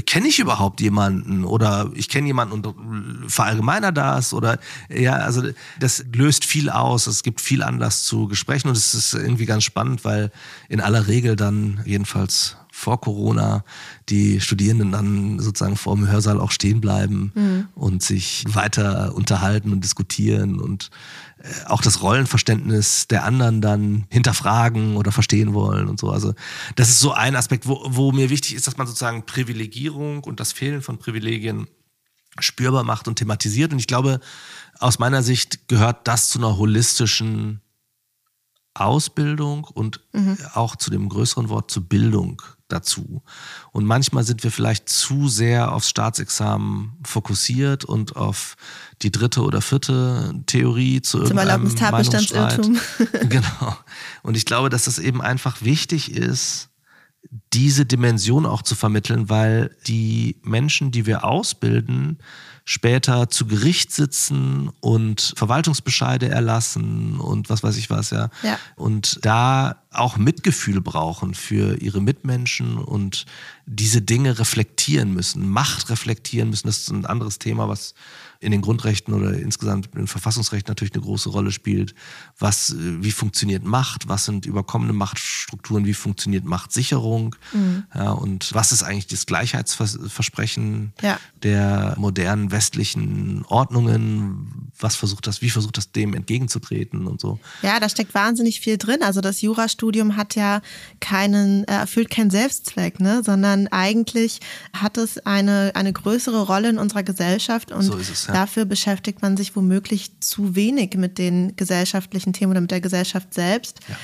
kenne 0.05 0.27
ich 0.27 0.37
überhaupt 0.37 0.81
jemanden 0.81 1.45
oder 1.45 1.89
ich 1.95 2.09
kenne 2.09 2.27
jemanden 2.27 2.63
und 2.63 3.31
verallgemeiner 3.31 3.91
das 3.91 4.33
oder 4.33 4.59
ja, 4.87 5.13
also 5.13 5.43
das 5.79 6.05
löst 6.13 6.45
viel 6.45 6.69
aus. 6.69 7.07
Es 7.07 7.23
gibt 7.23 7.41
viel 7.41 7.63
Anlass 7.63 8.03
zu 8.03 8.27
Gesprächen 8.27 8.67
und 8.67 8.77
es 8.77 8.93
ist 8.93 9.15
irgendwie 9.15 9.47
ganz 9.47 9.63
spannend, 9.63 10.05
weil 10.05 10.31
in 10.67 10.79
aller 10.79 11.07
Regel 11.07 11.35
dann 11.35 11.81
jedenfalls 11.85 12.55
vor 12.79 13.01
Corona 13.01 13.65
die 14.07 14.39
Studierenden 14.39 14.93
dann 14.93 15.39
sozusagen 15.39 15.75
vor 15.75 15.95
dem 15.95 16.07
Hörsaal 16.07 16.39
auch 16.39 16.51
stehen 16.51 16.79
bleiben 16.79 17.33
mhm. 17.35 17.67
und 17.75 18.01
sich 18.01 18.45
weiter 18.47 19.13
unterhalten 19.15 19.73
und 19.73 19.83
diskutieren 19.83 20.59
und 20.59 20.89
äh, 21.39 21.65
auch 21.65 21.81
das 21.81 22.01
Rollenverständnis 22.01 23.07
der 23.07 23.25
anderen 23.25 23.61
dann 23.61 24.05
hinterfragen 24.09 24.95
oder 24.95 25.11
verstehen 25.11 25.53
wollen 25.53 25.89
und 25.89 25.99
so. 25.99 26.09
Also 26.09 26.33
das 26.75 26.89
ist 26.89 27.01
so 27.01 27.11
ein 27.11 27.35
Aspekt, 27.35 27.67
wo, 27.67 27.81
wo 27.85 28.13
mir 28.13 28.29
wichtig 28.29 28.55
ist, 28.55 28.65
dass 28.65 28.77
man 28.77 28.87
sozusagen 28.87 29.25
Privilegierung 29.25 30.23
und 30.23 30.39
das 30.39 30.53
Fehlen 30.53 30.81
von 30.81 30.97
Privilegien 30.97 31.67
spürbar 32.39 32.85
macht 32.85 33.09
und 33.09 33.17
thematisiert. 33.17 33.73
Und 33.73 33.79
ich 33.79 33.87
glaube, 33.87 34.21
aus 34.79 34.99
meiner 34.99 35.21
Sicht 35.21 35.67
gehört 35.67 36.07
das 36.07 36.29
zu 36.29 36.39
einer 36.39 36.57
holistischen 36.57 37.59
Ausbildung 38.73 39.65
und 39.65 39.99
mhm. 40.13 40.37
auch 40.53 40.77
zu 40.77 40.89
dem 40.89 41.09
größeren 41.09 41.49
Wort 41.49 41.69
zu 41.69 41.85
Bildung 41.85 42.41
dazu. 42.69 43.21
Und 43.71 43.85
manchmal 43.85 44.23
sind 44.23 44.43
wir 44.43 44.51
vielleicht 44.51 44.87
zu 44.87 45.27
sehr 45.27 45.73
aufs 45.73 45.89
Staatsexamen 45.89 46.93
fokussiert 47.03 47.83
und 47.83 48.15
auf 48.15 48.55
die 49.01 49.11
dritte 49.11 49.41
oder 49.41 49.61
vierte 49.61 50.33
Theorie 50.45 51.01
zu 51.01 51.23
Zum 51.23 51.37
irgendeinem 51.37 51.73
Meinungsstreit. 51.91 52.61
genau. 53.29 53.77
Und 54.23 54.37
ich 54.37 54.45
glaube, 54.45 54.69
dass 54.69 54.85
das 54.85 54.99
eben 54.99 55.21
einfach 55.21 55.61
wichtig 55.61 56.11
ist, 56.13 56.68
diese 57.53 57.85
Dimension 57.85 58.45
auch 58.45 58.61
zu 58.61 58.75
vermitteln, 58.75 59.29
weil 59.29 59.75
die 59.87 60.37
Menschen, 60.43 60.91
die 60.91 61.05
wir 61.05 61.23
ausbilden, 61.23 62.19
später 62.65 63.29
zu 63.29 63.47
Gericht 63.47 63.91
sitzen 63.91 64.69
und 64.79 65.33
Verwaltungsbescheide 65.35 66.29
erlassen 66.29 67.19
und 67.19 67.49
was 67.49 67.63
weiß 67.63 67.77
ich 67.77 67.89
was, 67.89 68.11
ja. 68.11 68.29
ja. 68.43 68.59
Und 68.75 69.19
da 69.25 69.83
auch 69.91 70.17
Mitgefühl 70.17 70.79
brauchen 70.81 71.33
für 71.33 71.81
ihre 71.81 72.01
Mitmenschen 72.01 72.77
und 72.77 73.25
diese 73.65 74.01
Dinge 74.03 74.37
reflektieren 74.37 75.13
müssen, 75.13 75.49
Macht 75.49 75.89
reflektieren 75.89 76.51
müssen. 76.51 76.67
Das 76.67 76.77
ist 76.77 76.91
ein 76.91 77.07
anderes 77.07 77.39
Thema, 77.39 77.67
was 77.69 77.95
in 78.41 78.51
den 78.51 78.61
Grundrechten 78.61 79.13
oder 79.13 79.33
insgesamt 79.33 79.89
in 79.95 80.07
Verfassungsrecht 80.07 80.69
natürlich 80.69 80.93
eine 80.93 81.03
große 81.03 81.29
Rolle 81.29 81.51
spielt. 81.51 81.93
Was, 82.37 82.71
äh, 82.71 83.03
wie 83.03 83.11
funktioniert 83.11 83.65
Macht? 83.65 84.07
Was 84.07 84.25
sind 84.25 84.45
überkommene 84.45 84.93
Machtstrukturen? 84.93 85.85
Wie 85.85 85.93
funktioniert 85.93 86.45
Machtsicherung? 86.45 87.35
Mhm. 87.51 87.83
Ja, 87.93 88.11
und 88.11 88.53
was 88.53 88.71
ist 88.71 88.83
eigentlich 88.83 89.07
das 89.07 89.25
Gleichheitsversprechen 89.25 90.93
ja. 91.01 91.19
der 91.43 91.95
modernen 91.97 92.51
westlichen 92.51 93.43
Ordnungen? 93.47 94.69
Was 94.79 94.95
versucht 94.95 95.27
das, 95.27 95.41
wie 95.41 95.49
versucht 95.49 95.75
das 95.75 95.91
dem 95.91 96.13
entgegenzutreten 96.13 97.07
und 97.07 97.19
so? 97.19 97.39
Ja, 97.61 97.81
da 97.81 97.89
steckt 97.89 98.13
wahnsinnig 98.13 98.61
viel 98.61 98.77
drin. 98.77 99.03
Also 99.03 99.19
das 99.19 99.41
Jurastudium 99.41 100.15
hat 100.15 100.35
ja 100.35 100.61
keinen, 101.01 101.65
äh, 101.65 101.73
erfüllt 101.73 102.09
keinen 102.09 102.29
Selbstzweck, 102.29 103.01
ne? 103.01 103.21
sondern 103.21 103.67
eigentlich 103.67 104.39
hat 104.71 104.97
es 104.97 105.17
eine, 105.25 105.71
eine 105.75 105.91
größere 105.91 106.43
Rolle 106.43 106.69
in 106.69 106.77
unserer 106.77 107.03
Gesellschaft 107.03 107.73
und 107.73 107.81
so 107.81 107.97
es, 107.97 108.28
ja. 108.29 108.33
dafür 108.33 108.65
beschäftigt 108.65 109.21
man 109.21 109.37
sich 109.37 109.55
womöglich 109.55 110.11
zu 110.19 110.55
wenig 110.55 110.95
mit 110.95 111.17
den 111.17 111.55
gesellschaftlichen 111.55 112.33
Themen 112.33 112.51
oder 112.51 112.61
mit 112.61 112.71
der 112.71 112.81
Gesellschaft 112.81 113.33
selbst. 113.33 113.79
Ja. 113.87 113.95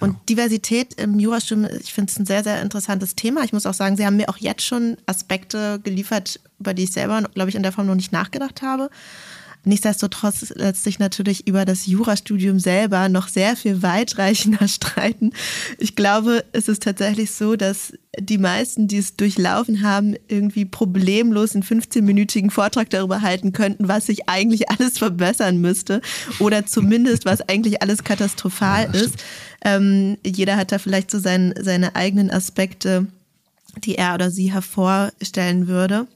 Und 0.00 0.08
genau. 0.08 0.20
Diversität 0.28 0.94
im 0.94 1.18
Jurastudium, 1.18 1.68
ich 1.78 1.92
finde 1.92 2.10
es 2.10 2.18
ein 2.18 2.26
sehr, 2.26 2.42
sehr 2.42 2.62
interessantes 2.62 3.16
Thema. 3.16 3.44
Ich 3.44 3.52
muss 3.52 3.66
auch 3.66 3.74
sagen, 3.74 3.96
Sie 3.96 4.06
haben 4.06 4.16
mir 4.16 4.28
auch 4.28 4.38
jetzt 4.38 4.62
schon 4.62 4.96
Aspekte 5.06 5.78
geliefert, 5.82 6.40
über 6.58 6.72
die 6.72 6.84
ich 6.84 6.92
selber, 6.92 7.22
glaube 7.34 7.50
ich, 7.50 7.56
in 7.56 7.62
der 7.62 7.72
Form 7.72 7.86
noch 7.86 7.94
nicht 7.94 8.12
nachgedacht 8.12 8.62
habe. 8.62 8.90
Nichtsdestotrotz 9.64 10.52
lässt 10.54 10.84
sich 10.84 10.98
natürlich 10.98 11.46
über 11.46 11.64
das 11.64 11.86
Jurastudium 11.86 12.58
selber 12.58 13.08
noch 13.08 13.28
sehr 13.28 13.56
viel 13.56 13.82
weitreichender 13.82 14.66
streiten. 14.68 15.32
Ich 15.78 15.96
glaube, 15.96 16.44
es 16.52 16.68
ist 16.68 16.82
tatsächlich 16.82 17.30
so, 17.32 17.56
dass 17.56 17.92
die 18.18 18.38
meisten, 18.38 18.88
die 18.88 18.98
es 18.98 19.16
durchlaufen 19.16 19.82
haben, 19.82 20.16
irgendwie 20.28 20.64
problemlos 20.64 21.54
einen 21.54 21.62
15-minütigen 21.62 22.50
Vortrag 22.50 22.90
darüber 22.90 23.22
halten 23.22 23.52
könnten, 23.52 23.88
was 23.88 24.06
sich 24.06 24.28
eigentlich 24.28 24.70
alles 24.70 24.98
verbessern 24.98 25.58
müsste 25.58 26.00
oder 26.38 26.66
zumindest, 26.66 27.24
was 27.24 27.42
eigentlich 27.48 27.82
alles 27.82 28.02
katastrophal 28.02 28.90
ja, 28.92 29.00
ist. 29.00 29.14
Ähm, 29.64 30.16
jeder 30.24 30.56
hat 30.56 30.72
da 30.72 30.78
vielleicht 30.78 31.10
so 31.10 31.18
sein, 31.18 31.54
seine 31.60 31.94
eigenen 31.94 32.30
Aspekte 32.30 33.06
die 33.78 33.96
er 33.96 34.14
oder 34.14 34.30
sie 34.30 34.52
hervorstellen 34.52 35.68
würde. 35.68 36.06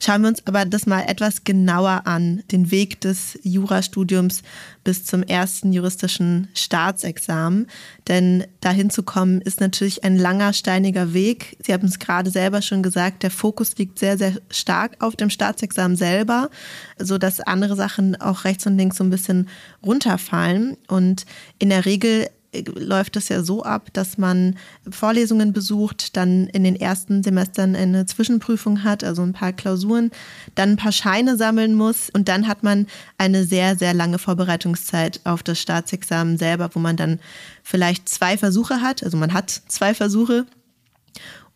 Schauen 0.00 0.22
wir 0.22 0.28
uns 0.28 0.46
aber 0.46 0.64
das 0.64 0.86
mal 0.86 1.02
etwas 1.02 1.44
genauer 1.44 2.02
an, 2.06 2.42
den 2.50 2.70
Weg 2.70 3.00
des 3.00 3.38
Jurastudiums 3.42 4.42
bis 4.84 5.04
zum 5.04 5.22
ersten 5.22 5.72
juristischen 5.72 6.48
Staatsexamen. 6.54 7.66
Denn 8.08 8.46
dahin 8.60 8.90
zu 8.90 9.02
kommen 9.02 9.40
ist 9.40 9.60
natürlich 9.60 10.04
ein 10.04 10.16
langer, 10.16 10.52
steiniger 10.52 11.12
Weg. 11.12 11.56
Sie 11.64 11.72
haben 11.72 11.86
es 11.86 11.98
gerade 11.98 12.30
selber 12.30 12.62
schon 12.62 12.82
gesagt, 12.82 13.22
der 13.22 13.30
Fokus 13.30 13.76
liegt 13.76 13.98
sehr, 13.98 14.16
sehr 14.16 14.34
stark 14.50 14.96
auf 15.00 15.16
dem 15.16 15.30
Staatsexamen 15.30 15.96
selber, 15.96 16.48
so 16.98 17.18
dass 17.18 17.40
andere 17.40 17.76
Sachen 17.76 18.20
auch 18.20 18.44
rechts 18.44 18.66
und 18.66 18.76
links 18.76 18.96
so 18.96 19.04
ein 19.04 19.10
bisschen 19.10 19.48
runterfallen. 19.84 20.76
Und 20.86 21.26
in 21.58 21.68
der 21.68 21.84
Regel 21.84 22.28
läuft 22.52 23.16
es 23.16 23.28
ja 23.28 23.42
so 23.42 23.62
ab, 23.62 23.88
dass 23.92 24.16
man 24.16 24.56
Vorlesungen 24.88 25.52
besucht, 25.52 26.16
dann 26.16 26.46
in 26.48 26.64
den 26.64 26.76
ersten 26.76 27.22
Semestern 27.22 27.76
eine 27.76 28.06
Zwischenprüfung 28.06 28.84
hat, 28.84 29.04
also 29.04 29.22
ein 29.22 29.34
paar 29.34 29.52
Klausuren, 29.52 30.10
dann 30.54 30.70
ein 30.70 30.76
paar 30.76 30.92
Scheine 30.92 31.36
sammeln 31.36 31.74
muss 31.74 32.08
und 32.10 32.28
dann 32.28 32.48
hat 32.48 32.62
man 32.62 32.86
eine 33.18 33.44
sehr, 33.44 33.76
sehr 33.76 33.92
lange 33.92 34.18
Vorbereitungszeit 34.18 35.20
auf 35.24 35.42
das 35.42 35.60
Staatsexamen 35.60 36.38
selber, 36.38 36.70
wo 36.72 36.78
man 36.78 36.96
dann 36.96 37.20
vielleicht 37.62 38.08
zwei 38.08 38.38
Versuche 38.38 38.80
hat, 38.80 39.02
also 39.02 39.16
man 39.16 39.34
hat 39.34 39.50
zwei 39.50 39.92
Versuche 39.92 40.46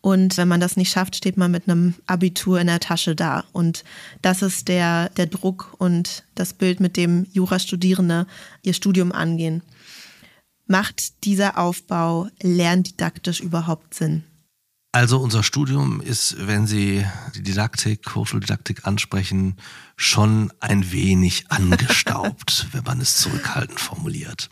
und 0.05 0.35
wenn 0.35 0.49
man 0.49 0.59
das 0.59 0.75
nicht 0.75 0.91
schafft, 0.91 1.15
steht 1.15 1.37
man 1.37 1.49
mit 1.49 1.69
einem 1.69 1.93
Abitur 2.07 2.59
in 2.59 2.67
der 2.67 2.81
Tasche 2.81 3.15
da. 3.15 3.45
Und 3.53 3.85
das 4.21 4.41
ist 4.41 4.67
der, 4.67 5.07
der 5.15 5.27
Druck 5.27 5.73
und 5.77 6.25
das 6.35 6.51
Bild, 6.51 6.81
mit 6.81 6.97
dem 6.97 7.25
Jurastudierende 7.31 8.27
ihr 8.63 8.73
Studium 8.73 9.13
angehen. 9.13 9.61
Macht 10.65 11.25
dieser 11.25 11.57
Aufbau 11.57 12.29
lerndidaktisch 12.41 13.41
überhaupt 13.41 13.93
Sinn? 13.93 14.23
Also 14.95 15.19
unser 15.19 15.41
Studium 15.41 16.01
ist, 16.01 16.35
wenn 16.47 16.67
Sie 16.67 17.03
die 17.35 17.41
Didaktik, 17.41 18.13
Hochschuldidaktik 18.13 18.85
ansprechen, 18.85 19.57
schon 19.95 20.53
ein 20.59 20.91
wenig 20.91 21.45
angestaubt, 21.49 22.67
wenn 22.71 22.83
man 22.83 23.01
es 23.01 23.17
zurückhaltend 23.17 23.79
formuliert. 23.79 24.49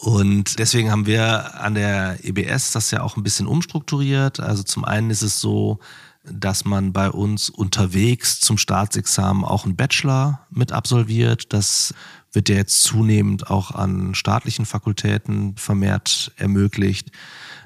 Und 0.00 0.58
deswegen 0.58 0.90
haben 0.90 1.06
wir 1.06 1.60
an 1.60 1.74
der 1.74 2.24
EBS 2.24 2.72
das 2.72 2.90
ja 2.90 3.02
auch 3.02 3.16
ein 3.16 3.22
bisschen 3.22 3.46
umstrukturiert. 3.46 4.40
Also 4.40 4.62
zum 4.62 4.84
einen 4.84 5.10
ist 5.10 5.22
es 5.22 5.40
so, 5.40 5.80
dass 6.24 6.64
man 6.64 6.92
bei 6.92 7.10
uns 7.10 7.50
unterwegs 7.50 8.40
zum 8.40 8.58
Staatsexamen 8.58 9.44
auch 9.44 9.64
einen 9.64 9.76
Bachelor 9.76 10.46
mit 10.50 10.72
absolviert. 10.72 11.52
Das 11.52 11.94
wird 12.36 12.50
ja 12.50 12.54
jetzt 12.54 12.82
zunehmend 12.82 13.50
auch 13.50 13.72
an 13.72 14.14
staatlichen 14.14 14.66
Fakultäten 14.66 15.56
vermehrt 15.56 16.32
ermöglicht, 16.36 17.10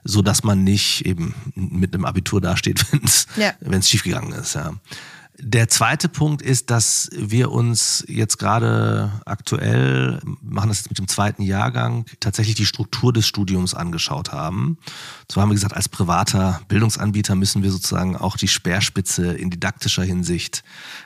so 0.05 0.23
dass 0.23 0.45
man 0.45 0.65
nicht 0.65 1.05
eben 1.05 1.35
mit 1.55 1.93
einem 1.93 2.07
Abitur 2.07 2.41
dasteht, 2.41 2.87
wenn 2.93 3.03
es 3.05 3.27
ja. 3.37 3.83
schiefgegangen 3.83 4.33
ist. 4.33 4.55
Ja. 4.55 4.73
Der 5.43 5.69
zweite 5.69 6.11
Punkt 6.11 6.43
ist, 6.43 6.71
dass 6.71 7.09
wir 7.17 7.51
uns 7.51 8.05
jetzt 8.09 8.39
gerade 8.39 9.11
aktuell, 9.25 10.21
machen 10.43 10.69
das 10.69 10.81
jetzt 10.81 10.91
mit 10.91 10.99
dem 10.99 11.09
zweiten 11.09 11.43
Jahrgang, 11.43 12.05
tatsächlich 12.21 12.57
die 12.57 12.67
Struktur 12.67 13.11
des 13.11 13.27
Studiums 13.27 13.73
angeschaut 13.73 14.33
haben. 14.33 14.77
So 15.33 15.41
haben 15.41 15.49
wir 15.49 15.55
gesagt, 15.55 15.75
als 15.75 15.89
privater 15.89 16.61
Bildungsanbieter 16.69 17.37
müssen 17.37 17.63
wir 17.63 17.71
sozusagen 17.71 18.17
auch 18.17 18.37
die 18.37 18.49
Speerspitze 18.49 19.33
in 19.33 19.49
didaktischer 19.49 20.03
Hinsicht 20.03 20.63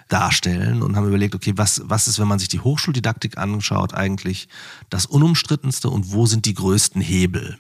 darstellen 0.09 0.83
und 0.83 0.97
haben 0.97 1.07
überlegt, 1.07 1.37
okay, 1.37 1.53
was, 1.55 1.83
was 1.85 2.09
ist, 2.09 2.19
wenn 2.19 2.29
man 2.29 2.41
sich 2.41 2.49
die 2.49 2.61
Hochschuldidaktik 2.61 3.39
anschaut, 3.39 3.95
eigentlich 3.95 4.49
das 4.91 5.07
Unumstrittenste 5.07 5.91
und 5.91 6.13
wo 6.13 6.27
sind 6.27 6.47
die 6.47 6.55
größten 6.55 7.01
Hebel? 7.01 7.59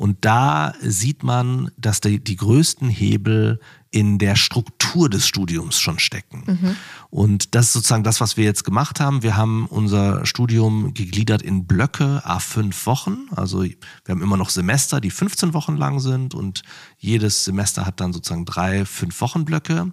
Und 0.00 0.24
da 0.24 0.72
sieht 0.80 1.22
man, 1.24 1.70
dass 1.76 2.00
die, 2.00 2.24
die 2.24 2.36
größten 2.36 2.88
Hebel 2.88 3.60
in 3.90 4.18
der 4.18 4.36
Struktur 4.36 5.10
des 5.10 5.26
Studiums 5.26 5.80
schon 5.80 5.98
stecken. 5.98 6.44
Mhm. 6.46 6.76
Und 7.10 7.54
das 7.54 7.66
ist 7.66 7.72
sozusagen 7.72 8.04
das, 8.04 8.20
was 8.20 8.36
wir 8.36 8.44
jetzt 8.44 8.64
gemacht 8.64 9.00
haben. 9.00 9.22
Wir 9.22 9.36
haben 9.36 9.66
unser 9.66 10.24
Studium 10.26 10.94
gegliedert 10.94 11.42
in 11.42 11.66
Blöcke, 11.66 12.22
a 12.24 12.38
fünf 12.38 12.86
Wochen. 12.86 13.26
Also 13.34 13.64
wir 13.64 13.76
haben 14.08 14.22
immer 14.22 14.36
noch 14.36 14.50
Semester, 14.50 15.00
die 15.00 15.10
15 15.10 15.54
Wochen 15.54 15.76
lang 15.76 15.98
sind 15.98 16.34
und 16.34 16.62
jedes 16.98 17.44
Semester 17.44 17.84
hat 17.84 18.00
dann 18.00 18.12
sozusagen 18.12 18.44
drei 18.44 18.84
fünf 18.84 19.20
Wochen 19.20 19.44
Blöcke. 19.44 19.90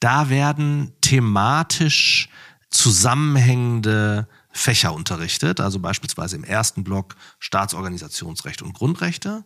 Da 0.00 0.28
werden 0.28 0.92
thematisch 1.00 2.28
zusammenhängende 2.70 4.28
Fächer 4.52 4.92
unterrichtet, 4.92 5.60
also 5.60 5.78
beispielsweise 5.78 6.36
im 6.36 6.44
ersten 6.44 6.82
Block 6.82 7.14
Staatsorganisationsrecht 7.38 8.62
und 8.62 8.74
Grundrechte. 8.74 9.44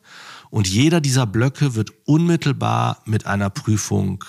Und 0.51 0.69
jeder 0.69 1.01
dieser 1.01 1.27
Blöcke 1.27 1.75
wird 1.75 1.93
unmittelbar 2.05 3.03
mit 3.05 3.27
einer 3.27 3.51
Prüfung 3.51 4.25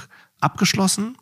abgeschlossen. 0.46 1.18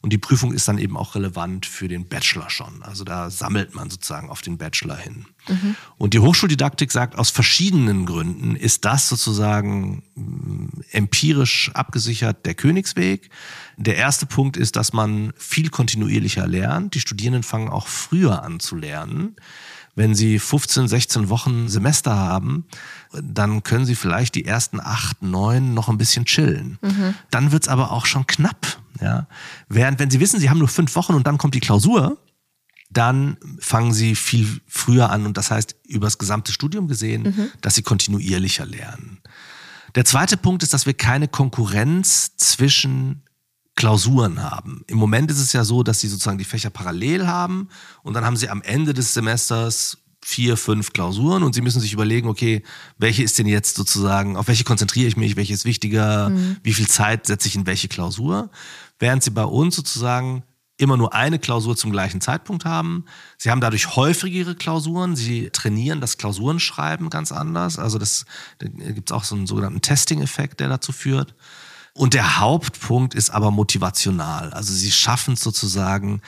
Und 0.00 0.12
die 0.12 0.18
Prüfung 0.18 0.52
ist 0.52 0.68
dann 0.68 0.78
eben 0.78 0.96
auch 0.96 1.14
relevant 1.14 1.66
für 1.66 1.88
den 1.88 2.08
Bachelor 2.08 2.48
schon. 2.48 2.82
Also 2.82 3.04
da 3.04 3.28
sammelt 3.28 3.74
man 3.74 3.90
sozusagen 3.90 4.30
auf 4.30 4.40
den 4.40 4.56
Bachelor 4.56 4.96
hin. 4.96 5.26
Mhm. 5.48 5.76
Und 5.96 6.14
die 6.14 6.20
Hochschuldidaktik 6.20 6.92
sagt, 6.92 7.18
aus 7.18 7.30
verschiedenen 7.30 8.06
Gründen 8.06 8.54
ist 8.54 8.84
das 8.84 9.08
sozusagen 9.08 10.04
mm, 10.14 10.80
empirisch 10.92 11.70
abgesichert 11.74 12.46
der 12.46 12.54
Königsweg. 12.54 13.30
Der 13.76 13.96
erste 13.96 14.26
Punkt 14.26 14.56
ist, 14.56 14.76
dass 14.76 14.92
man 14.92 15.32
viel 15.36 15.70
kontinuierlicher 15.70 16.46
lernt. 16.46 16.94
Die 16.94 17.00
Studierenden 17.00 17.42
fangen 17.42 17.68
auch 17.68 17.88
früher 17.88 18.42
an 18.42 18.60
zu 18.60 18.76
lernen. 18.76 19.36
Wenn 19.98 20.14
sie 20.14 20.38
15, 20.38 20.86
16 20.86 21.28
Wochen 21.28 21.68
Semester 21.68 22.14
haben, 22.14 22.66
dann 23.20 23.64
können 23.64 23.84
sie 23.84 23.96
vielleicht 23.96 24.36
die 24.36 24.44
ersten 24.44 24.78
acht, 24.78 25.22
neun 25.22 25.74
noch 25.74 25.88
ein 25.88 25.98
bisschen 25.98 26.24
chillen. 26.24 26.78
Mhm. 26.82 27.14
Dann 27.32 27.50
wird's 27.50 27.66
aber 27.66 27.90
auch 27.90 28.06
schon 28.06 28.24
knapp. 28.24 28.80
Ja? 29.00 29.26
Während, 29.68 29.98
wenn 29.98 30.08
sie 30.08 30.20
wissen, 30.20 30.38
sie 30.38 30.50
haben 30.50 30.60
nur 30.60 30.68
fünf 30.68 30.94
Wochen 30.94 31.14
und 31.14 31.26
dann 31.26 31.36
kommt 31.36 31.56
die 31.56 31.60
Klausur, 31.60 32.16
dann 32.90 33.38
fangen 33.58 33.92
sie 33.92 34.14
viel 34.14 34.60
früher 34.68 35.10
an 35.10 35.26
und 35.26 35.36
das 35.36 35.50
heißt 35.50 35.74
übers 35.88 36.16
gesamte 36.16 36.52
Studium 36.52 36.86
gesehen, 36.86 37.22
mhm. 37.22 37.50
dass 37.60 37.74
sie 37.74 37.82
kontinuierlicher 37.82 38.66
lernen. 38.66 39.18
Der 39.96 40.04
zweite 40.04 40.36
Punkt 40.36 40.62
ist, 40.62 40.74
dass 40.74 40.86
wir 40.86 40.94
keine 40.94 41.26
Konkurrenz 41.26 42.36
zwischen 42.36 43.24
Klausuren 43.78 44.42
haben. 44.42 44.82
Im 44.88 44.98
Moment 44.98 45.30
ist 45.30 45.38
es 45.38 45.52
ja 45.52 45.62
so, 45.62 45.84
dass 45.84 46.00
sie 46.00 46.08
sozusagen 46.08 46.36
die 46.36 46.44
Fächer 46.44 46.68
parallel 46.68 47.28
haben 47.28 47.68
und 48.02 48.14
dann 48.14 48.24
haben 48.24 48.36
sie 48.36 48.50
am 48.50 48.60
Ende 48.62 48.92
des 48.92 49.14
Semesters 49.14 49.98
vier, 50.20 50.56
fünf 50.56 50.92
Klausuren 50.92 51.44
und 51.44 51.54
sie 51.54 51.60
müssen 51.60 51.80
sich 51.80 51.92
überlegen, 51.92 52.28
okay, 52.28 52.64
welche 52.98 53.22
ist 53.22 53.38
denn 53.38 53.46
jetzt 53.46 53.76
sozusagen, 53.76 54.36
auf 54.36 54.48
welche 54.48 54.64
konzentriere 54.64 55.06
ich 55.06 55.16
mich, 55.16 55.36
welche 55.36 55.54
ist 55.54 55.64
wichtiger, 55.64 56.30
mhm. 56.30 56.56
wie 56.64 56.74
viel 56.74 56.88
Zeit 56.88 57.26
setze 57.26 57.46
ich 57.46 57.54
in 57.54 57.66
welche 57.66 57.86
Klausur, 57.86 58.50
während 58.98 59.22
sie 59.22 59.30
bei 59.30 59.44
uns 59.44 59.76
sozusagen 59.76 60.42
immer 60.76 60.96
nur 60.96 61.14
eine 61.14 61.38
Klausur 61.38 61.76
zum 61.76 61.92
gleichen 61.92 62.20
Zeitpunkt 62.20 62.64
haben. 62.64 63.04
Sie 63.36 63.48
haben 63.48 63.60
dadurch 63.60 63.94
häufigere 63.94 64.56
Klausuren. 64.56 65.14
Sie 65.14 65.50
trainieren 65.50 66.00
das 66.00 66.18
Klausurenschreiben 66.18 67.10
ganz 67.10 67.30
anders. 67.30 67.78
Also 67.78 67.98
das 67.98 68.26
da 68.58 68.66
gibt 68.66 69.10
es 69.10 69.16
auch 69.16 69.22
so 69.22 69.36
einen 69.36 69.46
sogenannten 69.46 69.82
Testing-Effekt, 69.82 70.58
der 70.58 70.68
dazu 70.68 70.90
führt. 70.90 71.36
Und 71.98 72.14
der 72.14 72.38
Hauptpunkt 72.38 73.16
ist 73.16 73.30
aber 73.30 73.50
motivational. 73.50 74.52
Also 74.52 74.72
sie 74.72 74.92
schaffen 74.92 75.34
es 75.34 75.40
sozusagen 75.40 76.22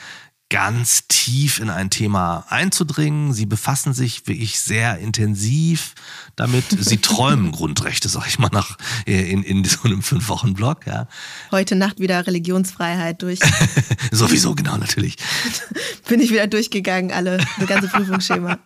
ganz 0.51 1.07
tief 1.07 1.59
in 1.59 1.69
ein 1.69 1.89
Thema 1.89 2.45
einzudringen. 2.49 3.31
Sie 3.31 3.45
befassen 3.45 3.93
sich, 3.93 4.23
wie 4.25 4.33
ich, 4.33 4.59
sehr 4.59 4.97
intensiv 4.99 5.95
damit. 6.35 6.65
Sie 6.79 6.97
träumen 6.97 7.53
Grundrechte, 7.53 8.09
sag 8.09 8.27
ich 8.27 8.37
mal, 8.37 8.49
nach, 8.51 8.77
äh, 9.07 9.31
in, 9.31 9.43
in 9.43 9.63
so 9.63 9.83
einem 9.83 10.01
Fünf-Wochen-Blog. 10.01 10.85
Ja. 10.87 11.07
Heute 11.51 11.75
Nacht 11.75 11.99
wieder 12.01 12.27
Religionsfreiheit 12.27 13.21
durch. 13.21 13.39
Sowieso, 14.11 14.53
genau, 14.53 14.75
natürlich. 14.75 15.15
Bin 16.09 16.19
ich 16.19 16.31
wieder 16.31 16.47
durchgegangen, 16.47 17.11
alle, 17.11 17.37
das 17.57 17.67
ganze 17.67 17.87
Prüfungsschema. 17.87 18.59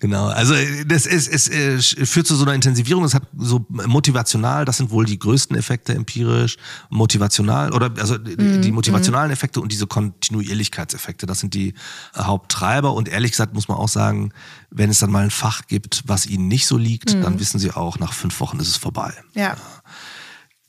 genau, 0.00 0.26
also 0.26 0.54
das 0.86 1.06
ist, 1.06 1.28
es, 1.28 1.46
es 1.46 2.10
führt 2.10 2.26
zu 2.26 2.34
so 2.34 2.42
einer 2.42 2.54
Intensivierung. 2.54 3.04
Es 3.04 3.14
hat 3.14 3.22
so 3.38 3.64
motivational, 3.70 4.64
das 4.64 4.78
sind 4.78 4.90
wohl 4.90 5.04
die 5.04 5.18
größten 5.18 5.56
Effekte 5.56 5.94
empirisch, 5.94 6.56
motivational, 6.88 7.72
oder 7.72 7.92
also 7.98 8.16
mm, 8.16 8.62
die 8.62 8.72
motivationalen 8.72 9.30
Effekte 9.30 9.60
und 9.60 9.70
diese 9.70 9.86
Kontinuierlichkeitseffekte. 9.86 11.19
Projekte. 11.20 11.26
Das 11.26 11.40
sind 11.40 11.54
die 11.54 11.74
äh, 12.14 12.22
Haupttreiber. 12.22 12.92
Und 12.94 13.08
ehrlich 13.08 13.32
gesagt 13.32 13.54
muss 13.54 13.68
man 13.68 13.78
auch 13.78 13.88
sagen, 13.88 14.32
wenn 14.70 14.90
es 14.90 14.98
dann 14.98 15.10
mal 15.10 15.24
ein 15.24 15.30
Fach 15.30 15.62
gibt, 15.66 16.04
was 16.06 16.26
ihnen 16.26 16.48
nicht 16.48 16.66
so 16.66 16.76
liegt, 16.76 17.14
mhm. 17.14 17.22
dann 17.22 17.40
wissen 17.40 17.58
sie 17.58 17.72
auch, 17.72 17.98
nach 17.98 18.12
fünf 18.12 18.40
Wochen 18.40 18.58
ist 18.60 18.68
es 18.68 18.76
vorbei. 18.76 19.12
Ja. 19.34 19.56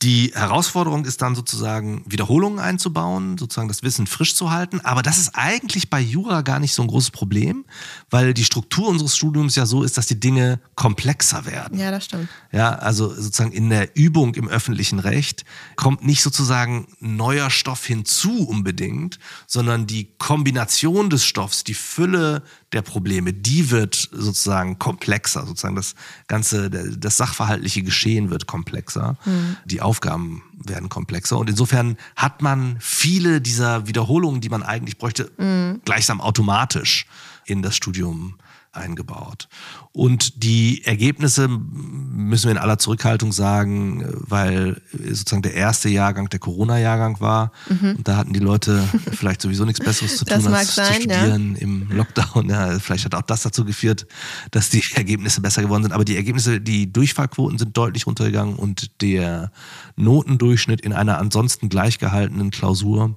Die 0.02 0.32
Herausforderung 0.34 1.04
ist 1.04 1.22
dann 1.22 1.36
sozusagen 1.36 2.02
Wiederholungen 2.06 2.58
einzubauen, 2.58 3.38
sozusagen 3.38 3.68
das 3.68 3.84
Wissen 3.84 4.08
frisch 4.08 4.34
zu 4.34 4.50
halten. 4.50 4.80
Aber 4.80 5.02
das 5.02 5.16
ist 5.16 5.30
eigentlich 5.34 5.90
bei 5.90 6.00
Jura 6.00 6.42
gar 6.42 6.58
nicht 6.58 6.74
so 6.74 6.82
ein 6.82 6.88
großes 6.88 7.12
Problem, 7.12 7.64
weil 8.10 8.34
die 8.34 8.44
Struktur 8.44 8.88
unseres 8.88 9.16
Studiums 9.16 9.54
ja 9.54 9.64
so 9.64 9.84
ist, 9.84 9.96
dass 9.96 10.08
die 10.08 10.18
Dinge 10.18 10.58
komplexer 10.74 11.46
werden. 11.46 11.78
Ja, 11.78 11.92
das 11.92 12.06
stimmt. 12.06 12.28
Ja, 12.50 12.74
also 12.74 13.14
sozusagen 13.14 13.52
in 13.52 13.70
der 13.70 13.96
Übung 13.96 14.34
im 14.34 14.48
öffentlichen 14.48 14.98
Recht 14.98 15.44
kommt 15.76 16.04
nicht 16.04 16.22
sozusagen 16.22 16.88
neuer 16.98 17.50
Stoff 17.50 17.86
hinzu 17.86 18.48
unbedingt, 18.48 19.20
sondern 19.46 19.86
die 19.86 20.08
Kombination 20.18 21.10
des 21.10 21.24
Stoffs, 21.24 21.62
die 21.62 21.74
Fülle 21.74 22.42
der 22.72 22.82
Probleme, 22.82 23.32
die 23.32 23.70
wird 23.70 23.94
sozusagen 24.12 24.78
komplexer, 24.78 25.46
sozusagen 25.46 25.76
das 25.76 25.94
ganze, 26.26 26.70
das 26.70 27.16
sachverhaltliche 27.16 27.82
Geschehen 27.82 28.30
wird 28.30 28.46
komplexer, 28.46 29.16
mhm. 29.24 29.56
die 29.64 29.80
Aufgaben 29.80 30.42
werden 30.52 30.88
komplexer 30.88 31.38
und 31.38 31.50
insofern 31.50 31.96
hat 32.16 32.42
man 32.42 32.76
viele 32.80 33.40
dieser 33.40 33.86
Wiederholungen, 33.86 34.40
die 34.40 34.48
man 34.48 34.62
eigentlich 34.62 34.98
bräuchte, 34.98 35.30
mhm. 35.38 35.80
gleichsam 35.84 36.20
automatisch 36.20 37.06
in 37.46 37.62
das 37.62 37.76
Studium 37.76 38.36
eingebaut. 38.72 39.48
Und 39.92 40.42
die 40.42 40.82
Ergebnisse 40.84 41.46
müssen 41.46 42.44
wir 42.44 42.52
in 42.52 42.58
aller 42.58 42.78
Zurückhaltung 42.78 43.30
sagen, 43.30 44.04
weil 44.12 44.80
sozusagen 44.92 45.42
der 45.42 45.54
erste 45.54 45.90
Jahrgang 45.90 46.30
der 46.30 46.38
Corona-Jahrgang 46.38 47.20
war. 47.20 47.52
Mhm. 47.68 47.96
Und 47.96 48.08
da 48.08 48.16
hatten 48.16 48.32
die 48.32 48.40
Leute 48.40 48.82
vielleicht 49.12 49.42
sowieso 49.42 49.66
nichts 49.66 49.84
Besseres 49.84 50.16
zu 50.16 50.24
tun, 50.24 50.46
als 50.54 50.74
sein, 50.74 50.86
zu 50.86 51.02
studieren 51.02 51.54
ja. 51.54 51.60
im 51.60 51.90
Lockdown. 51.90 52.48
Ja, 52.48 52.78
vielleicht 52.78 53.04
hat 53.04 53.14
auch 53.14 53.22
das 53.22 53.42
dazu 53.42 53.66
geführt, 53.66 54.06
dass 54.50 54.70
die 54.70 54.82
Ergebnisse 54.94 55.42
besser 55.42 55.60
geworden 55.60 55.82
sind. 55.82 55.92
Aber 55.92 56.06
die 56.06 56.16
Ergebnisse, 56.16 56.58
die 56.58 56.90
Durchfallquoten 56.90 57.58
sind 57.58 57.76
deutlich 57.76 58.06
runtergegangen 58.06 58.56
und 58.56 59.02
der 59.02 59.52
Notendurchschnitt 59.96 60.80
in 60.80 60.94
einer 60.94 61.18
ansonsten 61.18 61.68
gleichgehaltenen 61.68 62.50
Klausur 62.50 63.16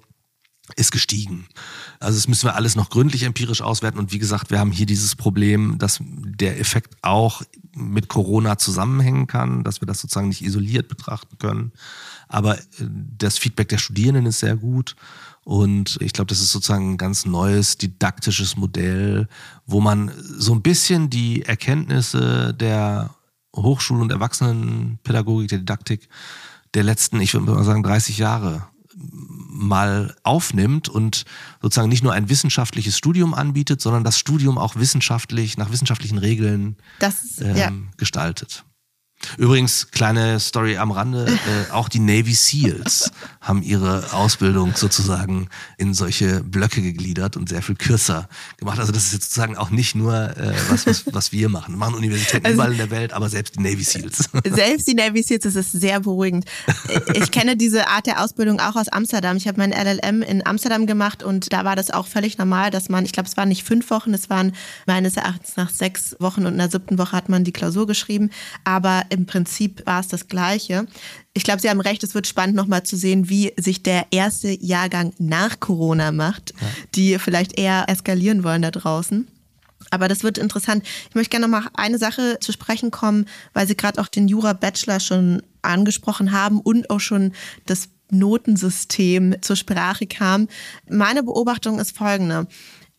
ist 0.76 0.92
gestiegen. 0.92 1.48
Also 2.00 2.18
das 2.18 2.28
müssen 2.28 2.48
wir 2.48 2.56
alles 2.56 2.76
noch 2.76 2.90
gründlich 2.90 3.24
empirisch 3.24 3.62
auswerten. 3.62 4.00
Und 4.00 4.12
wie 4.12 4.20
gesagt, 4.20 4.50
wir 4.50 4.60
haben 4.60 4.72
hier 4.72 4.88
dieses 4.88 5.16
Problem, 5.16 5.78
dass 5.78 6.00
der 6.02 6.60
Effekt 6.60 6.98
auch 7.04 7.44
mit 7.76 8.08
Corona 8.08 8.58
zusammenhängen 8.58 9.28
kann, 9.28 9.64
dass 9.64 9.82
wir 9.82 9.86
das 9.86 10.02
sozusagen 10.02 10.30
nicht 10.30 10.44
isoliert 10.44 10.88
betrachten 10.88 11.38
können. 11.38 11.72
Aber 12.28 12.58
äh, 12.58 12.64
das 12.80 13.38
Feedback 13.38 13.70
der 13.70 13.78
Studierenden 13.78 14.26
ist 14.26 14.40
sehr 14.40 14.56
gut. 14.56 14.96
Und 15.44 15.98
ich 16.02 16.14
glaube, 16.14 16.30
das 16.30 16.42
ist 16.42 16.52
sozusagen 16.52 16.94
ein 16.94 16.98
ganz 16.98 17.26
neues 17.26 17.78
didaktisches 17.78 18.58
Modell, 18.58 19.28
wo 19.68 19.80
man 19.80 20.12
so 20.38 20.54
ein 20.54 20.64
bisschen 20.64 21.12
die 21.12 21.44
Erkenntnisse 21.44 22.56
der 22.56 23.14
Hochschul- 23.56 24.02
und 24.02 24.12
Erwachsenenpädagogik, 24.12 25.50
der 25.50 25.60
Didaktik 25.60 26.10
der 26.74 26.84
letzten, 26.84 27.22
ich 27.22 27.34
würde 27.34 27.52
mal 27.52 27.64
sagen, 27.64 27.84
30 27.84 28.18
Jahre 28.18 28.68
mal 29.56 30.16
aufnimmt 30.24 30.90
und 30.90 31.26
sozusagen 31.62 31.90
nicht 31.90 32.04
nur 32.04 32.14
ein 32.14 32.30
wissenschaftliches 32.30 32.98
Studium 32.98 33.34
anbietet, 33.34 33.82
sondern 33.82 34.04
das 34.04 34.20
Studium 34.20 34.58
auch 34.58 34.76
wissenschaftlich, 34.76 35.58
nach 35.58 35.72
wissenschaftlichen 35.72 36.18
Regeln 36.18 36.78
das, 37.00 37.40
ähm, 37.42 37.56
ja. 37.56 37.72
gestaltet. 37.98 38.66
Übrigens, 39.38 39.92
kleine 39.92 40.40
Story 40.40 40.78
am 40.78 40.92
Rande, 40.92 41.26
äh, 41.70 41.72
auch 41.72 41.90
die 41.90 42.00
Navy 42.00 42.34
SEALs 42.34 43.12
haben 43.42 43.64
ihre 43.64 44.14
Ausbildung 44.14 44.74
sozusagen 44.76 45.50
in 45.78 45.94
solche 45.94 46.44
Blöcke 46.44 46.82
gegliedert 46.82 47.38
und 47.38 47.50
sehr 47.50 47.62
viel 47.62 47.76
kürzer 47.76 48.28
gemacht. 48.58 48.80
Also 48.80 48.92
das 48.92 49.06
ist 49.06 49.14
jetzt 49.14 49.26
sozusagen 49.26 49.58
auch 49.58 49.70
nicht 49.70 49.96
nur 49.96 50.14
äh, 50.14 50.54
was, 50.70 50.86
was, 50.88 51.04
was 51.14 51.32
wir 51.32 51.50
machen. 51.50 51.74
Wir 51.74 51.78
machen 51.78 51.96
Universitäten 51.96 52.46
also, 52.46 52.56
überall 52.56 52.72
in 52.72 52.78
der 52.78 52.92
Welt, 52.92 53.14
aber 53.14 53.30
selbst 53.30 53.56
die 53.56 53.62
Navy 53.62 53.84
SEALs. 53.84 54.30
Selbst 54.46 54.88
die 54.88 54.94
Navy 54.94 55.24
SEALs, 55.24 55.44
das 55.44 55.56
ist 55.56 55.72
sehr 55.72 56.00
beruhigend. 56.00 56.46
Ich 57.14 57.32
kenne 57.32 57.58
diese 57.58 57.88
Art 57.88 58.06
der 58.06 58.24
Ausbildung 58.24 58.60
auch 58.60 58.76
aus 58.76 58.88
Amsterdam. 58.90 59.38
Ich 59.38 59.48
habe 59.48 59.58
mein 59.58 59.72
LLM 59.72 60.22
in 60.22 60.46
Amsterdam 60.46 60.86
gemacht 60.86 61.24
und 61.24 61.52
da 61.52 61.66
war 61.66 61.76
das 61.76 61.92
auch 61.92 62.08
völlig 62.08 62.38
normal, 62.38 62.72
dass 62.72 62.90
man, 62.90 63.06
ich 63.06 63.12
glaube, 63.12 63.28
es 63.28 63.38
waren 63.38 63.50
nicht 63.50 63.64
fünf 63.64 63.90
Wochen, 63.90 64.14
es 64.14 64.30
waren 64.30 64.54
meines 64.86 65.18
Erachtens 65.18 65.56
nach 65.58 65.70
sechs 65.70 66.16
Wochen 66.20 66.46
und 66.46 66.54
in 66.54 66.58
der 66.60 66.70
siebten 66.70 66.98
Woche 66.98 67.14
hat 67.14 67.30
man 67.30 67.44
die 67.44 67.52
Klausur 67.52 67.88
geschrieben. 67.88 68.30
Aber 68.64 69.04
im 69.10 69.26
Prinzip 69.26 69.86
war 69.86 70.00
es 70.00 70.08
das 70.08 70.28
Gleiche. 70.28 70.86
Ich 71.34 71.44
glaube, 71.44 71.62
Sie 71.62 71.70
haben 71.70 71.82
recht, 71.82 72.04
es 72.04 72.16
wird 72.16 72.28
spannend 72.28 72.56
nochmal 72.56 72.84
zu 72.84 72.96
sehen, 72.96 73.30
wie 73.30 73.54
sich 73.58 73.84
der 73.84 74.08
erste 74.12 74.50
Jahrgang 74.50 75.14
nach 75.18 75.60
Corona 75.60 76.12
macht, 76.12 76.54
ja. 76.60 76.68
die 76.96 77.20
vielleicht 77.20 77.58
eher 77.60 77.86
eskalieren 77.88 78.44
wollen 78.44 78.62
da 78.62 78.72
draußen. 78.72 79.28
Aber 79.92 80.08
das 80.08 80.24
wird 80.24 80.38
interessant. 80.38 80.84
Ich 81.10 81.16
möchte 81.16 81.32
gerne 81.32 81.48
noch 81.48 81.62
mal 81.62 81.70
eine 81.74 81.98
Sache 81.98 82.38
zu 82.40 82.52
sprechen 82.52 82.92
kommen, 82.92 83.26
weil 83.54 83.68
Sie 83.68 83.78
gerade 83.78 84.02
auch 84.02 84.08
den 84.08 84.28
Jura-Bachelor 84.28 85.00
schon 85.00 85.42
angesprochen 85.62 86.32
haben 86.32 86.60
und 86.60 86.90
auch 86.90 87.00
schon 87.00 87.34
das 87.66 87.90
Notensystem 88.12 89.36
zur 89.42 89.56
Sprache 89.56 90.08
kam. 90.08 90.48
Meine 90.90 91.24
Beobachtung 91.24 91.80
ist 91.80 91.96
folgende. 91.98 92.48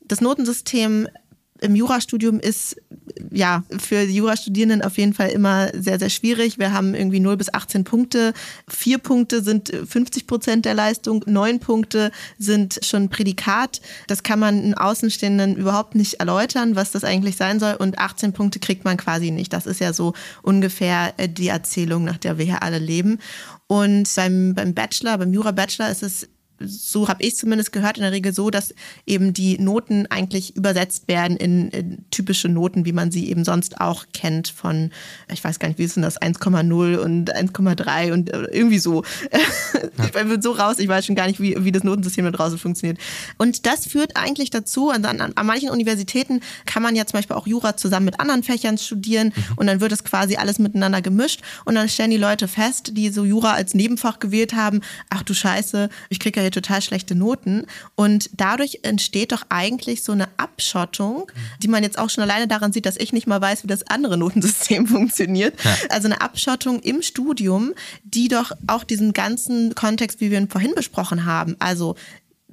Das 0.05 0.21
Notensystem 0.21 1.09
im 1.61 1.75
Jurastudium 1.75 2.41
ist 2.41 2.77
ja 3.31 3.65
für 3.79 4.03
Jurastudierenden 4.03 4.83
auf 4.83 4.99
jeden 4.99 5.15
Fall 5.15 5.31
immer 5.31 5.71
sehr, 5.75 5.99
sehr 5.99 6.11
schwierig. 6.11 6.59
Wir 6.59 6.73
haben 6.73 6.95
irgendwie 6.95 7.21
0 7.21 7.37
bis 7.37 7.53
18 7.53 7.85
Punkte. 7.85 8.33
Vier 8.69 8.99
Punkte 8.99 9.43
sind 9.43 9.71
50 9.71 10.27
Prozent 10.27 10.65
der 10.65 10.75
Leistung, 10.75 11.25
neun 11.27 11.61
Punkte 11.61 12.11
sind 12.39 12.81
schon 12.83 13.09
Prädikat. 13.09 13.81
Das 14.07 14.23
kann 14.23 14.39
man 14.39 14.59
einen 14.59 14.75
Außenstehenden 14.75 15.57
überhaupt 15.57 15.95
nicht 15.95 16.15
erläutern, 16.15 16.77
was 16.77 16.91
das 16.93 17.05
eigentlich 17.05 17.37
sein 17.37 17.61
soll. 17.61 17.75
Und 17.75 17.99
18 17.99 18.33
Punkte 18.33 18.59
kriegt 18.59 18.85
man 18.85 18.97
quasi 18.97 19.31
nicht. 19.31 19.53
Das 19.53 19.67
ist 19.67 19.81
ja 19.81 19.93
so 19.93 20.15
ungefähr 20.43 21.15
äh, 21.17 21.29
die 21.29 21.49
Erzählung, 21.49 22.05
nach 22.05 22.19
der 22.19 22.39
wir 22.39 22.45
hier 22.45 22.63
alle 22.63 22.79
leben. 22.79 23.19
Und 23.67 24.09
beim, 24.15 24.55
beim 24.55 24.75
Bachelor, 24.75 25.19
beim 25.19 25.33
Jura-Bachelor 25.33 25.91
ist 25.91 26.03
es 26.03 26.29
so 26.61 27.09
habe 27.09 27.23
ich 27.23 27.37
zumindest 27.37 27.73
gehört, 27.73 27.97
in 27.97 28.03
der 28.03 28.13
Regel 28.13 28.33
so, 28.33 28.51
dass 28.51 28.75
eben 29.07 29.33
die 29.33 29.59
Noten 29.59 30.07
eigentlich 30.07 30.57
übersetzt 30.57 31.09
werden 31.09 31.37
in, 31.37 31.69
in, 31.71 32.05
typische 32.11 32.49
Noten, 32.49 32.85
wie 32.85 32.93
man 32.93 33.11
sie 33.11 33.29
eben 33.29 33.45
sonst 33.45 33.81
auch 33.81 34.07
kennt 34.13 34.49
von, 34.49 34.91
ich 35.33 35.43
weiß 35.43 35.59
gar 35.59 35.69
nicht, 35.69 35.79
wie 35.79 35.85
ist 35.85 35.97
denn 35.97 36.03
das, 36.03 36.21
1,0 36.21 36.97
und 36.97 37.35
1,3 37.35 38.13
und 38.13 38.33
äh, 38.33 38.43
irgendwie 38.53 38.79
so. 38.79 39.03
Ja. 39.99 40.05
ich 40.05 40.13
bin 40.13 40.43
so 40.43 40.53
raus, 40.53 40.79
ich 40.79 40.89
weiß 40.89 41.07
schon 41.07 41.15
gar 41.15 41.27
nicht, 41.27 41.41
wie, 41.41 41.57
wie 41.59 41.73
das 41.73 41.85
Notensystem 41.85 42.25
da 42.25 42.31
draußen 42.31 42.59
funktioniert. 42.59 42.99
Und 43.39 43.67
das 43.67 43.87
führt 43.87 44.17
eigentlich 44.17 44.51
dazu, 44.51 44.91
an, 44.91 45.05
an, 45.05 45.21
an 45.21 45.47
manchen 45.47 45.71
Universitäten 45.71 46.41
kann 46.65 46.83
man 46.83 46.97
ja 46.97 47.07
zum 47.07 47.19
Beispiel 47.19 47.37
auch 47.37 47.47
Jura 47.47 47.77
zusammen 47.77 48.07
mit 48.07 48.21
anderen 48.21 48.43
Fächern 48.43 48.79
studieren 48.79 49.33
mhm. 49.35 49.43
und 49.57 49.67
dann 49.67 49.81
wird 49.81 49.93
es 49.93 50.05
quasi 50.05 50.37
alles 50.37 50.59
miteinander 50.59 51.03
gemischt 51.03 51.43
und 51.65 51.75
dann 51.75 51.89
stellen 51.89 52.11
die 52.11 52.17
Leute 52.17 52.49
fest, 52.49 52.93
die 52.95 53.11
so 53.11 53.25
Jura 53.25 53.53
als 53.53 53.75
Nebenfach 53.75 54.19
gewählt 54.19 54.55
haben, 54.55 54.81
ach 55.11 55.23
du 55.23 55.35
Scheiße, 55.35 55.89
ich 56.09 56.21
kriege 56.21 56.41
ja 56.41 56.46
hier 56.47 56.53
total 56.53 56.81
schlechte 56.83 57.15
Noten. 57.15 57.67
Und 57.95 58.31
dadurch 58.37 58.81
entsteht 58.83 59.33
doch 59.33 59.43
eigentlich 59.49 60.03
so 60.03 60.13
eine 60.13 60.29
Abschottung, 60.37 61.31
die 61.63 61.69
man 61.69 61.83
jetzt 61.83 61.99
auch 61.99 62.11
schon 62.11 62.23
alleine 62.23 62.49
daran 62.49 62.73
sieht, 62.73 62.87
dass 62.87 62.97
ich 62.97 63.13
nicht 63.13 63.27
mal 63.27 63.41
weiß, 63.41 63.65
wie 63.65 63.69
das 63.69 63.87
andere 63.89 64.17
Notensystem 64.17 64.87
funktioniert. 64.87 65.63
Ja. 65.63 65.77
Also 65.91 66.07
eine 66.07 66.21
Abschottung 66.21 66.81
im 66.81 67.03
Studium, 67.03 67.73
die 68.05 68.29
doch 68.29 68.53
auch 68.67 68.85
diesen 68.85 69.13
ganzen 69.13 69.75
Kontext, 69.75 70.21
wie 70.21 70.31
wir 70.31 70.39
ihn 70.39 70.49
vorhin 70.49 70.75
besprochen 70.75 71.25
haben, 71.25 71.57
also 71.59 71.97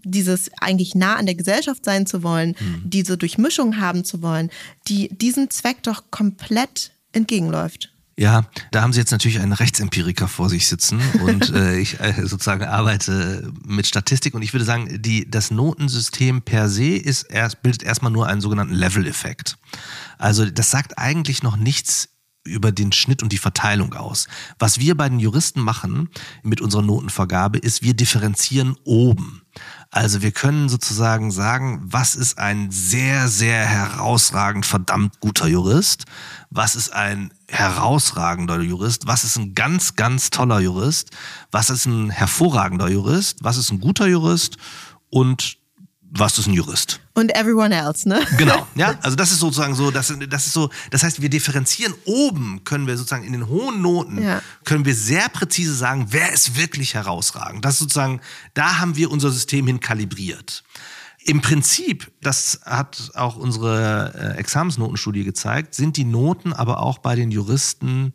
dieses 0.05 0.51
eigentlich 0.59 0.95
nah 0.95 1.15
an 1.15 1.25
der 1.25 1.35
Gesellschaft 1.35 1.85
sein 1.85 2.05
zu 2.05 2.23
wollen, 2.23 2.55
mhm. 2.59 2.81
diese 2.83 3.17
Durchmischung 3.17 3.79
haben 3.79 4.03
zu 4.03 4.21
wollen, 4.21 4.49
die 4.87 5.07
diesem 5.09 5.49
Zweck 5.49 5.81
doch 5.83 6.03
komplett 6.11 6.91
entgegenläuft. 7.13 7.92
Ja, 8.17 8.43
da 8.71 8.83
haben 8.83 8.93
Sie 8.93 8.99
jetzt 8.99 9.11
natürlich 9.11 9.39
einen 9.39 9.53
Rechtsempiriker 9.53 10.27
vor 10.27 10.47
sich 10.47 10.67
sitzen 10.67 11.01
und 11.23 11.49
äh, 11.49 11.79
ich 11.79 11.99
äh, 11.99 12.13
sozusagen 12.27 12.63
arbeite 12.63 13.51
mit 13.65 13.87
Statistik 13.87 14.35
und 14.35 14.43
ich 14.43 14.53
würde 14.53 14.65
sagen, 14.65 15.01
die, 15.01 15.29
das 15.29 15.49
Notensystem 15.49 16.43
per 16.43 16.69
se 16.69 16.95
ist 16.95 17.23
erst, 17.23 17.63
bildet 17.63 17.81
erstmal 17.81 18.11
nur 18.11 18.27
einen 18.27 18.41
sogenannten 18.41 18.75
Level-Effekt. 18.75 19.57
Also 20.19 20.45
das 20.45 20.69
sagt 20.69 20.99
eigentlich 20.99 21.41
noch 21.41 21.57
nichts 21.57 22.09
über 22.43 22.71
den 22.71 22.91
Schnitt 22.91 23.23
und 23.23 23.31
die 23.31 23.37
Verteilung 23.37 23.93
aus. 23.93 24.27
Was 24.59 24.79
wir 24.79 24.95
bei 24.95 25.09
den 25.09 25.19
Juristen 25.19 25.61
machen 25.61 26.09
mit 26.43 26.61
unserer 26.61 26.81
Notenvergabe 26.81 27.57
ist, 27.57 27.81
wir 27.81 27.95
differenzieren 27.95 28.75
oben. 28.83 29.42
Also 29.95 30.23
wir 30.23 30.31
können 30.31 30.69
sozusagen 30.69 31.29
sagen, 31.29 31.79
was 31.85 32.15
ist 32.15 32.39
ein 32.39 32.71
sehr, 32.71 33.27
sehr 33.27 33.63
herausragend 33.63 34.65
verdammt 34.65 35.19
guter 35.19 35.45
Jurist, 35.45 36.05
was 36.49 36.75
ist 36.75 36.91
ein 36.91 37.31
herausragender 37.47 38.59
Jurist, 38.59 39.05
was 39.05 39.23
ist 39.23 39.37
ein 39.37 39.53
ganz, 39.53 39.95
ganz 39.95 40.31
toller 40.31 40.59
Jurist, 40.61 41.11
was 41.51 41.69
ist 41.69 41.85
ein 41.85 42.09
hervorragender 42.09 42.89
Jurist, 42.89 43.43
was 43.43 43.57
ist 43.57 43.71
ein 43.71 43.81
guter 43.81 44.07
Jurist? 44.07 44.57
Und 45.11 45.59
was 46.15 46.37
ist 46.37 46.47
ein 46.47 46.53
Jurist? 46.53 46.99
Und 47.13 47.35
everyone 47.35 47.75
else, 47.75 48.07
ne? 48.07 48.21
Genau, 48.37 48.67
ja. 48.75 48.97
Also 49.01 49.15
das 49.15 49.31
ist 49.31 49.39
sozusagen 49.39 49.73
so, 49.73 49.89
das, 49.89 50.13
das 50.29 50.47
ist 50.47 50.53
so, 50.53 50.69
das 50.91 51.03
heißt, 51.03 51.21
wir 51.21 51.29
differenzieren 51.29 51.93
oben, 52.05 52.63
können 52.63 52.85
wir 52.85 52.95
sozusagen 52.97 53.23
in 53.23 53.33
den 53.33 53.47
hohen 53.47 53.81
Noten, 53.81 54.21
ja. 54.21 54.41
können 54.63 54.85
wir 54.85 54.95
sehr 54.95 55.27
präzise 55.29 55.73
sagen, 55.73 56.07
wer 56.09 56.31
ist 56.31 56.55
wirklich 56.55 56.93
herausragend. 56.93 57.65
Das 57.65 57.73
ist 57.73 57.79
sozusagen, 57.79 58.21
da 58.53 58.79
haben 58.79 58.95
wir 58.95 59.09
unser 59.09 59.31
System 59.31 59.65
hin 59.65 59.79
kalibriert. 59.79 60.63
Im 61.25 61.41
Prinzip, 61.41 62.11
das 62.21 62.59
hat 62.65 63.11
auch 63.15 63.37
unsere 63.37 64.35
äh, 64.35 64.39
Examensnotenstudie 64.39 65.23
gezeigt, 65.23 65.73
sind 65.73 65.97
die 65.97 66.03
Noten 66.03 66.53
aber 66.53 66.79
auch 66.79 66.99
bei 66.99 67.15
den 67.15 67.31
Juristen 67.31 68.13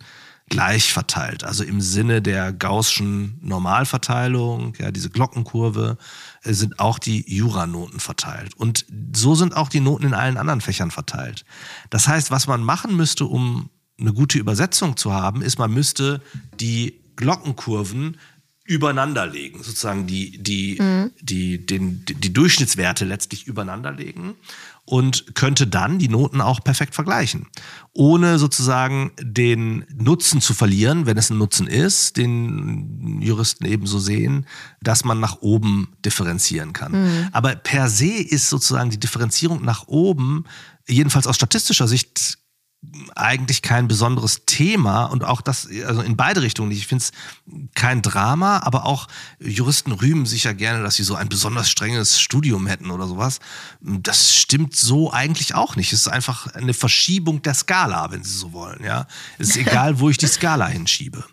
gleich 0.48 0.92
verteilt. 0.92 1.44
Also 1.44 1.64
im 1.64 1.80
Sinne 1.80 2.22
der 2.22 2.52
Gaußschen 2.52 3.38
Normalverteilung, 3.42 4.74
ja, 4.78 4.90
diese 4.90 5.10
Glockenkurve, 5.10 5.98
äh, 6.42 6.52
sind 6.52 6.78
auch 6.78 6.98
die 6.98 7.24
Juranoten 7.32 8.00
verteilt. 8.00 8.54
Und 8.54 8.86
so 9.14 9.34
sind 9.34 9.56
auch 9.56 9.68
die 9.68 9.80
Noten 9.80 10.06
in 10.06 10.14
allen 10.14 10.36
anderen 10.36 10.60
Fächern 10.60 10.90
verteilt. 10.90 11.44
Das 11.90 12.08
heißt, 12.08 12.30
was 12.30 12.46
man 12.46 12.62
machen 12.62 12.96
müsste, 12.96 13.24
um 13.24 13.70
eine 14.00 14.12
gute 14.12 14.38
Übersetzung 14.38 14.96
zu 14.96 15.12
haben, 15.12 15.42
ist, 15.42 15.58
man 15.58 15.72
müsste 15.72 16.20
die 16.60 17.00
Glockenkurven 17.16 18.16
übereinander 18.64 19.26
legen, 19.26 19.62
sozusagen 19.62 20.06
die, 20.06 20.42
die, 20.42 20.78
mhm. 20.80 21.10
die, 21.20 21.64
den, 21.64 22.04
die 22.04 22.32
Durchschnittswerte 22.32 23.06
letztlich 23.06 23.46
übereinander 23.46 23.90
legen 23.90 24.34
und 24.88 25.34
könnte 25.34 25.66
dann 25.66 25.98
die 25.98 26.08
Noten 26.08 26.40
auch 26.40 26.64
perfekt 26.64 26.94
vergleichen, 26.94 27.46
ohne 27.92 28.38
sozusagen 28.38 29.10
den 29.20 29.84
Nutzen 29.94 30.40
zu 30.40 30.54
verlieren, 30.54 31.04
wenn 31.04 31.18
es 31.18 31.28
ein 31.28 31.36
Nutzen 31.36 31.66
ist, 31.66 32.16
den 32.16 33.20
Juristen 33.20 33.66
ebenso 33.66 33.98
sehen, 33.98 34.46
dass 34.80 35.04
man 35.04 35.20
nach 35.20 35.42
oben 35.42 35.88
differenzieren 36.06 36.72
kann. 36.72 36.92
Mhm. 36.92 37.28
Aber 37.32 37.54
per 37.54 37.90
se 37.90 38.06
ist 38.06 38.48
sozusagen 38.48 38.88
die 38.88 39.00
Differenzierung 39.00 39.62
nach 39.62 39.88
oben, 39.88 40.44
jedenfalls 40.88 41.26
aus 41.26 41.36
statistischer 41.36 41.86
Sicht, 41.86 42.38
eigentlich 43.16 43.62
kein 43.62 43.88
besonderes 43.88 44.42
Thema 44.46 45.06
und 45.06 45.24
auch 45.24 45.40
das, 45.40 45.68
also 45.84 46.00
in 46.00 46.16
beide 46.16 46.42
Richtungen 46.42 46.68
nicht. 46.68 46.78
Ich 46.78 46.86
finde 46.86 47.04
es 47.04 47.12
kein 47.74 48.02
Drama, 48.02 48.60
aber 48.60 48.86
auch 48.86 49.08
Juristen 49.40 49.90
rühmen 49.90 50.26
sich 50.26 50.44
ja 50.44 50.52
gerne, 50.52 50.82
dass 50.82 50.94
sie 50.94 51.02
so 51.02 51.16
ein 51.16 51.28
besonders 51.28 51.68
strenges 51.68 52.20
Studium 52.20 52.66
hätten 52.66 52.90
oder 52.90 53.08
sowas. 53.08 53.40
Das 53.80 54.34
stimmt 54.34 54.76
so 54.76 55.12
eigentlich 55.12 55.54
auch 55.54 55.74
nicht. 55.74 55.92
Es 55.92 56.02
ist 56.02 56.08
einfach 56.08 56.46
eine 56.54 56.72
Verschiebung 56.72 57.42
der 57.42 57.54
Skala, 57.54 58.12
wenn 58.12 58.22
Sie 58.22 58.36
so 58.36 58.52
wollen. 58.52 58.82
Ja, 58.84 59.06
es 59.38 59.50
ist 59.50 59.56
egal, 59.66 59.98
wo 59.98 60.08
ich 60.08 60.18
die 60.18 60.28
Skala 60.28 60.68
hinschiebe. 60.68 61.24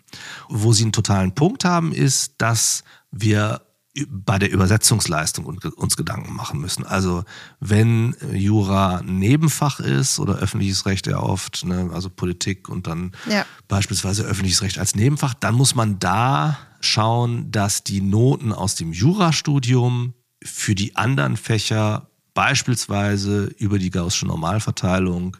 Wo 0.48 0.72
Sie 0.72 0.82
einen 0.82 0.92
totalen 0.92 1.34
Punkt 1.34 1.64
haben, 1.64 1.92
ist, 1.92 2.34
dass 2.38 2.82
wir 3.12 3.65
bei 4.08 4.38
der 4.38 4.50
Übersetzungsleistung 4.50 5.46
uns 5.46 5.96
Gedanken 5.96 6.34
machen 6.34 6.60
müssen. 6.60 6.84
Also 6.84 7.24
wenn 7.60 8.14
Jura 8.32 9.02
Nebenfach 9.02 9.80
ist 9.80 10.18
oder 10.18 10.36
öffentliches 10.36 10.86
Recht 10.86 11.06
ja 11.06 11.18
oft, 11.18 11.64
ne, 11.64 11.90
also 11.92 12.10
Politik 12.10 12.68
und 12.68 12.86
dann 12.86 13.12
ja. 13.28 13.46
beispielsweise 13.68 14.24
öffentliches 14.24 14.62
Recht 14.62 14.78
als 14.78 14.94
Nebenfach, 14.94 15.34
dann 15.34 15.54
muss 15.54 15.74
man 15.74 15.98
da 15.98 16.58
schauen, 16.80 17.50
dass 17.50 17.84
die 17.84 18.00
Noten 18.00 18.52
aus 18.52 18.74
dem 18.74 18.92
Jurastudium 18.92 20.14
für 20.42 20.74
die 20.74 20.96
anderen 20.96 21.36
Fächer 21.36 22.10
beispielsweise 22.34 23.46
über 23.58 23.78
die 23.78 23.90
Gaußsche 23.90 24.26
Normalverteilung 24.26 25.36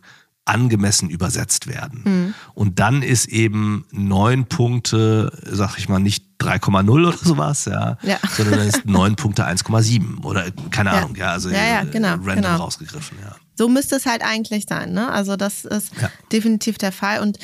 angemessen 0.46 1.10
übersetzt 1.10 1.66
werden. 1.66 2.02
Mhm. 2.04 2.34
Und 2.54 2.78
dann 2.78 3.02
ist 3.02 3.26
eben 3.26 3.84
neun 3.90 4.46
Punkte, 4.46 5.36
sag 5.44 5.76
ich 5.76 5.88
mal, 5.88 5.98
nicht 5.98 6.25
3,0 6.40 6.90
oder 6.90 7.16
sowas, 7.16 7.64
ja, 7.64 7.98
ja. 8.02 8.18
sondern 8.36 8.58
dann 8.58 8.68
ist 8.68 8.84
neun 8.84 9.16
Punkte 9.16 9.46
1,7 9.46 10.22
oder 10.24 10.50
keine. 10.70 10.90
Ahnung, 10.90 11.16
ja, 11.16 11.32
also 11.32 11.48
ja, 11.50 11.66
ja, 11.66 11.84
genau, 11.84 12.10
random 12.10 12.34
genau. 12.34 12.56
rausgegriffen, 12.56 13.18
ja. 13.20 13.34
So 13.56 13.68
müsste 13.68 13.96
es 13.96 14.06
halt 14.06 14.22
eigentlich 14.22 14.66
sein, 14.68 14.92
ne? 14.92 15.10
Also 15.10 15.36
das 15.36 15.64
ist 15.64 15.92
definitiv 16.30 16.78
der 16.78 16.92
Fall 16.92 17.20
und 17.20 17.38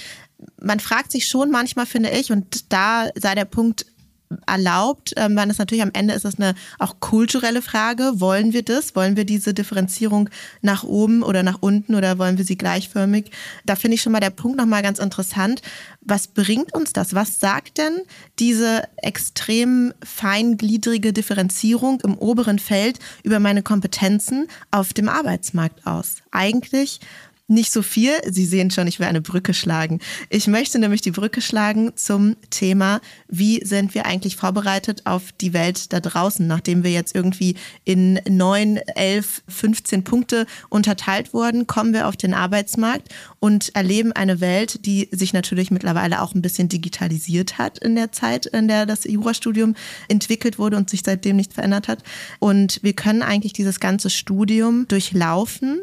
man 0.61 0.81
fragt 0.81 1.13
sich 1.13 1.27
schon 1.29 1.51
manchmal, 1.51 1.87
finde 1.87 2.11
ich, 2.11 2.33
und 2.33 2.73
da 2.73 3.09
sei 3.15 3.35
der 3.35 3.45
Punkt 3.45 3.87
erlaubt. 4.47 5.13
Ähm, 5.17 5.37
weil 5.37 5.51
es 5.51 5.59
natürlich 5.59 5.83
am 5.83 5.91
Ende 5.93 6.15
ist 6.15 6.25
es 6.25 6.39
eine 6.39 6.55
auch 6.79 7.01
kulturelle 7.01 7.63
Frage. 7.63 8.13
Wollen 8.17 8.53
wir 8.53 8.63
das? 8.63 8.95
Wollen 8.95 9.17
wir 9.17 9.25
diese 9.25 9.55
Differenzierung 9.55 10.29
nach 10.61 10.85
oben 10.85 11.23
oder 11.23 11.43
nach 11.43 11.59
unten 11.61 11.95
oder 11.95 12.19
wollen 12.19 12.39
wir 12.39 12.45
sie 12.45 12.57
gleichförmig? 12.57 13.31
Da 13.65 13.77
finde 13.77 13.97
ich 13.97 14.03
schon 14.03 14.13
mal 14.13 14.21
der 14.21 14.31
Punkt 14.31 14.57
nochmal 14.57 14.83
ganz 14.83 14.99
interessant. 14.99 15.63
Was 16.01 16.27
bringt 16.27 16.75
uns 16.75 16.93
das? 16.93 17.15
Was 17.15 17.41
sagt 17.41 17.79
denn 17.79 18.01
diese 18.39 18.83
extrem 18.97 19.93
feingliedrige 20.05 21.13
Differenzierung 21.13 22.01
im 22.01 22.19
oberen 22.19 22.59
Feld 22.59 22.99
über 23.23 23.39
meine 23.39 23.63
Kompetenzen 23.63 24.49
auf 24.71 24.93
dem 24.93 25.09
Arbeitsmarkt 25.09 25.87
aus? 25.87 26.17
Eigentlich 26.31 27.01
nicht 27.53 27.73
so 27.73 27.83
viel. 27.83 28.13
Sie 28.29 28.47
sehen 28.47 28.71
schon, 28.71 28.87
ich 28.87 28.99
will 28.99 29.07
eine 29.07 29.21
Brücke 29.21 29.55
schlagen. 29.55 30.01
Ich 30.31 30.47
möchte 30.47 30.79
nämlich 30.79 31.03
die 31.03 31.11
Brücke 31.11 31.41
schlagen 31.41 31.93
zum 31.95 32.37
Thema, 32.51 33.01
wie 33.29 33.65
sind 33.65 33.95
wir 33.95 34.07
eigentlich 34.07 34.37
vorbereitet 34.37 35.03
auf 35.05 35.33
die 35.41 35.53
Welt 35.53 35.93
da 35.93 36.01
draußen, 36.01 36.47
nachdem 36.47 36.83
wir 36.83 36.91
jetzt 36.91 37.15
irgendwie 37.15 37.57
in 37.85 38.21
neun, 38.29 38.79
elf, 38.97 39.43
15 39.49 40.03
Punkte 40.05 40.47
unterteilt 40.69 41.35
wurden, 41.35 41.67
kommen 41.67 41.93
wir 41.93 42.09
auf 42.09 42.17
den 42.17 42.35
Arbeitsmarkt 42.35 43.09
und 43.39 43.75
erleben 43.75 44.13
eine 44.13 44.41
Welt, 44.41 44.87
die 44.87 45.09
sich 45.13 45.33
natürlich 45.33 45.71
mittlerweile 45.71 46.23
auch 46.23 46.35
ein 46.35 46.43
bisschen 46.43 46.69
digitalisiert 46.69 47.59
hat 47.59 47.79
in 47.79 47.95
der 47.95 48.13
Zeit, 48.13 48.47
in 48.47 48.69
der 48.69 48.87
das 48.87 49.05
Jurastudium 49.05 49.75
entwickelt 50.09 50.59
wurde 50.59 50.77
und 50.77 50.89
sich 50.89 51.03
seitdem 51.05 51.37
nicht 51.37 51.53
verändert 51.53 51.89
hat. 51.89 52.03
Und 52.39 52.81
wir 52.83 52.95
können 52.95 53.23
eigentlich 53.23 53.53
dieses 53.53 53.79
ganze 53.79 54.11
Studium 54.11 54.89
durchlaufen 54.89 55.83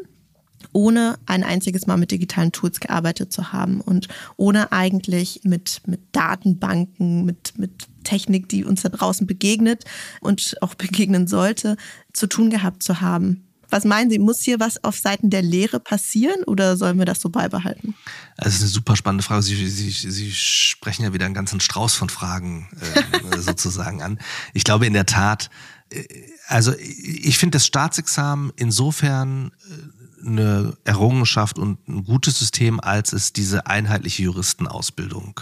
ohne 0.72 1.18
ein 1.26 1.42
einziges 1.42 1.86
Mal 1.86 1.96
mit 1.96 2.10
digitalen 2.10 2.52
Tools 2.52 2.80
gearbeitet 2.80 3.32
zu 3.32 3.52
haben 3.52 3.80
und 3.80 4.08
ohne 4.36 4.72
eigentlich 4.72 5.40
mit, 5.44 5.82
mit 5.86 6.00
Datenbanken, 6.12 7.24
mit, 7.24 7.58
mit 7.58 7.88
Technik, 8.04 8.48
die 8.48 8.64
uns 8.64 8.82
da 8.82 8.88
draußen 8.88 9.26
begegnet 9.26 9.84
und 10.20 10.56
auch 10.60 10.74
begegnen 10.76 11.26
sollte, 11.26 11.76
zu 12.12 12.26
tun 12.26 12.50
gehabt 12.50 12.82
zu 12.82 13.00
haben. 13.00 13.46
Was 13.70 13.84
meinen 13.84 14.10
Sie, 14.10 14.18
muss 14.18 14.40
hier 14.40 14.58
was 14.58 14.82
auf 14.82 14.98
Seiten 14.98 15.30
der 15.30 15.42
Lehre 15.42 15.78
passieren 15.78 16.42
oder 16.44 16.76
sollen 16.76 16.98
wir 16.98 17.04
das 17.04 17.20
so 17.20 17.28
beibehalten? 17.28 17.94
Das 18.36 18.54
ist 18.54 18.62
eine 18.62 18.70
super 18.70 18.96
spannende 18.96 19.22
Frage. 19.22 19.42
Sie, 19.42 19.68
Sie, 19.68 19.90
Sie 19.90 20.32
sprechen 20.32 21.04
ja 21.04 21.12
wieder 21.12 21.24
einen 21.24 21.34
ganzen 21.34 21.60
Strauß 21.60 21.94
von 21.94 22.08
Fragen 22.08 22.68
äh, 22.80 23.38
sozusagen 23.38 24.02
an. 24.02 24.18
Ich 24.54 24.64
glaube 24.64 24.86
in 24.86 24.92
der 24.92 25.06
Tat, 25.06 25.50
äh, 25.90 26.04
also 26.48 26.74
ich 26.78 27.38
finde 27.38 27.56
das 27.56 27.66
Staatsexamen 27.66 28.52
insofern 28.56 29.52
äh, 29.68 29.99
eine 30.24 30.76
Errungenschaft 30.84 31.58
und 31.58 31.88
ein 31.88 32.04
gutes 32.04 32.38
System, 32.38 32.80
als 32.80 33.12
es 33.12 33.32
diese 33.32 33.66
einheitliche 33.66 34.22
Juristenausbildung 34.22 35.40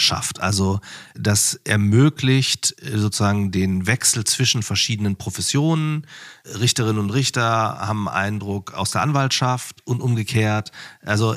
schafft. 0.00 0.40
Also 0.40 0.80
das 1.14 1.60
ermöglicht 1.64 2.74
äh, 2.82 2.98
sozusagen 2.98 3.50
den 3.52 3.86
Wechsel 3.86 4.24
zwischen 4.24 4.62
verschiedenen 4.62 5.16
Professionen. 5.16 6.06
Richterinnen 6.58 6.98
und 6.98 7.10
Richter 7.10 7.42
haben 7.42 8.08
Eindruck 8.08 8.72
aus 8.74 8.92
der 8.92 9.02
Anwaltschaft 9.02 9.86
und 9.86 10.00
umgekehrt. 10.00 10.72
Also 11.04 11.36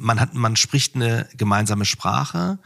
man 0.00 0.20
hat, 0.20 0.34
man 0.34 0.56
spricht 0.56 0.94
eine 0.94 1.28
gemeinsame 1.36 1.84
Sprache. 1.84 2.58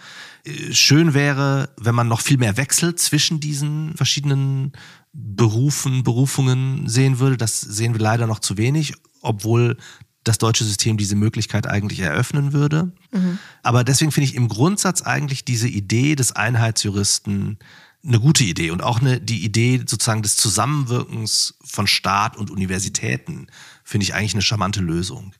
Schön 0.72 1.14
wäre, 1.14 1.70
wenn 1.76 1.94
man 1.94 2.08
noch 2.08 2.20
viel 2.20 2.38
mehr 2.38 2.56
Wechsel 2.56 2.94
zwischen 2.96 3.40
diesen 3.40 3.96
verschiedenen 3.96 4.72
Berufen, 5.12 6.02
Berufungen 6.02 6.88
sehen 6.88 7.18
würde. 7.18 7.36
Das 7.36 7.60
sehen 7.60 7.94
wir 7.94 8.00
leider 8.00 8.26
noch 8.26 8.40
zu 8.40 8.56
wenig 8.56 8.94
obwohl 9.26 9.76
das 10.24 10.38
deutsche 10.38 10.64
System 10.64 10.96
diese 10.96 11.14
Möglichkeit 11.14 11.66
eigentlich 11.66 12.00
eröffnen 12.00 12.52
würde. 12.52 12.92
Mhm. 13.12 13.38
Aber 13.62 13.84
deswegen 13.84 14.10
finde 14.10 14.28
ich 14.28 14.34
im 14.34 14.48
Grundsatz 14.48 15.02
eigentlich 15.02 15.44
diese 15.44 15.68
Idee 15.68 16.16
des 16.16 16.32
Einheitsjuristen 16.32 17.58
eine 18.04 18.20
gute 18.20 18.44
Idee 18.44 18.70
und 18.70 18.82
auch 18.82 19.00
eine, 19.00 19.20
die 19.20 19.44
Idee 19.44 19.82
sozusagen 19.86 20.22
des 20.22 20.36
Zusammenwirkens 20.36 21.54
von 21.64 21.86
Staat 21.86 22.36
und 22.36 22.50
Universitäten 22.50 23.48
finde 23.84 24.04
ich 24.04 24.14
eigentlich 24.14 24.34
eine 24.34 24.42
charmante 24.42 24.80
Lösung. 24.80 25.32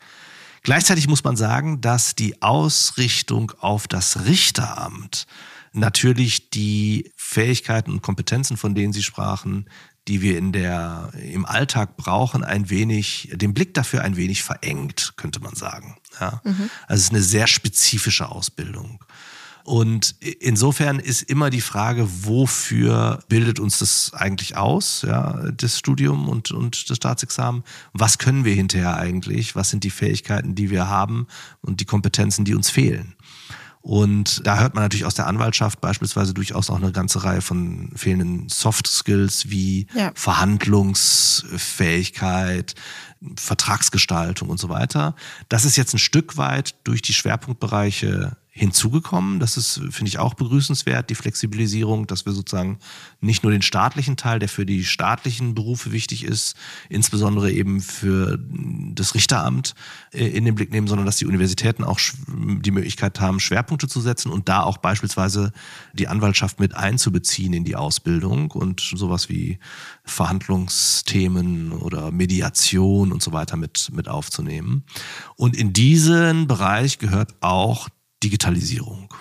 Gleichzeitig 0.62 1.06
muss 1.06 1.22
man 1.22 1.36
sagen, 1.36 1.80
dass 1.80 2.16
die 2.16 2.42
Ausrichtung 2.42 3.52
auf 3.60 3.86
das 3.86 4.24
Richteramt 4.24 5.26
natürlich 5.72 6.50
die 6.50 7.12
Fähigkeiten 7.16 7.92
und 7.92 8.02
Kompetenzen, 8.02 8.56
von 8.56 8.74
denen 8.74 8.92
Sie 8.92 9.02
sprachen, 9.02 9.68
die 10.08 10.22
wir 10.22 10.38
in 10.38 10.52
der, 10.52 11.10
im 11.20 11.44
Alltag 11.44 11.96
brauchen, 11.96 12.44
ein 12.44 12.70
wenig, 12.70 13.30
den 13.32 13.54
Blick 13.54 13.74
dafür 13.74 14.02
ein 14.02 14.16
wenig 14.16 14.42
verengt, 14.42 15.14
könnte 15.16 15.40
man 15.40 15.54
sagen. 15.54 15.96
Ja? 16.20 16.40
Mhm. 16.44 16.70
Also 16.86 17.00
es 17.00 17.04
ist 17.04 17.10
eine 17.10 17.22
sehr 17.22 17.46
spezifische 17.46 18.28
Ausbildung. 18.28 19.00
Und 19.66 20.14
insofern 20.20 21.00
ist 21.00 21.22
immer 21.22 21.50
die 21.50 21.60
Frage, 21.60 22.08
wofür 22.22 23.18
bildet 23.28 23.58
uns 23.58 23.80
das 23.80 24.12
eigentlich 24.14 24.56
aus, 24.56 25.02
ja, 25.02 25.50
das 25.50 25.76
Studium 25.76 26.28
und, 26.28 26.52
und 26.52 26.88
das 26.88 26.98
Staatsexamen? 26.98 27.64
Was 27.92 28.18
können 28.18 28.44
wir 28.44 28.54
hinterher 28.54 28.96
eigentlich? 28.96 29.56
Was 29.56 29.70
sind 29.70 29.82
die 29.82 29.90
Fähigkeiten, 29.90 30.54
die 30.54 30.70
wir 30.70 30.88
haben 30.88 31.26
und 31.62 31.80
die 31.80 31.84
Kompetenzen, 31.84 32.44
die 32.44 32.54
uns 32.54 32.70
fehlen? 32.70 33.15
Und 33.86 34.44
da 34.44 34.58
hört 34.58 34.74
man 34.74 34.82
natürlich 34.82 35.04
aus 35.04 35.14
der 35.14 35.28
Anwaltschaft 35.28 35.80
beispielsweise 35.80 36.34
durchaus 36.34 36.70
auch 36.70 36.78
eine 36.78 36.90
ganze 36.90 37.22
Reihe 37.22 37.40
von 37.40 37.92
fehlenden 37.94 38.48
Soft 38.48 38.88
Skills 38.88 39.48
wie 39.48 39.86
ja. 39.94 40.10
Verhandlungsfähigkeit, 40.16 42.74
Vertragsgestaltung 43.36 44.48
und 44.48 44.58
so 44.58 44.68
weiter. 44.68 45.14
Das 45.48 45.64
ist 45.64 45.76
jetzt 45.76 45.94
ein 45.94 46.00
Stück 46.00 46.36
weit 46.36 46.74
durch 46.82 47.00
die 47.00 47.14
Schwerpunktbereiche 47.14 48.36
hinzugekommen. 48.56 49.38
Das 49.38 49.58
ist, 49.58 49.82
finde 49.90 50.08
ich, 50.08 50.18
auch 50.18 50.32
begrüßenswert, 50.32 51.10
die 51.10 51.14
Flexibilisierung, 51.14 52.06
dass 52.06 52.24
wir 52.24 52.32
sozusagen 52.32 52.78
nicht 53.20 53.42
nur 53.42 53.52
den 53.52 53.60
staatlichen 53.60 54.16
Teil, 54.16 54.38
der 54.38 54.48
für 54.48 54.64
die 54.64 54.86
staatlichen 54.86 55.54
Berufe 55.54 55.92
wichtig 55.92 56.24
ist, 56.24 56.56
insbesondere 56.88 57.52
eben 57.52 57.82
für 57.82 58.38
das 58.94 59.14
Richteramt 59.14 59.74
äh, 60.12 60.26
in 60.28 60.46
den 60.46 60.54
Blick 60.54 60.72
nehmen, 60.72 60.86
sondern 60.86 61.04
dass 61.04 61.18
die 61.18 61.26
Universitäten 61.26 61.84
auch 61.84 62.00
die 62.26 62.70
Möglichkeit 62.70 63.20
haben, 63.20 63.40
Schwerpunkte 63.40 63.88
zu 63.88 64.00
setzen 64.00 64.32
und 64.32 64.48
da 64.48 64.62
auch 64.62 64.78
beispielsweise 64.78 65.52
die 65.92 66.08
Anwaltschaft 66.08 66.58
mit 66.58 66.74
einzubeziehen 66.74 67.52
in 67.52 67.64
die 67.64 67.76
Ausbildung 67.76 68.52
und 68.52 68.80
sowas 68.80 69.28
wie 69.28 69.58
Verhandlungsthemen 70.04 71.72
oder 71.72 72.10
Mediation 72.10 73.12
und 73.12 73.22
so 73.22 73.32
weiter 73.32 73.58
mit, 73.58 73.90
mit 73.92 74.08
aufzunehmen. 74.08 74.84
Und 75.36 75.54
in 75.56 75.74
diesen 75.74 76.46
Bereich 76.46 76.98
gehört 76.98 77.34
auch 77.42 77.90
Digitalisierung. 78.26 79.14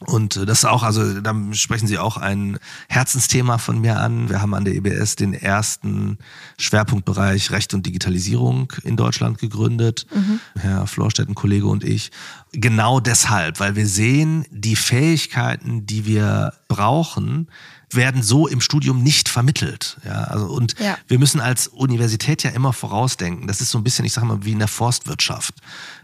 Und 0.00 0.36
äh, 0.36 0.44
das 0.44 0.58
ist 0.58 0.64
auch, 0.66 0.82
also 0.82 1.20
da 1.20 1.34
sprechen 1.52 1.86
Sie 1.86 1.96
auch 1.96 2.18
ein 2.18 2.58
Herzensthema 2.88 3.56
von 3.56 3.80
mir 3.80 3.98
an. 3.98 4.28
Wir 4.28 4.42
haben 4.42 4.52
an 4.52 4.66
der 4.66 4.74
EBS 4.74 5.16
den 5.16 5.32
ersten 5.32 6.18
Schwerpunktbereich 6.58 7.50
Recht 7.50 7.72
und 7.72 7.86
Digitalisierung 7.86 8.70
in 8.84 8.98
Deutschland 8.98 9.38
gegründet. 9.38 10.06
Mhm. 10.14 10.40
Herr 10.60 10.86
Florstedt, 10.86 11.30
ein 11.30 11.34
Kollege 11.34 11.66
und 11.66 11.82
ich. 11.82 12.10
Genau 12.52 13.00
deshalb, 13.00 13.58
weil 13.58 13.74
wir 13.74 13.86
sehen, 13.86 14.44
die 14.50 14.76
Fähigkeiten, 14.76 15.86
die 15.86 16.04
wir 16.04 16.52
brauchen, 16.68 17.48
werden 17.90 18.22
so 18.22 18.46
im 18.46 18.60
Studium 18.60 19.02
nicht 19.02 19.28
vermittelt. 19.28 19.98
Ja, 20.04 20.24
also 20.24 20.46
und 20.46 20.78
ja. 20.78 20.98
wir 21.06 21.18
müssen 21.18 21.40
als 21.40 21.68
Universität 21.68 22.42
ja 22.42 22.50
immer 22.50 22.72
vorausdenken. 22.72 23.46
Das 23.46 23.60
ist 23.60 23.70
so 23.70 23.78
ein 23.78 23.84
bisschen, 23.84 24.04
ich 24.04 24.12
sage 24.12 24.26
mal, 24.26 24.44
wie 24.44 24.52
in 24.52 24.58
der 24.58 24.68
Forstwirtschaft. 24.68 25.54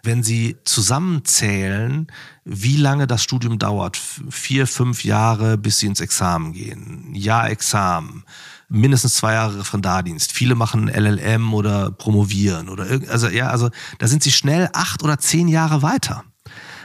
Wenn 0.02 0.22
Sie 0.22 0.56
zusammenzählen, 0.64 2.06
wie 2.44 2.76
lange 2.76 3.06
das 3.06 3.22
Studium 3.22 3.58
dauert, 3.58 4.00
vier, 4.30 4.66
fünf 4.66 5.04
Jahre, 5.04 5.58
bis 5.58 5.78
Sie 5.78 5.86
ins 5.86 6.00
Examen 6.00 6.52
gehen, 6.52 7.14
Jahr 7.14 7.50
Examen, 7.50 8.24
mindestens 8.68 9.14
zwei 9.16 9.34
Jahre 9.34 9.60
Referendardienst. 9.60 10.32
Viele 10.32 10.54
machen 10.54 10.88
LLM 10.88 11.52
oder 11.52 11.90
promovieren 11.90 12.68
oder 12.68 12.86
also 13.08 13.28
ja, 13.28 13.48
also 13.48 13.70
da 13.98 14.06
sind 14.06 14.22
Sie 14.22 14.32
schnell 14.32 14.68
acht 14.72 15.02
oder 15.02 15.18
zehn 15.18 15.48
Jahre 15.48 15.82
weiter. 15.82 16.24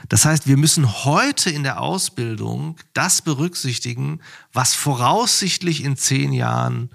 Das 0.08 0.24
heißt, 0.24 0.46
wir 0.46 0.56
müssen 0.56 1.04
heute 1.04 1.50
in 1.50 1.62
der 1.62 1.80
Ausbildung 1.80 2.76
das 2.94 3.22
berücksichtigen, 3.22 4.20
was 4.52 4.74
voraussichtlich 4.74 5.84
in 5.84 5.96
zehn 5.96 6.32
Jahren 6.32 6.90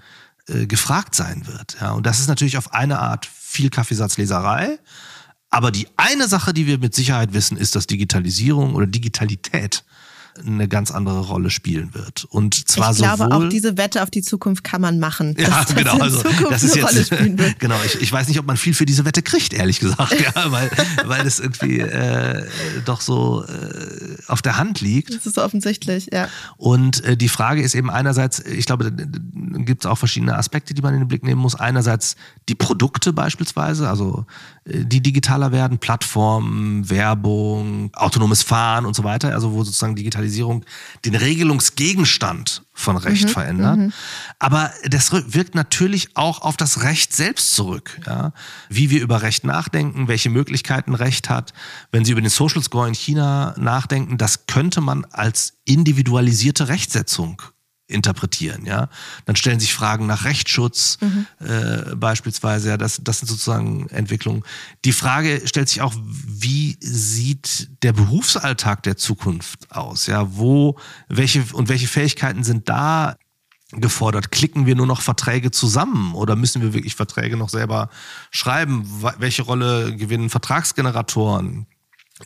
äh, 0.48 0.66
gefragt 0.66 1.14
sein 1.14 1.46
wird. 1.46 1.76
Ja, 1.80 1.92
und 1.92 2.06
das 2.06 2.20
ist 2.20 2.28
natürlich 2.28 2.58
auf 2.58 2.74
eine 2.74 2.98
Art 2.98 3.26
viel 3.26 3.70
Kaffeesatzleserei. 3.70 4.78
Aber 5.50 5.70
die 5.70 5.86
eine 5.96 6.26
Sache, 6.26 6.52
die 6.52 6.66
wir 6.66 6.78
mit 6.78 6.94
Sicherheit 6.94 7.32
wissen, 7.32 7.56
ist, 7.56 7.76
dass 7.76 7.86
Digitalisierung 7.86 8.74
oder 8.74 8.86
Digitalität 8.86 9.84
eine 10.46 10.68
ganz 10.68 10.90
andere 10.90 11.20
Rolle 11.20 11.50
spielen 11.50 11.94
wird. 11.94 12.24
Und 12.24 12.68
zwar 12.68 12.92
ich 12.92 12.98
glaube, 12.98 13.24
sowohl 13.24 13.46
auch 13.46 13.48
diese 13.48 13.76
Wette 13.76 14.02
auf 14.02 14.10
die 14.10 14.22
Zukunft 14.22 14.64
kann 14.64 14.80
man 14.80 14.98
machen. 14.98 15.34
ja, 15.38 15.48
das 15.48 15.74
genau. 15.74 15.98
Also, 15.98 16.22
das 16.50 16.62
ist 16.62 16.74
jetzt, 16.74 17.10
genau. 17.58 17.76
Ich, 17.84 18.00
ich 18.00 18.12
weiß 18.12 18.28
nicht, 18.28 18.38
ob 18.38 18.46
man 18.46 18.56
viel 18.56 18.74
für 18.74 18.86
diese 18.86 19.04
Wette 19.04 19.22
kriegt, 19.22 19.52
ehrlich 19.52 19.80
gesagt, 19.80 20.14
ja, 20.34 20.50
weil, 20.50 20.70
weil 21.04 21.26
es 21.26 21.38
irgendwie 21.38 21.80
äh, 21.80 22.46
doch 22.84 23.00
so 23.00 23.44
äh, 23.44 24.16
auf 24.26 24.42
der 24.42 24.56
Hand 24.56 24.80
liegt. 24.80 25.14
Das 25.14 25.26
ist 25.26 25.36
so 25.36 25.42
offensichtlich, 25.42 26.08
ja. 26.12 26.28
Und 26.56 27.04
äh, 27.04 27.16
die 27.16 27.28
Frage 27.28 27.62
ist 27.62 27.74
eben 27.74 27.90
einerseits, 27.90 28.40
ich 28.40 28.66
glaube, 28.66 28.90
da 28.90 29.04
gibt 29.62 29.84
es 29.84 29.90
auch 29.90 29.98
verschiedene 29.98 30.36
Aspekte, 30.36 30.74
die 30.74 30.82
man 30.82 30.94
in 30.94 31.00
den 31.00 31.08
Blick 31.08 31.22
nehmen 31.22 31.40
muss. 31.40 31.54
Einerseits 31.54 32.16
die 32.48 32.54
Produkte 32.54 33.12
beispielsweise, 33.12 33.88
also 33.88 34.26
die 34.66 35.02
digitaler 35.02 35.52
werden, 35.52 35.78
Plattformen, 35.78 36.88
Werbung, 36.88 37.90
autonomes 37.94 38.42
Fahren 38.42 38.86
und 38.86 38.96
so 38.96 39.04
weiter, 39.04 39.32
also 39.32 39.52
wo 39.52 39.62
sozusagen 39.62 39.94
Digitalisierung 39.94 40.64
den 41.04 41.14
Regelungsgegenstand 41.14 42.62
von 42.72 42.96
Recht 42.96 43.28
verändert. 43.30 43.92
Aber 44.38 44.70
das 44.88 45.12
wirkt 45.12 45.54
natürlich 45.54 46.16
auch 46.16 46.40
auf 46.40 46.56
das 46.56 46.82
Recht 46.82 47.14
selbst 47.14 47.54
zurück. 47.54 48.00
Ja? 48.06 48.32
Wie 48.70 48.88
wir 48.88 49.02
über 49.02 49.20
Recht 49.20 49.44
nachdenken, 49.44 50.08
welche 50.08 50.30
Möglichkeiten 50.30 50.94
Recht 50.94 51.28
hat. 51.28 51.52
Wenn 51.92 52.06
Sie 52.06 52.12
über 52.12 52.22
den 52.22 52.30
Social 52.30 52.62
Score 52.62 52.88
in 52.88 52.94
China 52.94 53.54
nachdenken, 53.58 54.16
das 54.16 54.46
könnte 54.46 54.80
man 54.80 55.04
als 55.10 55.54
individualisierte 55.66 56.68
Rechtsetzung 56.68 57.42
interpretieren, 57.86 58.64
ja. 58.64 58.88
Dann 59.26 59.36
stellen 59.36 59.60
sich 59.60 59.74
Fragen 59.74 60.06
nach 60.06 60.24
Rechtsschutz 60.24 60.98
äh, 61.40 61.94
beispielsweise, 61.94 62.70
ja, 62.70 62.76
das, 62.76 63.00
das 63.02 63.18
sind 63.18 63.28
sozusagen 63.28 63.88
Entwicklungen. 63.90 64.42
Die 64.84 64.92
Frage 64.92 65.42
stellt 65.44 65.68
sich 65.68 65.82
auch, 65.82 65.94
wie 65.94 66.78
sieht 66.80 67.68
der 67.82 67.92
Berufsalltag 67.92 68.82
der 68.84 68.96
Zukunft 68.96 69.70
aus? 69.70 70.06
Ja, 70.06 70.36
wo, 70.36 70.78
welche 71.08 71.44
und 71.52 71.68
welche 71.68 71.88
Fähigkeiten 71.88 72.42
sind 72.42 72.68
da 72.68 73.16
gefordert? 73.70 74.30
Klicken 74.30 74.66
wir 74.66 74.76
nur 74.76 74.86
noch 74.86 75.02
Verträge 75.02 75.50
zusammen 75.50 76.14
oder 76.14 76.36
müssen 76.36 76.62
wir 76.62 76.72
wirklich 76.72 76.94
Verträge 76.94 77.36
noch 77.36 77.50
selber 77.50 77.90
schreiben? 78.30 78.88
Welche 79.18 79.42
Rolle 79.42 79.94
gewinnen 79.94 80.30
Vertragsgeneratoren? 80.30 81.66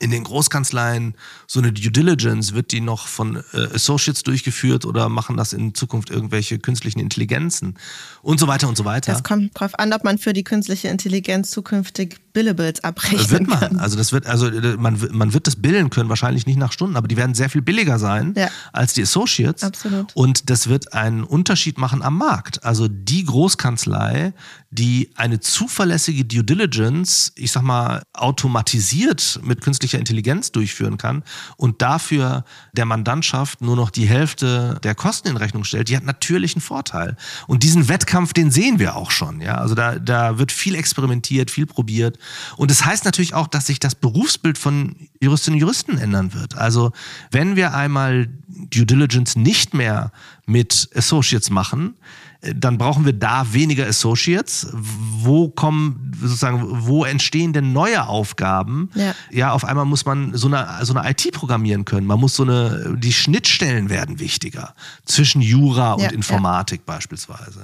In 0.00 0.10
den 0.10 0.24
Großkanzleien 0.24 1.14
so 1.46 1.60
eine 1.60 1.72
Due 1.72 1.90
Diligence, 1.90 2.54
wird 2.54 2.72
die 2.72 2.80
noch 2.80 3.06
von 3.06 3.36
äh, 3.52 3.74
Associates 3.74 4.22
durchgeführt 4.22 4.84
oder 4.84 5.08
machen 5.08 5.36
das 5.36 5.52
in 5.52 5.74
Zukunft 5.74 6.10
irgendwelche 6.10 6.58
künstlichen 6.58 7.00
Intelligenzen 7.00 7.74
und 8.22 8.38
so 8.40 8.46
weiter 8.48 8.68
und 8.68 8.76
so 8.76 8.84
weiter. 8.84 9.12
Das 9.12 9.22
kommt 9.22 9.58
drauf 9.58 9.78
an, 9.78 9.92
ob 9.92 10.04
man 10.04 10.18
für 10.18 10.32
die 10.32 10.44
künstliche 10.44 10.88
Intelligenz 10.88 11.50
zukünftig 11.50 12.16
Billables 12.32 12.84
abrechnen 12.84 13.30
wird 13.30 13.46
man. 13.48 13.58
kann. 13.58 13.76
Also 13.78 13.96
das 13.96 14.12
wird, 14.12 14.26
also 14.26 14.46
äh, 14.46 14.76
man, 14.76 14.98
man 15.10 15.32
wird 15.32 15.46
das 15.46 15.56
bilden 15.56 15.90
können, 15.90 16.08
wahrscheinlich 16.08 16.46
nicht 16.46 16.58
nach 16.58 16.72
Stunden, 16.72 16.96
aber 16.96 17.08
die 17.08 17.16
werden 17.16 17.34
sehr 17.34 17.50
viel 17.50 17.62
billiger 17.62 17.98
sein 17.98 18.34
Ja. 18.36 18.48
als 18.72 18.94
die 18.94 19.02
Associates. 19.02 19.62
Absolut. 19.64 20.14
Und 20.14 20.48
das 20.50 20.68
wird 20.68 20.92
einen 20.92 21.24
Unterschied 21.24 21.78
machen 21.78 22.02
am 22.02 22.16
Markt. 22.18 22.64
Also 22.64 22.86
die 22.88 23.24
Großkanzlei, 23.24 24.32
die 24.70 25.10
eine 25.14 25.40
zuverlässige 25.40 26.26
Due 26.26 26.44
Diligence, 26.44 27.32
ich 27.36 27.52
sag 27.52 27.62
mal, 27.62 28.02
automatisiert 28.12 29.40
mit 29.42 29.62
künstlicher 29.62 29.98
Intelligenz 29.98 30.52
durchführen 30.52 30.98
kann 30.98 31.24
und 31.56 31.80
dafür 31.80 32.44
der 32.74 32.84
Mandantschaft 32.84 33.62
nur 33.62 33.76
noch 33.76 33.88
die 33.88 34.06
Hälfte 34.06 34.78
der 34.82 34.94
Kosten 34.94 35.28
in 35.28 35.38
Rechnung 35.38 35.64
stellt, 35.64 35.88
die 35.88 35.96
hat 35.96 36.04
natürlich 36.04 36.54
einen 36.54 36.60
Vorteil. 36.60 37.16
Und 37.46 37.62
diesen 37.62 37.88
Wettkampf, 37.88 38.34
den 38.34 38.50
sehen 38.50 38.78
wir 38.78 38.96
auch 38.96 39.10
schon. 39.10 39.40
Ja? 39.40 39.54
Also 39.54 39.74
da, 39.74 39.98
da 39.98 40.38
wird 40.38 40.52
viel 40.52 40.74
experimentiert, 40.74 41.50
viel 41.50 41.66
probiert. 41.66 42.18
Und 42.56 42.70
das 42.70 42.84
heißt 42.84 43.06
natürlich 43.06 43.32
auch, 43.32 43.46
dass 43.46 43.66
sich 43.66 43.80
das 43.80 43.94
Berufsbild 43.94 44.58
von 44.58 44.96
Juristinnen 45.22 45.56
und 45.56 45.60
Juristen 45.62 45.96
ändern 45.96 46.34
wird. 46.34 46.56
Also 46.56 46.92
wenn 47.30 47.56
wir 47.56 47.74
einmal 47.74 48.28
Due 48.48 48.84
Diligence 48.84 49.36
nicht 49.36 49.72
mehr 49.72 50.12
mit 50.46 50.90
Associates 50.94 51.48
machen, 51.48 51.94
dann 52.40 52.78
brauchen 52.78 53.04
wir 53.04 53.12
da 53.12 53.52
weniger 53.52 53.86
Associates. 53.86 54.68
Wo 54.72 55.48
kommen 55.48 56.12
sozusagen, 56.20 56.86
wo 56.86 57.04
entstehen 57.04 57.52
denn 57.52 57.72
neue 57.72 58.06
Aufgaben? 58.06 58.90
Ja. 58.94 59.14
ja, 59.30 59.52
auf 59.52 59.64
einmal 59.64 59.84
muss 59.84 60.04
man 60.04 60.34
so 60.36 60.46
eine, 60.46 60.66
so 60.82 60.94
eine 60.94 61.10
IT 61.10 61.32
programmieren 61.32 61.84
können. 61.84 62.06
Man 62.06 62.20
muss 62.20 62.36
so 62.36 62.44
eine, 62.44 62.96
die 62.96 63.12
Schnittstellen 63.12 63.90
werden 63.90 64.20
wichtiger 64.20 64.74
zwischen 65.04 65.40
Jura 65.40 65.94
und 65.94 66.02
Ja, 66.02 66.10
Informatik 66.10 66.86
beispielsweise. 66.86 67.60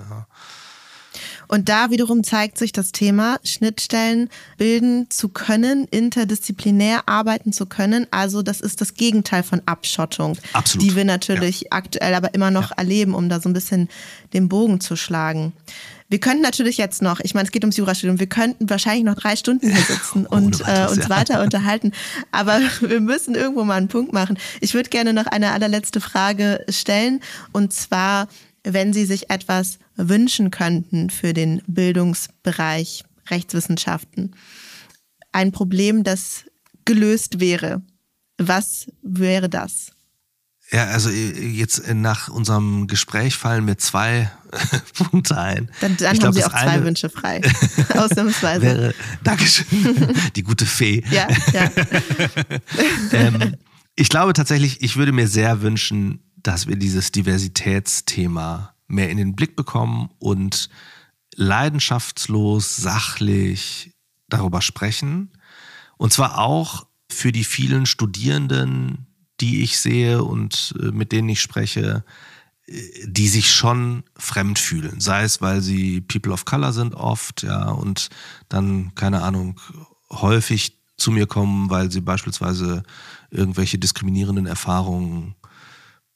Ja. 1.49 1.55
Und 1.55 1.69
da 1.69 1.91
wiederum 1.91 2.25
zeigt 2.25 2.59
sich 2.59 2.73
das 2.73 2.93
Thema, 2.93 3.39
Schnittstellen 3.45 4.29
bilden 4.57 5.11
zu 5.11 5.29
können, 5.29 5.87
interdisziplinär 5.91 7.09
arbeiten 7.09 7.53
zu 7.53 7.67
können. 7.67 8.07
Also 8.11 8.43
das 8.43 8.61
ist 8.61 8.81
das 8.81 8.95
Gegenteil 8.95 9.43
von 9.43 9.63
Abschottung, 9.67 10.37
Absolut. 10.53 10.87
die 10.87 10.97
wir 10.97 11.05
natürlich 11.05 11.73
aktuell 11.73 12.15
aber 12.15 12.35
immer 12.35 12.51
noch 12.51 12.77
erleben, 12.77 13.15
um 13.15 13.29
da 13.29 13.41
so 13.41 13.49
ein 13.49 13.55
bisschen 13.55 13.89
den 14.33 14.49
Bogen 14.49 14.81
zu 14.81 14.97
schlagen. 14.97 15.53
Wir 16.09 16.21
könnten 16.21 16.43
natürlich 16.43 16.77
jetzt 16.77 17.03
noch, 17.03 17.21
ich 17.21 17.35
meine, 17.35 17.47
es 17.47 17.53
geht 17.53 17.65
ums 17.65 17.77
Jurastudium, 17.77 18.21
wir 18.21 18.27
könnten 18.27 18.69
wahrscheinlich 18.69 19.05
noch 19.05 19.15
drei 19.15 19.37
Stunden 19.37 19.71
hier 19.71 19.83
sitzen 19.83 20.27
Ohne 20.31 20.47
und 20.47 20.61
äh, 20.61 20.67
weiteres, 20.67 20.93
uns 20.93 21.03
ja. 21.05 21.09
weiter 21.09 21.43
unterhalten. 21.43 21.93
Aber 22.31 22.61
wir 22.81 23.01
müssen 23.01 23.35
irgendwo 23.35 23.65
mal 23.65 23.77
einen 23.77 23.89
Punkt 23.89 24.13
machen. 24.13 24.39
Ich 24.61 24.75
würde 24.75 24.91
gerne 24.91 25.13
noch 25.13 25.27
eine 25.27 25.53
allerletzte 25.53 26.01
Frage 26.01 26.65
stellen. 26.69 27.21
Und 27.53 27.73
zwar, 27.73 28.29
wenn 28.65 28.93
Sie 28.93 29.05
sich 29.07 29.31
etwas 29.31 29.79
wünschen 29.97 30.51
könnten 30.51 31.11
für 31.11 31.33
den 31.33 31.63
Bildungsbereich 31.67 33.05
Rechtswissenschaften. 33.31 34.35
Ein 35.33 35.53
Problem, 35.53 36.05
das 36.05 36.45
gelöst 36.85 37.41
wäre. 37.41 37.83
Was 38.39 38.87
wäre 39.03 39.49
das? 39.49 39.93
Ja, 40.71 40.87
also 40.87 41.11
äh, 41.11 41.49
jetzt 41.49 41.79
äh, 41.79 41.95
nach 41.95 42.29
unserem 42.29 42.87
Gespräch 42.87 43.37
fallen 43.37 43.65
mir 43.65 43.77
zwei 43.77 44.31
Punkte 44.95 45.37
ein. 45.39 45.71
Dann, 45.81 45.97
dann 45.97 46.17
Ich 46.17 46.23
haben 46.25 46.33
glaub, 46.33 46.35
Sie 46.35 46.45
auch 46.45 46.51
zwei 46.51 46.83
Wünsche 46.83 47.11
frei. 47.11 47.41
Ausnahmsweise. 47.95 48.63
Wäre, 48.63 48.95
Dankeschön, 49.23 49.67
die 50.37 50.43
gute 50.43 50.67
Fee. 50.67 51.05
ja, 51.11 51.29
ja. 51.53 51.71
ähm, 53.13 53.57
ich 53.95 54.09
glaube 54.09 54.33
tatsächlich, 54.33 54.83
ich 54.83 54.97
würde 54.97 55.13
mir 55.13 55.29
sehr 55.29 55.63
wünschen, 55.63 56.21
dass 56.45 56.69
wir 56.69 56.77
dieses 56.77 57.11
Diversitätsthema 57.11 58.75
mehr 58.87 59.11
in 59.11 59.17
den 59.17 59.35
Blick 59.35 59.57
bekommen 59.57 60.11
und 60.19 60.69
leidenschaftslos, 61.35 62.77
sachlich 62.77 63.95
darüber 64.29 64.63
sprechen. 64.63 65.33
Und 65.97 66.13
zwar 66.13 66.39
auch 66.39 66.87
für 67.11 67.33
die 67.33 67.45
vielen 67.45 67.87
Studierenden, 67.87 69.07
die 69.41 69.63
ich 69.63 69.79
sehe 69.79 70.23
und 70.23 70.75
äh, 70.81 70.91
mit 70.91 71.13
denen 71.13 71.29
ich 71.31 71.41
spreche, 71.41 72.05
äh, 72.67 72.83
die 73.07 73.29
sich 73.29 73.53
schon 73.53 74.05
fremd 74.17 74.59
fühlen. 74.59 75.01
Sei 75.01 75.25
es, 75.25 75.41
weil 75.41 75.61
sie 75.61 76.03
People 76.03 76.33
of 76.33 76.45
Color 76.45 76.73
sind 76.73 76.95
oft, 76.95 77.43
ja, 77.43 77.71
und 77.71 78.11
dann, 78.49 78.95
keine 78.95 79.23
Ahnung, 79.23 79.61
häufig 80.11 80.79
zu 80.97 81.11
mir 81.11 81.27
kommen, 81.27 81.71
weil 81.71 81.91
sie 81.91 82.01
beispielsweise 82.01 82.83
irgendwelche 83.31 83.79
diskriminierenden 83.79 84.47
Erfahrungen 84.47 85.35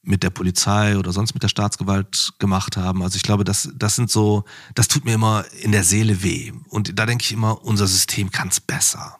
mit 0.02 0.22
der 0.22 0.30
Polizei 0.30 0.96
oder 0.96 1.12
sonst 1.12 1.34
mit 1.34 1.42
der 1.42 1.48
Staatsgewalt 1.48 2.32
gemacht 2.38 2.76
haben. 2.76 3.02
Also 3.02 3.16
ich 3.16 3.22
glaube, 3.22 3.44
das, 3.44 3.70
das 3.74 3.96
sind 3.96 4.10
so, 4.10 4.44
das 4.74 4.88
tut 4.88 5.04
mir 5.04 5.14
immer 5.14 5.44
in 5.60 5.72
der 5.72 5.84
Seele 5.84 6.22
weh. 6.22 6.52
Und 6.68 6.98
da 6.98 7.04
denke 7.04 7.24
ich 7.24 7.32
immer, 7.32 7.62
unser 7.64 7.86
System 7.86 8.30
kann 8.30 8.48
es 8.48 8.60
besser. 8.60 9.18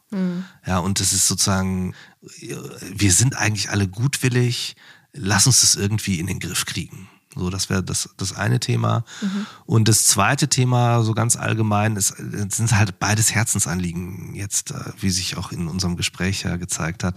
Ja, 0.67 0.79
und 0.79 1.01
das 1.01 1.13
ist 1.13 1.27
sozusagen, 1.29 1.95
wir 2.21 3.13
sind 3.13 3.37
eigentlich 3.37 3.71
alle 3.71 3.89
gutwillig, 3.89 4.77
lass 5.13 5.47
uns 5.47 5.61
das 5.61 5.75
irgendwie 5.75 6.19
in 6.19 6.27
den 6.27 6.39
Griff 6.39 6.65
kriegen. 6.65 7.09
So, 7.39 7.51
das 7.51 7.71
wäre 7.71 7.83
das, 7.83 8.11
das 8.17 8.35
eine 8.35 8.61
Thema. 8.61 9.05
Und 9.65 9.89
das 9.89 10.07
zweite 10.07 10.49
Thema, 10.49 11.03
so 11.03 11.15
ganz 11.15 11.37
allgemein, 11.37 11.97
ist, 11.97 12.19
es 12.19 12.57
sind 12.57 12.73
halt 12.73 12.99
beides 12.99 13.35
Herzensanliegen 13.35 14.35
jetzt, 14.35 14.73
äh, 14.73 14.75
wie 15.01 15.11
sich 15.11 15.37
auch 15.37 15.53
in 15.53 15.69
unserem 15.69 15.97
Gespräch 15.97 16.43
ja 16.43 16.57
gezeigt 16.57 17.05
hat, 17.05 17.17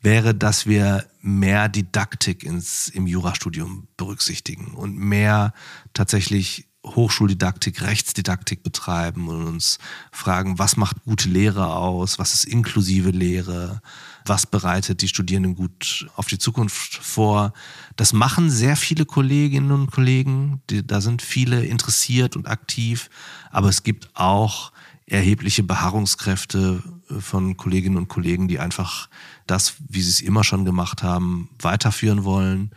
wäre, 0.00 0.34
dass 0.34 0.66
wir 0.66 1.04
mehr 1.20 1.68
Didaktik 1.68 2.42
ins, 2.42 2.88
im 2.88 3.06
Jurastudium 3.06 3.86
berücksichtigen 3.96 4.74
und 4.74 4.96
mehr 4.96 5.52
tatsächlich 5.94 6.66
Hochschuldidaktik, 6.84 7.82
Rechtsdidaktik 7.82 8.62
betreiben 8.62 9.28
und 9.28 9.46
uns 9.46 9.78
fragen, 10.12 10.58
was 10.58 10.76
macht 10.76 11.04
gute 11.04 11.28
Lehre 11.28 11.74
aus, 11.74 12.18
was 12.18 12.32
ist 12.32 12.44
inklusive 12.44 13.10
Lehre, 13.10 13.82
was 14.24 14.46
bereitet 14.46 15.02
die 15.02 15.08
Studierenden 15.08 15.54
gut 15.54 16.08
auf 16.16 16.26
die 16.26 16.38
Zukunft 16.38 16.94
vor. 16.94 17.52
Das 17.96 18.12
machen 18.12 18.50
sehr 18.50 18.76
viele 18.76 19.04
Kolleginnen 19.06 19.72
und 19.72 19.90
Kollegen, 19.90 20.62
die, 20.70 20.86
da 20.86 21.00
sind 21.00 21.22
viele 21.22 21.64
interessiert 21.64 22.36
und 22.36 22.48
aktiv, 22.48 23.10
aber 23.50 23.68
es 23.68 23.82
gibt 23.82 24.10
auch 24.14 24.72
erhebliche 25.06 25.64
Beharrungskräfte 25.64 26.82
von 27.18 27.56
Kolleginnen 27.56 27.96
und 27.96 28.08
Kollegen, 28.08 28.46
die 28.46 28.60
einfach 28.60 29.08
das, 29.46 29.74
wie 29.88 30.02
sie 30.02 30.10
es 30.10 30.20
immer 30.20 30.44
schon 30.44 30.64
gemacht 30.64 31.02
haben, 31.02 31.50
weiterführen 31.58 32.24
wollen, 32.24 32.70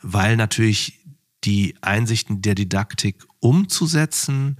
weil 0.00 0.36
natürlich 0.36 1.00
die 1.44 1.74
Einsichten 1.80 2.42
der 2.42 2.54
Didaktik 2.54 3.26
umzusetzen 3.40 4.58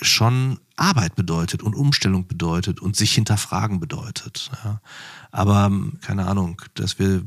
schon 0.00 0.60
Arbeit 0.76 1.16
bedeutet 1.16 1.62
und 1.62 1.74
Umstellung 1.74 2.26
bedeutet 2.28 2.80
und 2.80 2.94
sich 2.94 3.12
hinterfragen 3.12 3.80
bedeutet. 3.80 4.50
Ja. 4.64 4.80
Aber 5.30 5.70
keine 6.00 6.26
Ahnung, 6.26 6.60
dass 6.74 6.98
wir 6.98 7.22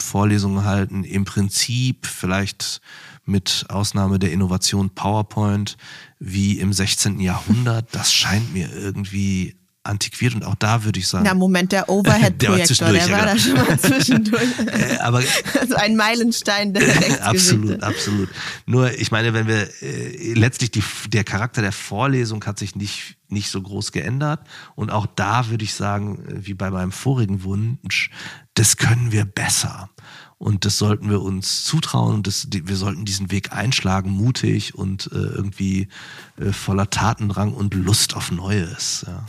Vorlesungen 0.00 0.64
halten, 0.64 1.04
im 1.04 1.24
Prinzip 1.24 2.06
vielleicht 2.06 2.80
mit 3.24 3.66
Ausnahme 3.68 4.18
der 4.18 4.32
Innovation 4.32 4.90
PowerPoint 4.90 5.76
wie 6.18 6.58
im 6.58 6.72
16. 6.72 7.20
Jahrhundert, 7.20 7.94
das 7.94 8.12
scheint 8.12 8.52
mir 8.52 8.72
irgendwie 8.72 9.54
antiquiert 9.88 10.34
und 10.34 10.44
auch 10.44 10.54
da 10.54 10.84
würde 10.84 10.98
ich 10.98 11.08
sagen. 11.08 11.24
Na, 11.24 11.34
Moment, 11.34 11.72
der 11.72 11.88
Overhead-Projektor, 11.88 12.92
der, 12.92 13.06
der, 13.06 13.10
war 13.10 13.26
da 13.26 13.38
schon 13.38 13.54
mal 13.54 13.78
zwischendurch. 13.80 14.48
Äh, 14.66 14.98
aber, 14.98 15.22
also 15.60 15.74
ein 15.76 15.96
Meilenstein 15.96 16.74
der 16.74 16.82
Absolut, 17.22 17.82
absolut. 17.82 18.28
Nur, 18.66 18.92
ich 18.98 19.10
meine, 19.10 19.34
wenn 19.34 19.46
wir 19.46 19.68
äh, 19.82 20.34
letztlich 20.34 20.70
die, 20.70 20.82
der 21.08 21.24
Charakter 21.24 21.62
der 21.62 21.72
Vorlesung 21.72 22.44
hat 22.44 22.58
sich 22.58 22.76
nicht, 22.76 23.16
nicht 23.28 23.50
so 23.50 23.60
groß 23.60 23.92
geändert. 23.92 24.40
Und 24.74 24.90
auch 24.90 25.06
da 25.06 25.48
würde 25.48 25.64
ich 25.64 25.74
sagen, 25.74 26.24
äh, 26.28 26.46
wie 26.46 26.54
bei 26.54 26.70
meinem 26.70 26.92
vorigen 26.92 27.42
Wunsch, 27.42 28.10
das 28.54 28.76
können 28.76 29.12
wir 29.12 29.24
besser. 29.24 29.90
Und 30.38 30.64
das 30.64 30.78
sollten 30.78 31.10
wir 31.10 31.20
uns 31.20 31.64
zutrauen 31.64 32.14
und 32.14 32.26
das, 32.28 32.46
wir 32.50 32.76
sollten 32.76 33.04
diesen 33.04 33.32
Weg 33.32 33.52
einschlagen, 33.52 34.10
mutig 34.10 34.76
und 34.76 35.10
äh, 35.12 35.16
irgendwie 35.16 35.88
äh, 36.38 36.52
voller 36.52 36.90
Tatendrang 36.90 37.52
und 37.52 37.74
Lust 37.74 38.14
auf 38.14 38.30
Neues. 38.30 39.04
Ja. 39.06 39.26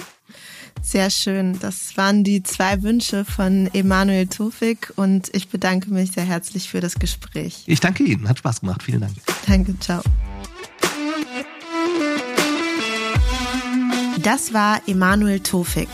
Sehr 0.81 1.09
schön. 1.09 1.59
Das 1.59 1.95
waren 1.97 2.23
die 2.23 2.41
zwei 2.43 2.81
Wünsche 2.81 3.25
von 3.25 3.69
Emanuel 3.73 4.27
Tofik 4.27 4.93
und 4.95 5.29
ich 5.35 5.49
bedanke 5.49 5.91
mich 5.91 6.11
sehr 6.11 6.23
herzlich 6.23 6.69
für 6.69 6.79
das 6.79 6.95
Gespräch. 6.95 7.63
Ich 7.67 7.79
danke 7.79 8.03
Ihnen. 8.03 8.27
Hat 8.27 8.39
Spaß 8.39 8.61
gemacht. 8.61 8.83
Vielen 8.83 9.01
Dank. 9.01 9.13
Danke. 9.47 9.77
Ciao. 9.79 10.01
Das 14.23 14.53
war 14.53 14.81
Emanuel 14.87 15.39
Tofik. 15.39 15.87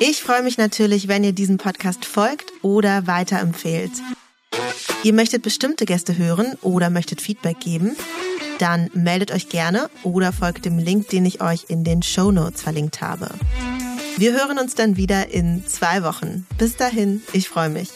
Ich 0.00 0.22
freue 0.22 0.42
mich 0.42 0.58
natürlich, 0.58 1.08
wenn 1.08 1.24
ihr 1.24 1.32
diesem 1.32 1.58
Podcast 1.58 2.04
folgt 2.04 2.52
oder 2.62 3.06
weiterempfehlt. 3.06 3.92
Ihr 5.02 5.12
möchtet 5.12 5.42
bestimmte 5.42 5.86
Gäste 5.86 6.18
hören 6.18 6.54
oder 6.62 6.90
möchtet 6.90 7.20
Feedback 7.20 7.60
geben? 7.60 7.96
Dann 8.58 8.90
meldet 8.94 9.32
euch 9.32 9.48
gerne 9.48 9.90
oder 10.02 10.32
folgt 10.32 10.64
dem 10.64 10.78
Link, 10.78 11.08
den 11.08 11.26
ich 11.26 11.40
euch 11.40 11.66
in 11.68 11.84
den 11.84 12.02
Show 12.02 12.30
Notes 12.30 12.62
verlinkt 12.62 13.00
habe. 13.00 13.28
Wir 14.16 14.32
hören 14.32 14.58
uns 14.58 14.74
dann 14.74 14.96
wieder 14.96 15.28
in 15.30 15.66
zwei 15.66 16.02
Wochen. 16.02 16.46
Bis 16.56 16.76
dahin, 16.76 17.22
ich 17.32 17.48
freue 17.48 17.68
mich. 17.68 17.90